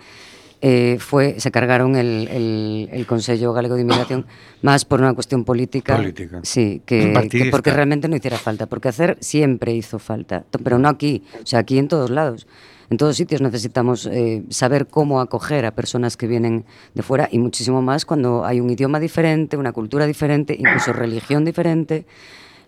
eh, 0.65 0.99
fue, 1.01 1.41
se 1.41 1.51
cargaron 1.51 1.97
el, 1.97 2.29
el, 2.29 2.89
el 2.93 3.05
Consejo 3.05 3.53
Galego 3.53 3.75
de 3.75 3.83
Inmigración 3.83 4.27
más 4.63 4.85
por 4.85 5.01
una 5.01 5.13
cuestión 5.13 5.45
política. 5.45 5.97
Política. 5.97 6.39
Sí, 6.45 6.83
que, 6.87 7.49
porque 7.51 7.73
realmente 7.73 8.07
no 8.07 8.15
hiciera 8.15 8.39
falta. 8.39 8.67
Porque 8.67 8.89
hacer 8.89 9.19
siempre 9.21 9.75
hizo 9.75 9.99
falta, 9.99 10.45
pero 10.63 10.79
no 10.79 10.89
aquí, 10.89 11.25
o 11.43 11.47
sea, 11.47 11.59
aquí 11.59 11.79
en 11.79 11.89
todos 11.89 12.11
lados. 12.11 12.47
En 12.91 12.97
todos 12.97 13.17
sitios 13.17 13.41
necesitamos 13.41 14.07
eh, 14.07 14.45
saber 14.51 14.87
cómo 14.87 15.21
acoger 15.21 15.67
a 15.67 15.73
personas 15.73 16.17
que 16.17 16.29
vienen 16.29 16.65
de 16.95 17.03
fuera 17.03 17.29
y 17.33 17.39
muchísimo 17.39 17.83
más 17.83 18.05
cuando 18.05 18.45
hay 18.45 18.61
un 18.61 18.71
idioma 18.71 19.01
diferente, 19.01 19.57
una 19.57 19.73
cultura 19.73 20.07
diferente, 20.07 20.55
incluso 20.57 20.93
religión 20.93 21.45
diferente. 21.45 22.07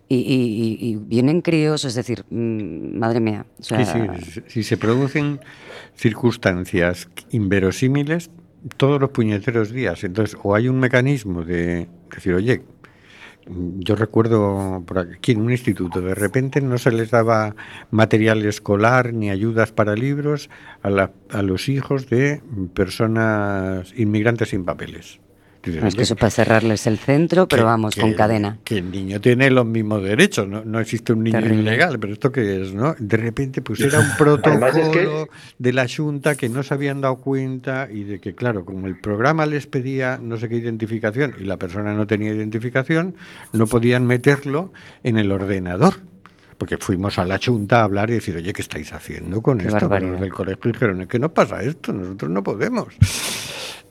Y, 0.08 0.16
y- 0.80 0.96
vienen 0.96 1.40
críos, 1.40 1.84
es 1.84 1.94
decir, 1.94 2.24
mm, 2.30 2.98
madre 2.98 3.20
mía. 3.20 3.46
Sí, 3.60 3.74
sí, 3.84 4.40
si 4.46 4.62
se 4.62 4.76
producen 4.76 5.40
circunstancias 5.96 7.08
inverosímiles 7.30 8.30
todos 8.76 9.00
los 9.00 9.10
puñeteros 9.10 9.70
días, 9.72 10.04
entonces 10.04 10.36
o 10.42 10.54
hay 10.54 10.68
un 10.68 10.78
mecanismo 10.78 11.42
de 11.44 11.88
decir, 12.14 12.34
oye, 12.34 12.62
yo 13.78 13.94
recuerdo 13.96 14.82
por 14.86 14.98
aquí 15.00 15.32
en 15.32 15.40
un 15.42 15.50
instituto, 15.50 16.00
de 16.00 16.14
repente 16.14 16.60
no 16.60 16.78
se 16.78 16.90
les 16.92 17.10
daba 17.10 17.54
material 17.90 18.44
escolar 18.46 19.12
ni 19.12 19.30
ayudas 19.30 19.72
para 19.72 19.94
libros 19.94 20.48
a, 20.82 20.88
la- 20.90 21.12
a 21.30 21.42
los 21.42 21.68
hijos 21.68 22.08
de 22.08 22.40
personas 22.74 23.92
inmigrantes 23.98 24.50
sin 24.50 24.64
papeles. 24.64 25.20
No, 25.70 25.88
es 25.88 25.94
que 25.94 25.98
"Oye, 25.98 26.02
eso 26.02 26.16
para 26.16 26.30
cerrarles 26.30 26.86
el 26.86 26.98
centro, 26.98 27.48
pero 27.48 27.62
que- 27.62 27.66
vamos, 27.66 27.96
con 27.96 28.12
cadena. 28.14 28.58
Que 28.64 28.78
el 28.78 28.90
niño 28.90 29.20
tiene 29.20 29.50
los 29.50 29.66
mismos 29.66 30.02
derechos, 30.02 30.46
no, 30.48 30.64
no 30.64 30.80
existe 30.80 31.12
un 31.12 31.24
niño 31.24 31.38
Terrible. 31.40 31.62
ilegal, 31.62 31.98
pero 31.98 32.12
esto 32.12 32.30
que 32.32 32.62
es, 32.62 32.74
¿no? 32.74 32.94
De 32.98 33.16
repente, 33.16 33.62
pues 33.62 33.80
era 33.80 33.98
un 34.00 34.06
Además 34.42 34.76
es 34.76 34.88
que- 34.88 34.98
protocolo 35.00 35.28
de 35.58 35.72
la 35.72 35.86
Junta 35.88 36.34
que 36.36 36.48
no 36.48 36.62
se 36.62 36.74
habían 36.74 37.00
dado 37.00 37.16
cuenta 37.16 37.88
y 37.90 38.04
de 38.04 38.20
que, 38.20 38.34
claro, 38.34 38.64
como 38.64 38.86
el 38.86 38.98
programa 39.00 39.46
les 39.46 39.66
pedía 39.66 40.18
no 40.22 40.36
sé 40.36 40.48
qué 40.48 40.56
identificación 40.56 41.34
y 41.40 41.44
la 41.44 41.56
persona 41.58 41.94
no 41.94 42.06
tenía 42.06 42.32
identificación, 42.32 43.14
no 43.52 43.66
podían 43.66 44.06
meterlo 44.06 44.72
en 45.02 45.18
el 45.18 45.30
ordenador. 45.32 45.94
Porque 46.56 46.76
fuimos 46.78 47.18
a 47.18 47.24
la 47.24 47.40
Junta 47.44 47.80
a 47.80 47.84
hablar 47.84 48.10
y 48.10 48.14
decir, 48.14 48.36
oye, 48.36 48.52
¿qué 48.52 48.62
estáis 48.62 48.92
haciendo 48.92 49.42
con 49.42 49.58
Qué 49.58 49.66
esto? 49.66 49.88
Pero 49.88 50.12
los 50.12 50.20
del 50.20 50.32
colegio 50.32 50.70
dijeron, 50.70 51.00
es 51.02 51.08
que 51.08 51.18
no 51.18 51.34
pasa 51.34 51.60
esto, 51.64 51.92
nosotros 51.92 52.30
no 52.30 52.44
podemos. 52.44 52.86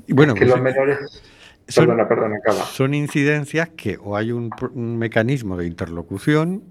Y 0.07 0.13
bueno, 0.13 0.33
que 0.33 0.45
pues, 0.45 0.51
los 0.51 0.61
menores. 0.61 1.21
Son- 1.67 1.85
Perdona, 1.87 2.07
perdona, 2.07 2.37
acaba. 2.37 2.63
son 2.65 2.93
incidencias 2.93 3.69
que 3.69 3.97
o 4.01 4.15
hay 4.17 4.31
un, 4.31 4.49
mecanismo 4.97 5.57
de 5.57 5.65
interlocución 5.67 6.63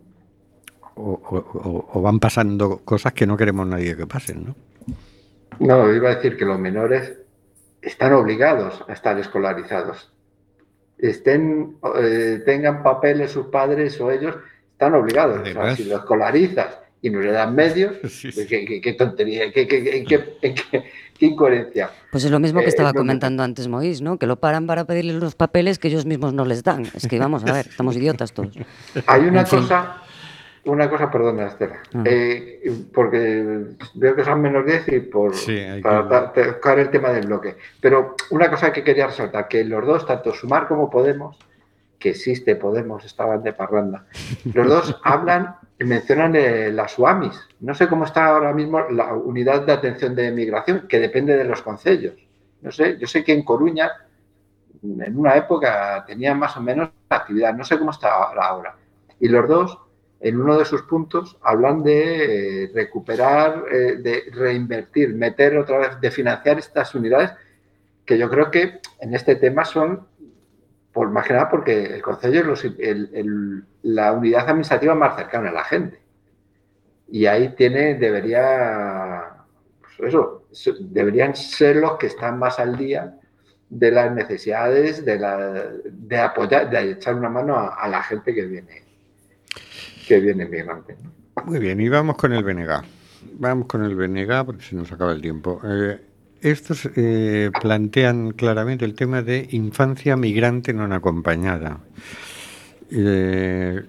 o, 0.95 1.13
o- 1.13 1.59
o- 1.59 1.89
o 1.93 2.03
van 2.03 2.19
pasando 2.21 2.79
cosas 2.85 3.13
que 3.13 3.27
no 3.27 3.37
queremos 3.37 3.67
nadie 3.67 3.97
que 3.97 4.07
pasen, 4.07 4.45
¿no? 4.47 4.57
No, 5.59 5.93
iba 5.93 6.11
a 6.11 6.15
decir 6.17 6.37
que 6.37 6.45
los 6.45 6.59
menores 6.59 7.15
están 7.81 8.13
obligados 8.13 8.85
a 8.89 8.93
estar 8.93 9.19
escolarizados. 9.19 10.13
Estén, 10.99 11.77
eh, 11.99 12.43
tengan 12.45 12.83
papeles 12.83 13.31
sus 13.33 13.47
padres 13.47 14.01
o 14.01 14.11
ellos, 14.11 14.37
están 14.73 14.95
obligados. 14.95 15.41
O 15.41 15.45
sea, 15.53 15.77
si 15.77 15.85
lo 15.85 15.97
escolarizas 15.97 16.79
y 17.03 17.11
no 17.11 17.21
le 17.21 17.33
dan 17.33 17.55
medios, 17.55 17.97
Sí, 18.09 18.31
¿qué, 18.49 18.65
qué- 18.65 18.81
qué 18.81 18.93
tontería, 18.95 19.53
qué, 19.53 19.67
qué- 19.67 19.83
qué- 19.85 20.05
qué- 20.05 20.55
qué- 20.55 20.85
qué 21.19 21.27
incoherencia. 21.27 21.91
Pues 22.11 22.25
es 22.25 22.31
lo 22.31 22.39
mismo 22.41 22.61
que 22.61 22.67
Eh, 22.67 22.69
estaba 22.71 22.93
no, 22.93 22.99
comentando 23.01 23.43
antes 23.43 23.69
Moís, 23.69 24.01
¿no? 24.01 24.19
Que 24.19 24.27
lo 24.27 24.37
paran 24.37 24.67
para 24.67 24.85
pedirles 24.87 25.17
los 25.17 25.35
papeles 25.35 25.79
que 25.79 25.89
ellos 25.89 26.07
mismos 26.07 26.33
no 26.33 26.45
les 26.45 26.63
dan. 26.63 26.85
Es 26.95 27.07
que 27.09 27.19
vamos 27.19 27.45
a 27.45 27.53
ver, 27.53 27.67
estamos 27.69 27.97
idiotas 27.97 28.33
todos. 28.33 28.57
Hay 29.07 29.23
una 29.23 29.41
En 29.41 29.47
fin. 29.47 29.61
cosa, 29.61 30.03
una 30.65 30.89
cosa, 30.89 31.11
perdona, 31.11 31.49
Estela, 31.49 31.81
Ah. 31.95 32.03
eh, 32.07 32.61
porque 32.95 33.65
veo 33.95 34.15
que 34.17 34.25
son 34.25 34.41
menos 34.41 34.65
10 34.65 34.89
y 34.89 35.01
por, 35.01 35.35
Sí, 35.35 35.59
para 35.83 36.33
que- 36.33 36.43
tocar 36.45 36.79
el 36.79 36.89
tema 36.91 37.11
del 37.11 37.27
bloque. 37.27 37.57
Pero 37.81 38.15
una 38.31 38.49
cosa 38.49 38.73
que 38.73 38.85
quería 38.85 39.09
resaltar, 39.09 39.49
que 39.49 39.65
los 39.65 39.85
dos, 39.85 40.07
tanto 40.07 40.33
Sumar 40.33 40.69
como 40.69 40.89
Podemos, 40.89 41.37
que 41.99 42.11
existe 42.11 42.55
Podemos, 42.57 43.05
estaban 43.05 43.43
de 43.43 43.53
parranda, 43.53 44.07
los 44.55 44.67
dos 44.69 44.97
hablan 45.05 45.57
mencionan 45.85 46.35
eh, 46.37 46.71
las 46.73 46.99
UAMIS. 46.99 47.41
No 47.61 47.75
sé 47.75 47.89
cómo 47.89 48.05
está 48.05 48.27
ahora 48.27 48.53
mismo 48.53 48.81
la 48.91 49.15
unidad 49.15 49.63
de 49.63 49.73
atención 49.73 50.15
de 50.15 50.31
migración, 50.31 50.87
que 50.89 50.99
depende 50.99 51.37
de 51.37 51.45
los 51.45 51.63
concellos. 51.63 52.15
No 52.61 52.71
sé, 52.71 52.97
yo 52.99 53.07
sé 53.07 53.25
que 53.25 53.33
en 53.33 53.43
Coruña, 53.43 53.91
en 54.83 55.19
una 55.19 55.37
época, 55.37 56.05
tenían 56.07 56.39
más 56.39 56.57
o 56.57 56.61
menos 56.61 56.91
actividad. 57.09 57.55
No 57.55 57.65
sé 57.65 57.79
cómo 57.79 57.91
está 57.91 58.13
ahora. 58.13 58.77
Y 59.19 59.29
los 59.29 59.49
dos, 59.49 59.79
en 60.21 60.41
uno 60.41 60.59
de 60.59 60.65
sus 60.65 60.83
puntos, 60.83 61.37
hablan 61.43 61.83
de 61.83 62.65
eh, 62.65 62.71
recuperar, 62.73 63.65
eh, 63.71 63.97
de 63.97 64.25
reinvertir, 64.33 65.15
meter 65.15 65.59
otra 65.59 65.79
vez, 65.79 66.01
de 66.01 66.11
financiar 66.11 66.59
estas 66.59 66.95
unidades, 66.95 67.33
que 68.05 68.19
yo 68.19 68.29
creo 68.29 68.51
que 68.51 68.81
en 69.01 69.15
este 69.15 69.37
tema 69.37 69.65
son, 69.65 70.07
por 70.93 71.11
más 71.11 71.27
que 71.27 71.33
nada, 71.33 71.49
porque 71.49 71.85
el 71.95 72.03
Consejo 72.03 72.35
es 72.35 72.45
los- 72.47 72.65
el- 72.65 73.11
el- 73.15 73.65
la 73.83 74.13
unidad 74.13 74.49
administrativa 74.49 74.95
más 74.95 75.17
cercana 75.17 75.49
a 75.51 75.53
la 75.53 75.65
gente. 75.65 76.01
Y 77.09 77.27
ahí 77.27 77.55
tiene, 77.57 77.95
debería, 77.95 79.23
pues 79.81 80.09
eso, 80.09 80.47
deberían 80.81 81.35
ser 81.37 81.77
los 81.77 81.97
que 81.97 82.07
están 82.07 82.39
más 82.39 82.59
al 82.59 82.77
día 82.77 83.19
de 83.69 83.91
las 83.91 84.13
necesidades 84.13 85.05
de, 85.05 85.19
la, 85.19 85.39
de 85.85 86.19
apoyar, 86.19 86.69
de 86.69 86.91
echar 86.93 87.15
una 87.15 87.29
mano 87.31 87.57
a, 87.57 87.89
la 87.89 88.03
gente 88.03 88.35
que 88.35 88.43
viene, 88.47 88.83
que 90.07 90.21
viene 90.21 90.47
migrante. 90.47 90.97
Muy 91.45 91.59
bien, 91.59 91.81
y 91.81 91.89
vamos 91.89 92.17
con 92.17 92.33
el 92.33 92.45
BNG. 92.45 92.83
Vamos 93.35 93.67
con 93.67 93.83
el 93.83 93.95
BNG 93.95 94.45
porque 94.45 94.63
se 94.63 94.77
nos 94.77 94.93
acaba 94.93 95.13
el 95.13 95.23
tiempo. 95.23 95.61
Eh, 95.65 95.99
estos 96.43 96.89
eh, 96.97 97.51
plantean 97.61 98.33
claramente 98.33 98.85
el 98.85 98.95
tema 98.95 99.23
de 99.23 99.49
infancia 99.53 100.17
migrante 100.17 100.73
no 100.73 100.93
acompañada. 100.95 101.79
Eh, 102.91 103.83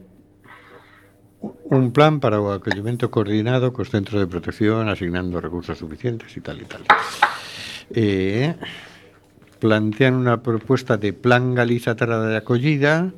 un 1.66 1.91
plan 1.91 2.20
para 2.20 2.38
el 2.38 2.51
acogimiento 2.51 3.12
coordinado 3.12 3.74
con 3.74 3.86
centros 3.86 4.22
de 4.22 4.28
protección, 4.28 4.88
asignando 4.88 5.41
recursos 5.41 5.78
suficientes 5.78 6.36
y 6.38 6.41
tal 6.41 6.62
y 6.62 6.66
tal. 6.66 6.82
Eh, 7.89 8.56
plantean 9.60 10.14
una 10.14 10.41
propuesta 10.41 10.97
de 10.97 11.14
plan 11.14 11.56
Galiza-Terra 11.56 12.20
de 12.22 12.38
acogida 12.38 13.12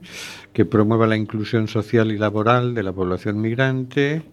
que 0.54 0.66
promueva 0.66 1.06
la 1.06 1.18
inclusión 1.18 1.68
social 1.68 2.12
y 2.12 2.18
laboral 2.18 2.74
de 2.74 2.84
la 2.84 2.94
población 2.94 3.42
migrante 3.42 4.24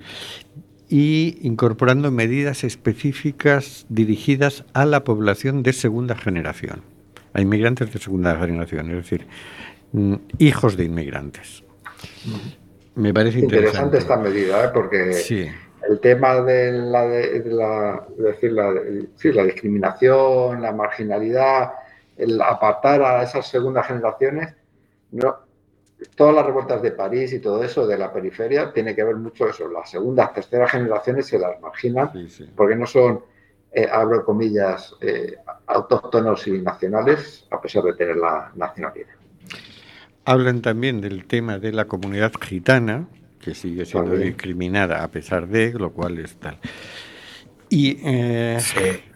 y 0.92 1.38
incorporando 1.40 2.10
medidas 2.10 2.64
específicas 2.64 3.86
dirigidas 3.88 4.66
a 4.74 4.84
la 4.84 5.04
población 5.04 5.62
de 5.62 5.72
segunda 5.72 6.14
generación, 6.14 6.82
a 7.32 7.40
inmigrantes 7.40 7.90
de 7.94 7.98
segunda 7.98 8.36
generación, 8.38 8.90
es 8.90 8.96
decir, 8.96 9.26
mm, 9.92 10.16
hijos 10.36 10.76
de 10.76 10.84
inmigrantes. 10.84 11.64
Me 12.94 13.14
parece 13.14 13.38
Interesante 13.38 13.96
interesante. 13.96 13.98
esta 13.98 14.16
medida, 14.18 14.66
¿eh? 14.66 14.70
porque 14.74 15.14
Sí. 15.14 15.46
el 15.88 15.98
tema 16.00 16.42
de 16.42 16.72
la, 16.72 17.06
de, 17.06 17.40
de 17.40 17.50
la, 17.54 18.06
es 18.18 18.24
decir, 18.24 18.52
la, 18.52 18.74
sí, 19.16 19.32
la 19.32 19.44
discriminación, 19.44 20.60
la 20.60 20.72
marginalidad, 20.72 21.72
el 22.18 22.38
apartar 22.38 23.00
a 23.00 23.22
esas 23.22 23.48
segundas 23.48 23.86
generaciones, 23.86 24.54
no, 25.10 25.36
todas 26.14 26.34
las 26.34 26.46
revueltas 26.46 26.82
de 26.82 26.92
París 26.92 27.32
y 27.32 27.38
todo 27.40 27.62
eso 27.62 27.86
de 27.86 27.98
la 27.98 28.12
periferia 28.12 28.72
tiene 28.72 28.94
que 28.94 29.04
ver 29.04 29.16
mucho 29.16 29.48
eso. 29.48 29.68
Las 29.68 29.90
segundas, 29.90 30.32
terceras 30.32 30.70
generaciones 30.70 31.26
se 31.26 31.38
las 31.38 31.60
marginan 31.60 32.10
Sí, 32.12 32.28
sí. 32.28 32.50
porque 32.56 32.76
no 32.76 32.86
son, 32.86 33.20
eh, 33.72 33.88
abro 33.90 34.24
comillas, 34.24 34.94
eh, 35.00 35.36
autóctonos 35.66 36.46
y 36.46 36.60
nacionales, 36.60 37.46
a 37.50 37.60
pesar 37.60 37.82
de 37.84 37.94
tener 37.94 38.16
la 38.16 38.50
nacionalidad. 38.54 39.08
Hablan 40.24 40.62
también 40.62 41.00
del 41.00 41.26
tema 41.26 41.58
de 41.58 41.72
la 41.72 41.86
comunidad 41.86 42.32
gitana, 42.40 43.08
que 43.40 43.54
sigue 43.54 43.84
siendo 43.84 44.10
También. 44.10 44.32
discriminada 44.34 45.02
a 45.02 45.08
pesar 45.10 45.48
de, 45.48 45.72
lo 45.72 45.90
cual 45.92 46.18
es 46.18 46.36
tal. 46.36 46.58
Y, 47.68 47.98
eh, 48.04 48.58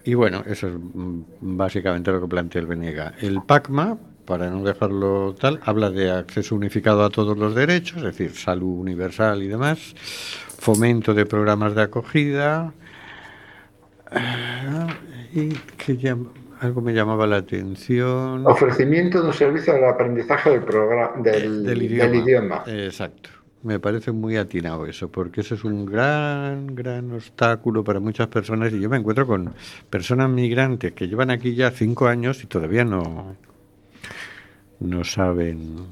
y 0.04 0.14
bueno, 0.14 0.42
eso 0.46 0.66
es 0.68 0.74
mm, 0.74 1.20
básicamente 1.40 2.10
lo 2.10 2.20
que 2.22 2.26
plantea 2.26 2.60
el 2.62 2.66
Benega. 2.66 3.12
El 3.20 3.42
PACMA, 3.42 3.98
para 4.26 4.50
no 4.50 4.62
dejarlo 4.62 5.34
tal, 5.38 5.60
habla 5.64 5.90
de 5.90 6.10
acceso 6.10 6.54
unificado 6.54 7.04
a 7.04 7.10
todos 7.10 7.38
los 7.38 7.54
derechos, 7.54 7.98
es 7.98 8.02
decir, 8.02 8.32
salud 8.32 8.80
universal 8.80 9.42
y 9.42 9.48
demás, 9.48 9.94
fomento 10.58 11.14
de 11.14 11.24
programas 11.24 11.74
de 11.74 11.82
acogida, 11.82 12.74
ah, 14.10 14.88
y 15.32 15.50
que 15.50 16.16
algo 16.60 16.80
me 16.80 16.92
llamaba 16.92 17.26
la 17.26 17.36
atención. 17.36 18.46
Ofrecimiento 18.46 19.20
de 19.20 19.28
un 19.28 19.34
servicio 19.34 19.74
del 19.74 19.84
aprendizaje 19.84 20.50
del, 20.50 20.62
programa, 20.62 21.22
del, 21.22 21.64
del 21.64 21.82
idioma. 21.82 22.64
Exacto. 22.66 23.30
Me 23.62 23.80
parece 23.80 24.12
muy 24.12 24.36
atinado 24.36 24.86
eso, 24.86 25.10
porque 25.10 25.40
eso 25.40 25.54
es 25.56 25.64
un 25.64 25.86
gran, 25.86 26.74
gran 26.74 27.10
obstáculo 27.12 27.82
para 27.82 27.98
muchas 27.98 28.28
personas. 28.28 28.72
Y 28.72 28.80
yo 28.80 28.88
me 28.88 28.96
encuentro 28.96 29.26
con 29.26 29.54
personas 29.90 30.30
migrantes 30.30 30.92
que 30.92 31.08
llevan 31.08 31.30
aquí 31.30 31.54
ya 31.54 31.70
cinco 31.72 32.06
años 32.06 32.44
y 32.44 32.46
todavía 32.46 32.84
no, 32.84 33.34
no 34.80 35.04
saben. 35.04 35.86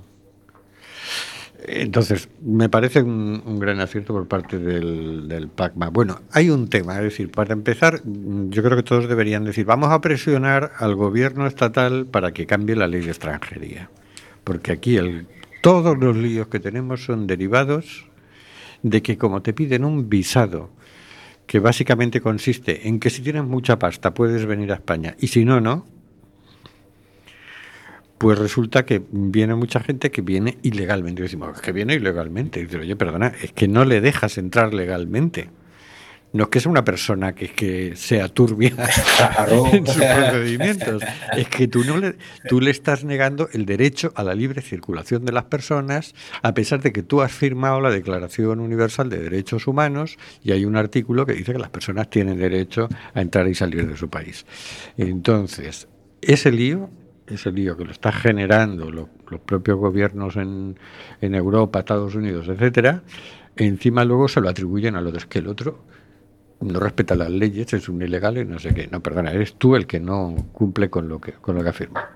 Entonces, 1.66 2.28
me 2.42 2.68
parece 2.68 3.02
un, 3.02 3.42
un 3.46 3.58
gran 3.58 3.80
acierto 3.80 4.12
por 4.12 4.28
parte 4.28 4.58
del, 4.58 5.28
del 5.28 5.48
PACMA. 5.48 5.88
Bueno, 5.88 6.20
hay 6.30 6.50
un 6.50 6.68
tema, 6.68 6.96
es 6.96 7.04
decir, 7.04 7.30
para 7.30 7.54
empezar, 7.54 8.02
yo 8.04 8.62
creo 8.62 8.76
que 8.76 8.82
todos 8.82 9.08
deberían 9.08 9.44
decir, 9.44 9.64
vamos 9.64 9.90
a 9.90 10.00
presionar 10.02 10.72
al 10.78 10.94
gobierno 10.94 11.46
estatal 11.46 12.04
para 12.04 12.32
que 12.32 12.44
cambie 12.44 12.76
la 12.76 12.86
ley 12.86 13.00
de 13.00 13.08
extranjería. 13.10 13.88
Porque 14.44 14.72
aquí 14.72 14.98
el, 14.98 15.26
todos 15.62 15.96
los 15.96 16.14
líos 16.14 16.48
que 16.48 16.60
tenemos 16.60 17.04
son 17.04 17.26
derivados 17.26 18.06
de 18.82 19.00
que 19.00 19.16
como 19.16 19.40
te 19.40 19.54
piden 19.54 19.86
un 19.86 20.10
visado, 20.10 20.68
que 21.46 21.58
básicamente 21.58 22.20
consiste 22.20 22.86
en 22.86 23.00
que 23.00 23.08
si 23.08 23.22
tienes 23.22 23.44
mucha 23.44 23.78
pasta 23.78 24.12
puedes 24.12 24.44
venir 24.44 24.72
a 24.72 24.74
España 24.74 25.16
y 25.18 25.28
si 25.28 25.46
no, 25.46 25.62
no, 25.62 25.86
pues 28.24 28.38
resulta 28.38 28.86
que 28.86 29.02
viene 29.10 29.54
mucha 29.54 29.80
gente 29.80 30.10
que 30.10 30.22
viene 30.22 30.56
ilegalmente. 30.62 31.20
Y 31.20 31.24
decimos, 31.24 31.56
"Es 31.56 31.60
que 31.60 31.72
viene 31.72 31.92
ilegalmente. 31.92 32.58
Y 32.58 32.64
dice, 32.64 32.78
oye, 32.78 32.96
perdona, 32.96 33.34
es 33.42 33.52
que 33.52 33.68
no 33.68 33.84
le 33.84 34.00
dejas 34.00 34.38
entrar 34.38 34.72
legalmente. 34.72 35.50
No 36.32 36.44
es 36.44 36.48
que 36.48 36.58
sea 36.58 36.70
una 36.70 36.86
persona 36.86 37.34
que, 37.34 37.50
que 37.50 37.96
sea 37.96 38.30
turbia 38.30 38.72
Claro. 39.18 39.66
en 39.72 39.86
sus 39.86 39.96
procedimientos. 40.02 41.02
Es 41.36 41.48
que 41.50 41.68
tú, 41.68 41.84
no 41.84 41.98
le, 41.98 42.16
tú 42.48 42.62
le 42.62 42.70
estás 42.70 43.04
negando 43.04 43.50
el 43.52 43.66
derecho 43.66 44.10
a 44.16 44.24
la 44.24 44.34
libre 44.34 44.62
circulación 44.62 45.26
de 45.26 45.32
las 45.32 45.44
personas, 45.44 46.14
a 46.40 46.54
pesar 46.54 46.80
de 46.80 46.94
que 46.94 47.02
tú 47.02 47.20
has 47.20 47.30
firmado 47.30 47.78
la 47.82 47.90
Declaración 47.90 48.58
Universal 48.58 49.10
de 49.10 49.18
Derechos 49.18 49.66
Humanos 49.66 50.16
y 50.42 50.52
hay 50.52 50.64
un 50.64 50.76
artículo 50.76 51.26
que 51.26 51.34
dice 51.34 51.52
que 51.52 51.58
las 51.58 51.68
personas 51.68 52.08
tienen 52.08 52.38
derecho 52.38 52.88
a 53.12 53.20
entrar 53.20 53.46
y 53.48 53.54
salir 53.54 53.86
de 53.86 53.98
su 53.98 54.08
país. 54.08 54.46
Entonces, 54.96 55.88
ese 56.22 56.50
lío, 56.50 56.88
ese 57.26 57.50
lío 57.52 57.76
que 57.76 57.84
lo 57.84 57.92
está 57.92 58.12
generando 58.12 58.90
lo- 58.90 59.08
los 59.30 59.40
propios 59.40 59.78
gobiernos 59.78 60.36
en, 60.36 60.78
en 61.20 61.34
Europa, 61.34 61.78
Estados 61.80 62.14
Unidos, 62.14 62.48
etcétera, 62.48 63.02
encima 63.56 64.04
luego 64.04 64.28
se 64.28 64.40
lo 64.40 64.48
atribuyen 64.48 64.96
al 64.96 65.06
otro. 65.06 65.18
Es 65.18 65.26
que 65.26 65.38
el 65.38 65.48
otro 65.48 65.84
no 66.60 66.80
respeta 66.80 67.14
las 67.14 67.30
leyes, 67.30 67.72
es 67.72 67.88
un 67.88 68.00
ilegal 68.02 68.38
y 68.38 68.44
no 68.44 68.58
sé 68.58 68.74
qué. 68.74 68.86
No, 68.88 69.02
perdona, 69.02 69.32
eres 69.32 69.54
tú 69.54 69.74
el 69.76 69.86
que 69.86 70.00
no 70.00 70.34
cumple 70.52 70.90
con 70.90 71.08
lo 71.08 71.20
que, 71.20 71.32
con 71.32 71.56
lo 71.56 71.62
que 71.62 71.68
afirma. 71.70 72.10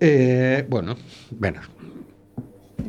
Eh, 0.00 0.64
bueno, 0.68 0.96
bueno, 1.30 1.60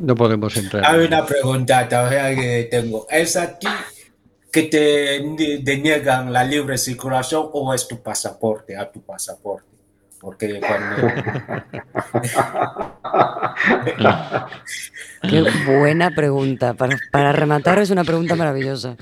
no 0.00 0.14
podemos 0.14 0.56
entrar. 0.56 0.84
Hay 0.86 1.00
en- 1.00 1.06
una 1.06 1.24
pregunta 1.24 1.88
todavía 1.88 2.34
que 2.34 2.68
tengo. 2.70 3.06
¿Es 3.08 3.36
a 3.36 3.58
ti 3.58 3.68
que 4.52 4.64
te 4.64 5.20
ni- 5.22 5.62
deniegan 5.62 6.32
la 6.32 6.44
libre 6.44 6.76
circulación 6.78 7.48
o 7.52 7.72
es 7.74 7.86
tu 7.88 8.02
pasaporte, 8.02 8.76
a 8.76 8.90
tu 8.90 9.00
pasaporte? 9.02 9.75
Porque 10.26 10.58
cuando... 10.58 11.06
Qué 15.22 15.44
buena 15.66 16.10
pregunta. 16.10 16.74
Para, 16.74 16.98
para 17.12 17.30
rematar 17.30 17.78
es 17.78 17.90
una 17.90 18.02
pregunta 18.02 18.34
maravillosa. 18.34 18.96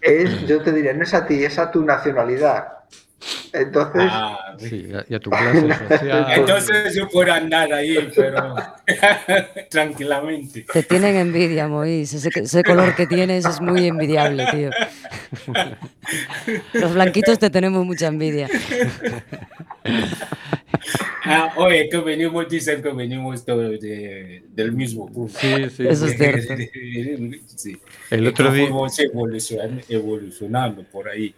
Es, 0.00 0.46
yo 0.46 0.62
te 0.62 0.72
diría, 0.72 0.94
no 0.94 1.02
es 1.02 1.12
a 1.12 1.26
ti, 1.26 1.44
es 1.44 1.58
a 1.58 1.70
tu 1.70 1.84
nacionalidad. 1.84 2.68
Entonces, 3.52 4.02
Ah, 4.10 4.54
Sí, 4.58 4.88
y 5.08 5.14
a, 5.14 5.20
tu 5.20 5.30
clase 5.30 5.68
social. 5.88 6.26
entonces 6.36 6.94
yo 6.94 7.08
puedo 7.08 7.32
andar 7.32 7.72
ahí, 7.72 8.10
pero 8.16 8.54
tranquilamente. 9.70 10.66
Te 10.72 10.82
tienen 10.82 11.16
envidia, 11.16 11.68
Mois. 11.68 12.12
Ese, 12.14 12.30
ese 12.34 12.64
color 12.64 12.94
que 12.94 13.06
tienes 13.06 13.44
es 13.44 13.60
muy 13.60 13.86
envidiable, 13.86 14.46
tío. 14.50 14.70
Los 16.72 16.94
blanquitos 16.94 17.38
te 17.38 17.50
tenemos 17.50 17.84
mucha 17.84 18.08
envidia. 18.08 18.48
Ah, 21.24 21.52
oye, 21.56 21.88
que 21.88 21.98
venimos, 21.98 22.48
dicen 22.48 22.82
que 22.82 22.92
venimos 22.92 23.44
todos 23.44 23.80
de- 23.80 24.44
del 24.52 24.72
mismo 24.72 25.08
curso. 25.08 25.38
Sí, 25.38 25.70
sí. 25.70 25.86
Eso 25.88 26.06
es 26.06 26.16
cierto. 26.16 26.54
Sí. 27.56 27.76
El 28.10 28.26
otro 28.26 28.50
día- 28.52 28.64
Fuimos 28.64 28.98
evolucion- 28.98 29.84
evolucionando 29.88 30.82
por 30.84 31.08
ahí. 31.08 31.34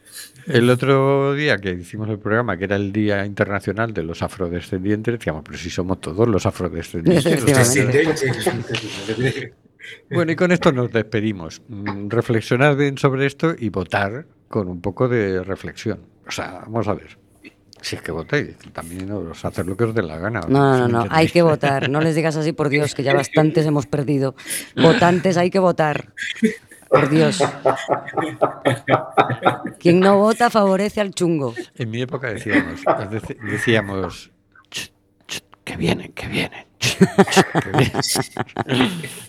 El 0.47 0.70
otro 0.70 1.35
día 1.35 1.59
que 1.59 1.70
hicimos 1.72 2.09
el 2.09 2.18
programa, 2.18 2.57
que 2.57 2.64
era 2.64 2.76
el 2.76 2.93
Día 2.93 3.26
Internacional 3.26 3.93
de 3.93 4.03
los 4.05 4.22
Afrodescendientes, 4.22 5.18
decíamos, 5.18 5.43
pero 5.45 5.59
si 5.59 5.68
somos 5.70 6.01
todos 6.01 6.26
los 6.28 6.47
afrodescendientes. 6.47 7.26
Efectivamente. 7.45 9.53
Bueno, 10.11 10.32
y 10.32 10.37
con 10.37 10.51
esto 10.53 10.72
nos 10.72 10.91
despedimos. 10.93 11.61
Mm, 11.68 12.09
Reflexionar 12.09 12.76
bien 12.76 12.97
sobre 12.97 13.26
esto 13.26 13.55
y 13.59 13.68
votar 13.68 14.26
con 14.49 14.68
un 14.68 14.80
poco 14.80 15.09
de 15.09 15.43
reflexión. 15.45 16.01
O 16.26 16.30
sea, 16.30 16.61
vamos 16.62 16.89
a 16.89 16.95
ver. 16.95 17.18
Si 17.85 17.97
es 17.97 18.01
que 18.01 18.12
votéis, 18.12 18.57
también 18.72 19.12
os 19.12 19.45
hacer 19.45 19.66
lo 19.66 19.76
que 19.76 19.85
os 19.85 19.95
dé 19.95 20.01
la 20.01 20.16
gana. 20.16 20.41
No, 20.49 20.78
no, 20.78 20.87
¿me 20.87 20.93
no, 20.93 21.07
hay 21.11 21.28
que 21.28 21.43
votar. 21.43 21.91
No 21.91 22.01
les 22.01 22.14
digas 22.14 22.35
así, 22.35 22.53
por 22.55 22.70
Dios, 22.70 22.95
que 22.95 23.03
ya 23.03 23.12
bastantes 23.12 23.66
hemos 23.66 23.85
perdido. 23.85 24.35
Votantes, 24.74 25.37
hay 25.37 25.51
que 25.51 25.59
votar. 25.59 26.09
Por 26.89 27.11
Dios. 27.11 27.45
Quien 29.80 30.01
no 30.01 30.16
vota 30.16 30.49
favorece 30.49 31.03
al 31.03 31.12
chungo. 31.12 31.55
En 31.76 31.91
mi 31.91 32.01
época 32.01 32.28
decíamos, 32.28 32.80
decíamos 33.51 34.30
"Ch, 34.70 34.91
ch, 35.28 35.43
que 35.62 35.76
vienen, 35.76 36.11
que 36.14 36.26
vienen. 36.28 36.64
que 36.78 37.70
vienen". 37.70 38.03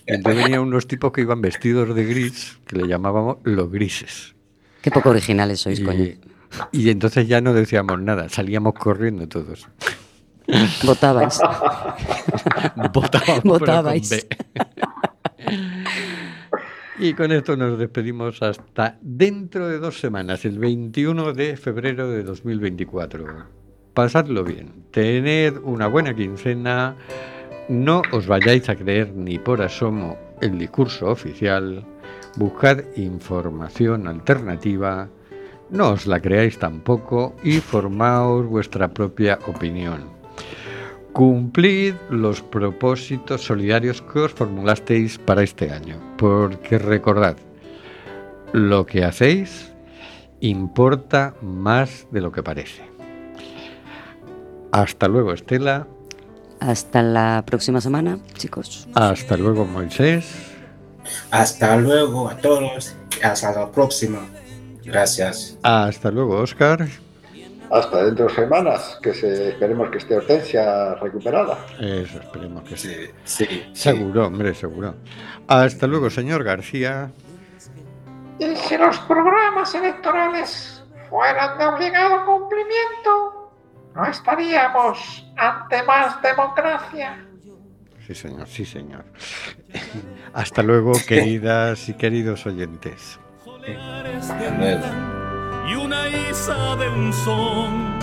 Entonces 0.06 0.42
venían 0.44 0.60
unos 0.60 0.88
tipos 0.88 1.12
que 1.12 1.20
iban 1.20 1.42
vestidos 1.42 1.94
de 1.94 2.04
gris, 2.06 2.56
que 2.66 2.76
le 2.76 2.88
llamábamos 2.88 3.36
los 3.42 3.70
grises. 3.70 4.34
Qué 4.80 4.90
poco 4.90 5.10
originales 5.10 5.60
sois, 5.60 5.78
coño. 5.80 6.06
Y, 6.72 6.90
entonces 6.90 7.28
ya 7.28 7.40
no 7.40 7.52
decíamos 7.52 8.00
nada, 8.00 8.28
salíamos 8.28 8.74
corriendo 8.74 9.28
todos. 9.28 9.68
Votabais. 10.84 11.40
Votabais. 13.44 14.10
B. 14.10 14.26
Y 16.98 17.12
con 17.12 17.30
esto 17.30 17.58
nos 17.58 17.78
despedimos 17.78 18.42
hasta 18.42 18.96
dentro 19.02 19.68
de 19.68 19.78
dos 19.78 20.00
semanas, 20.00 20.46
el 20.46 20.58
21 20.58 21.34
de 21.34 21.58
febrero 21.58 22.10
de 22.10 22.22
2024. 22.22 23.26
Pasadlo 23.92 24.42
bien, 24.42 24.86
tened 24.92 25.58
una 25.62 25.88
buena 25.88 26.14
quincena, 26.14 26.96
no 27.68 28.00
os 28.12 28.26
vayáis 28.26 28.70
a 28.70 28.76
creer 28.76 29.12
ni 29.14 29.38
por 29.38 29.60
asomo 29.60 30.16
el 30.40 30.58
discurso 30.58 31.10
oficial, 31.10 31.84
buscad 32.36 32.78
información 32.96 34.08
alternativa, 34.08 35.10
no 35.70 35.90
os 35.90 36.06
la 36.06 36.20
creáis 36.20 36.58
tampoco 36.58 37.34
y 37.42 37.58
formaos 37.58 38.46
vuestra 38.46 38.88
propia 38.88 39.38
opinión. 39.46 40.04
Cumplid 41.12 41.94
los 42.10 42.42
propósitos 42.42 43.44
solidarios 43.44 44.02
que 44.02 44.20
os 44.20 44.32
formulasteis 44.32 45.18
para 45.18 45.42
este 45.42 45.70
año, 45.70 45.98
porque 46.18 46.78
recordad, 46.78 47.36
lo 48.52 48.84
que 48.84 49.04
hacéis 49.04 49.72
importa 50.40 51.34
más 51.40 52.06
de 52.10 52.20
lo 52.20 52.30
que 52.32 52.42
parece. 52.42 52.82
Hasta 54.72 55.08
luego, 55.08 55.32
Estela. 55.32 55.86
Hasta 56.60 57.02
la 57.02 57.42
próxima 57.46 57.80
semana, 57.80 58.18
chicos. 58.34 58.86
Hasta 58.94 59.36
luego, 59.36 59.64
Moisés. 59.64 60.52
Hasta 61.30 61.76
luego 61.76 62.28
a 62.28 62.36
todos. 62.36 62.94
Hasta 63.22 63.52
la 63.52 63.70
próxima. 63.70 64.20
Gracias. 64.86 65.58
Hasta 65.62 66.10
luego, 66.10 66.36
Oscar. 66.38 66.86
Hasta 67.70 68.04
dentro 68.04 68.28
de 68.28 68.34
semanas, 68.34 68.98
que 69.02 69.12
se, 69.12 69.48
esperemos 69.48 69.90
que 69.90 69.98
esté 69.98 70.16
Hortensia 70.16 70.94
recuperada. 70.94 71.58
Eso, 71.80 72.20
esperemos 72.20 72.62
que 72.62 72.76
sí. 72.76 72.94
Sí, 73.24 73.44
sí. 73.44 73.70
Seguro, 73.72 74.28
hombre, 74.28 74.54
seguro. 74.54 74.94
Hasta 75.48 75.86
luego, 75.88 76.08
señor 76.08 76.44
García. 76.44 77.10
Y 78.38 78.54
si 78.54 78.78
los 78.78 78.98
programas 79.00 79.74
electorales 79.74 80.84
fueran 81.10 81.58
de 81.58 81.64
obligado 81.66 82.24
cumplimiento, 82.24 83.52
no 83.96 84.06
estaríamos 84.06 85.26
ante 85.36 85.82
más 85.82 86.22
democracia. 86.22 87.26
Sí, 88.06 88.14
señor, 88.14 88.46
sí, 88.46 88.64
señor. 88.64 89.04
Hasta 90.32 90.62
luego, 90.62 90.92
queridas 91.08 91.88
y 91.88 91.94
queridos 91.94 92.46
oyentes. 92.46 93.18
Hasta 94.18 94.56
luego. 94.56 94.86
y 95.68 95.74
una 95.74 96.08
isa 96.08 96.76
de 96.76 96.88
un 96.88 97.12
son 97.12 97.98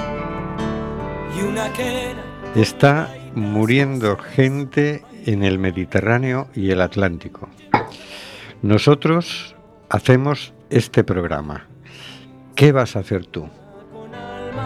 y 1.37 1.41
una 1.41 1.71
quena 1.73 2.21
Está 2.55 3.09
muriendo 3.33 4.17
gente 4.17 5.03
en 5.25 5.43
el 5.43 5.57
Mediterráneo 5.57 6.49
y 6.53 6.69
el 6.69 6.81
Atlántico. 6.81 7.49
Nosotros 8.61 9.55
hacemos 9.89 10.53
este 10.69 11.03
programa. 11.03 11.65
¿Qué 12.55 12.71
vas 12.71 12.95
a 12.95 12.99
hacer 12.99 13.25
tú? 13.25 13.49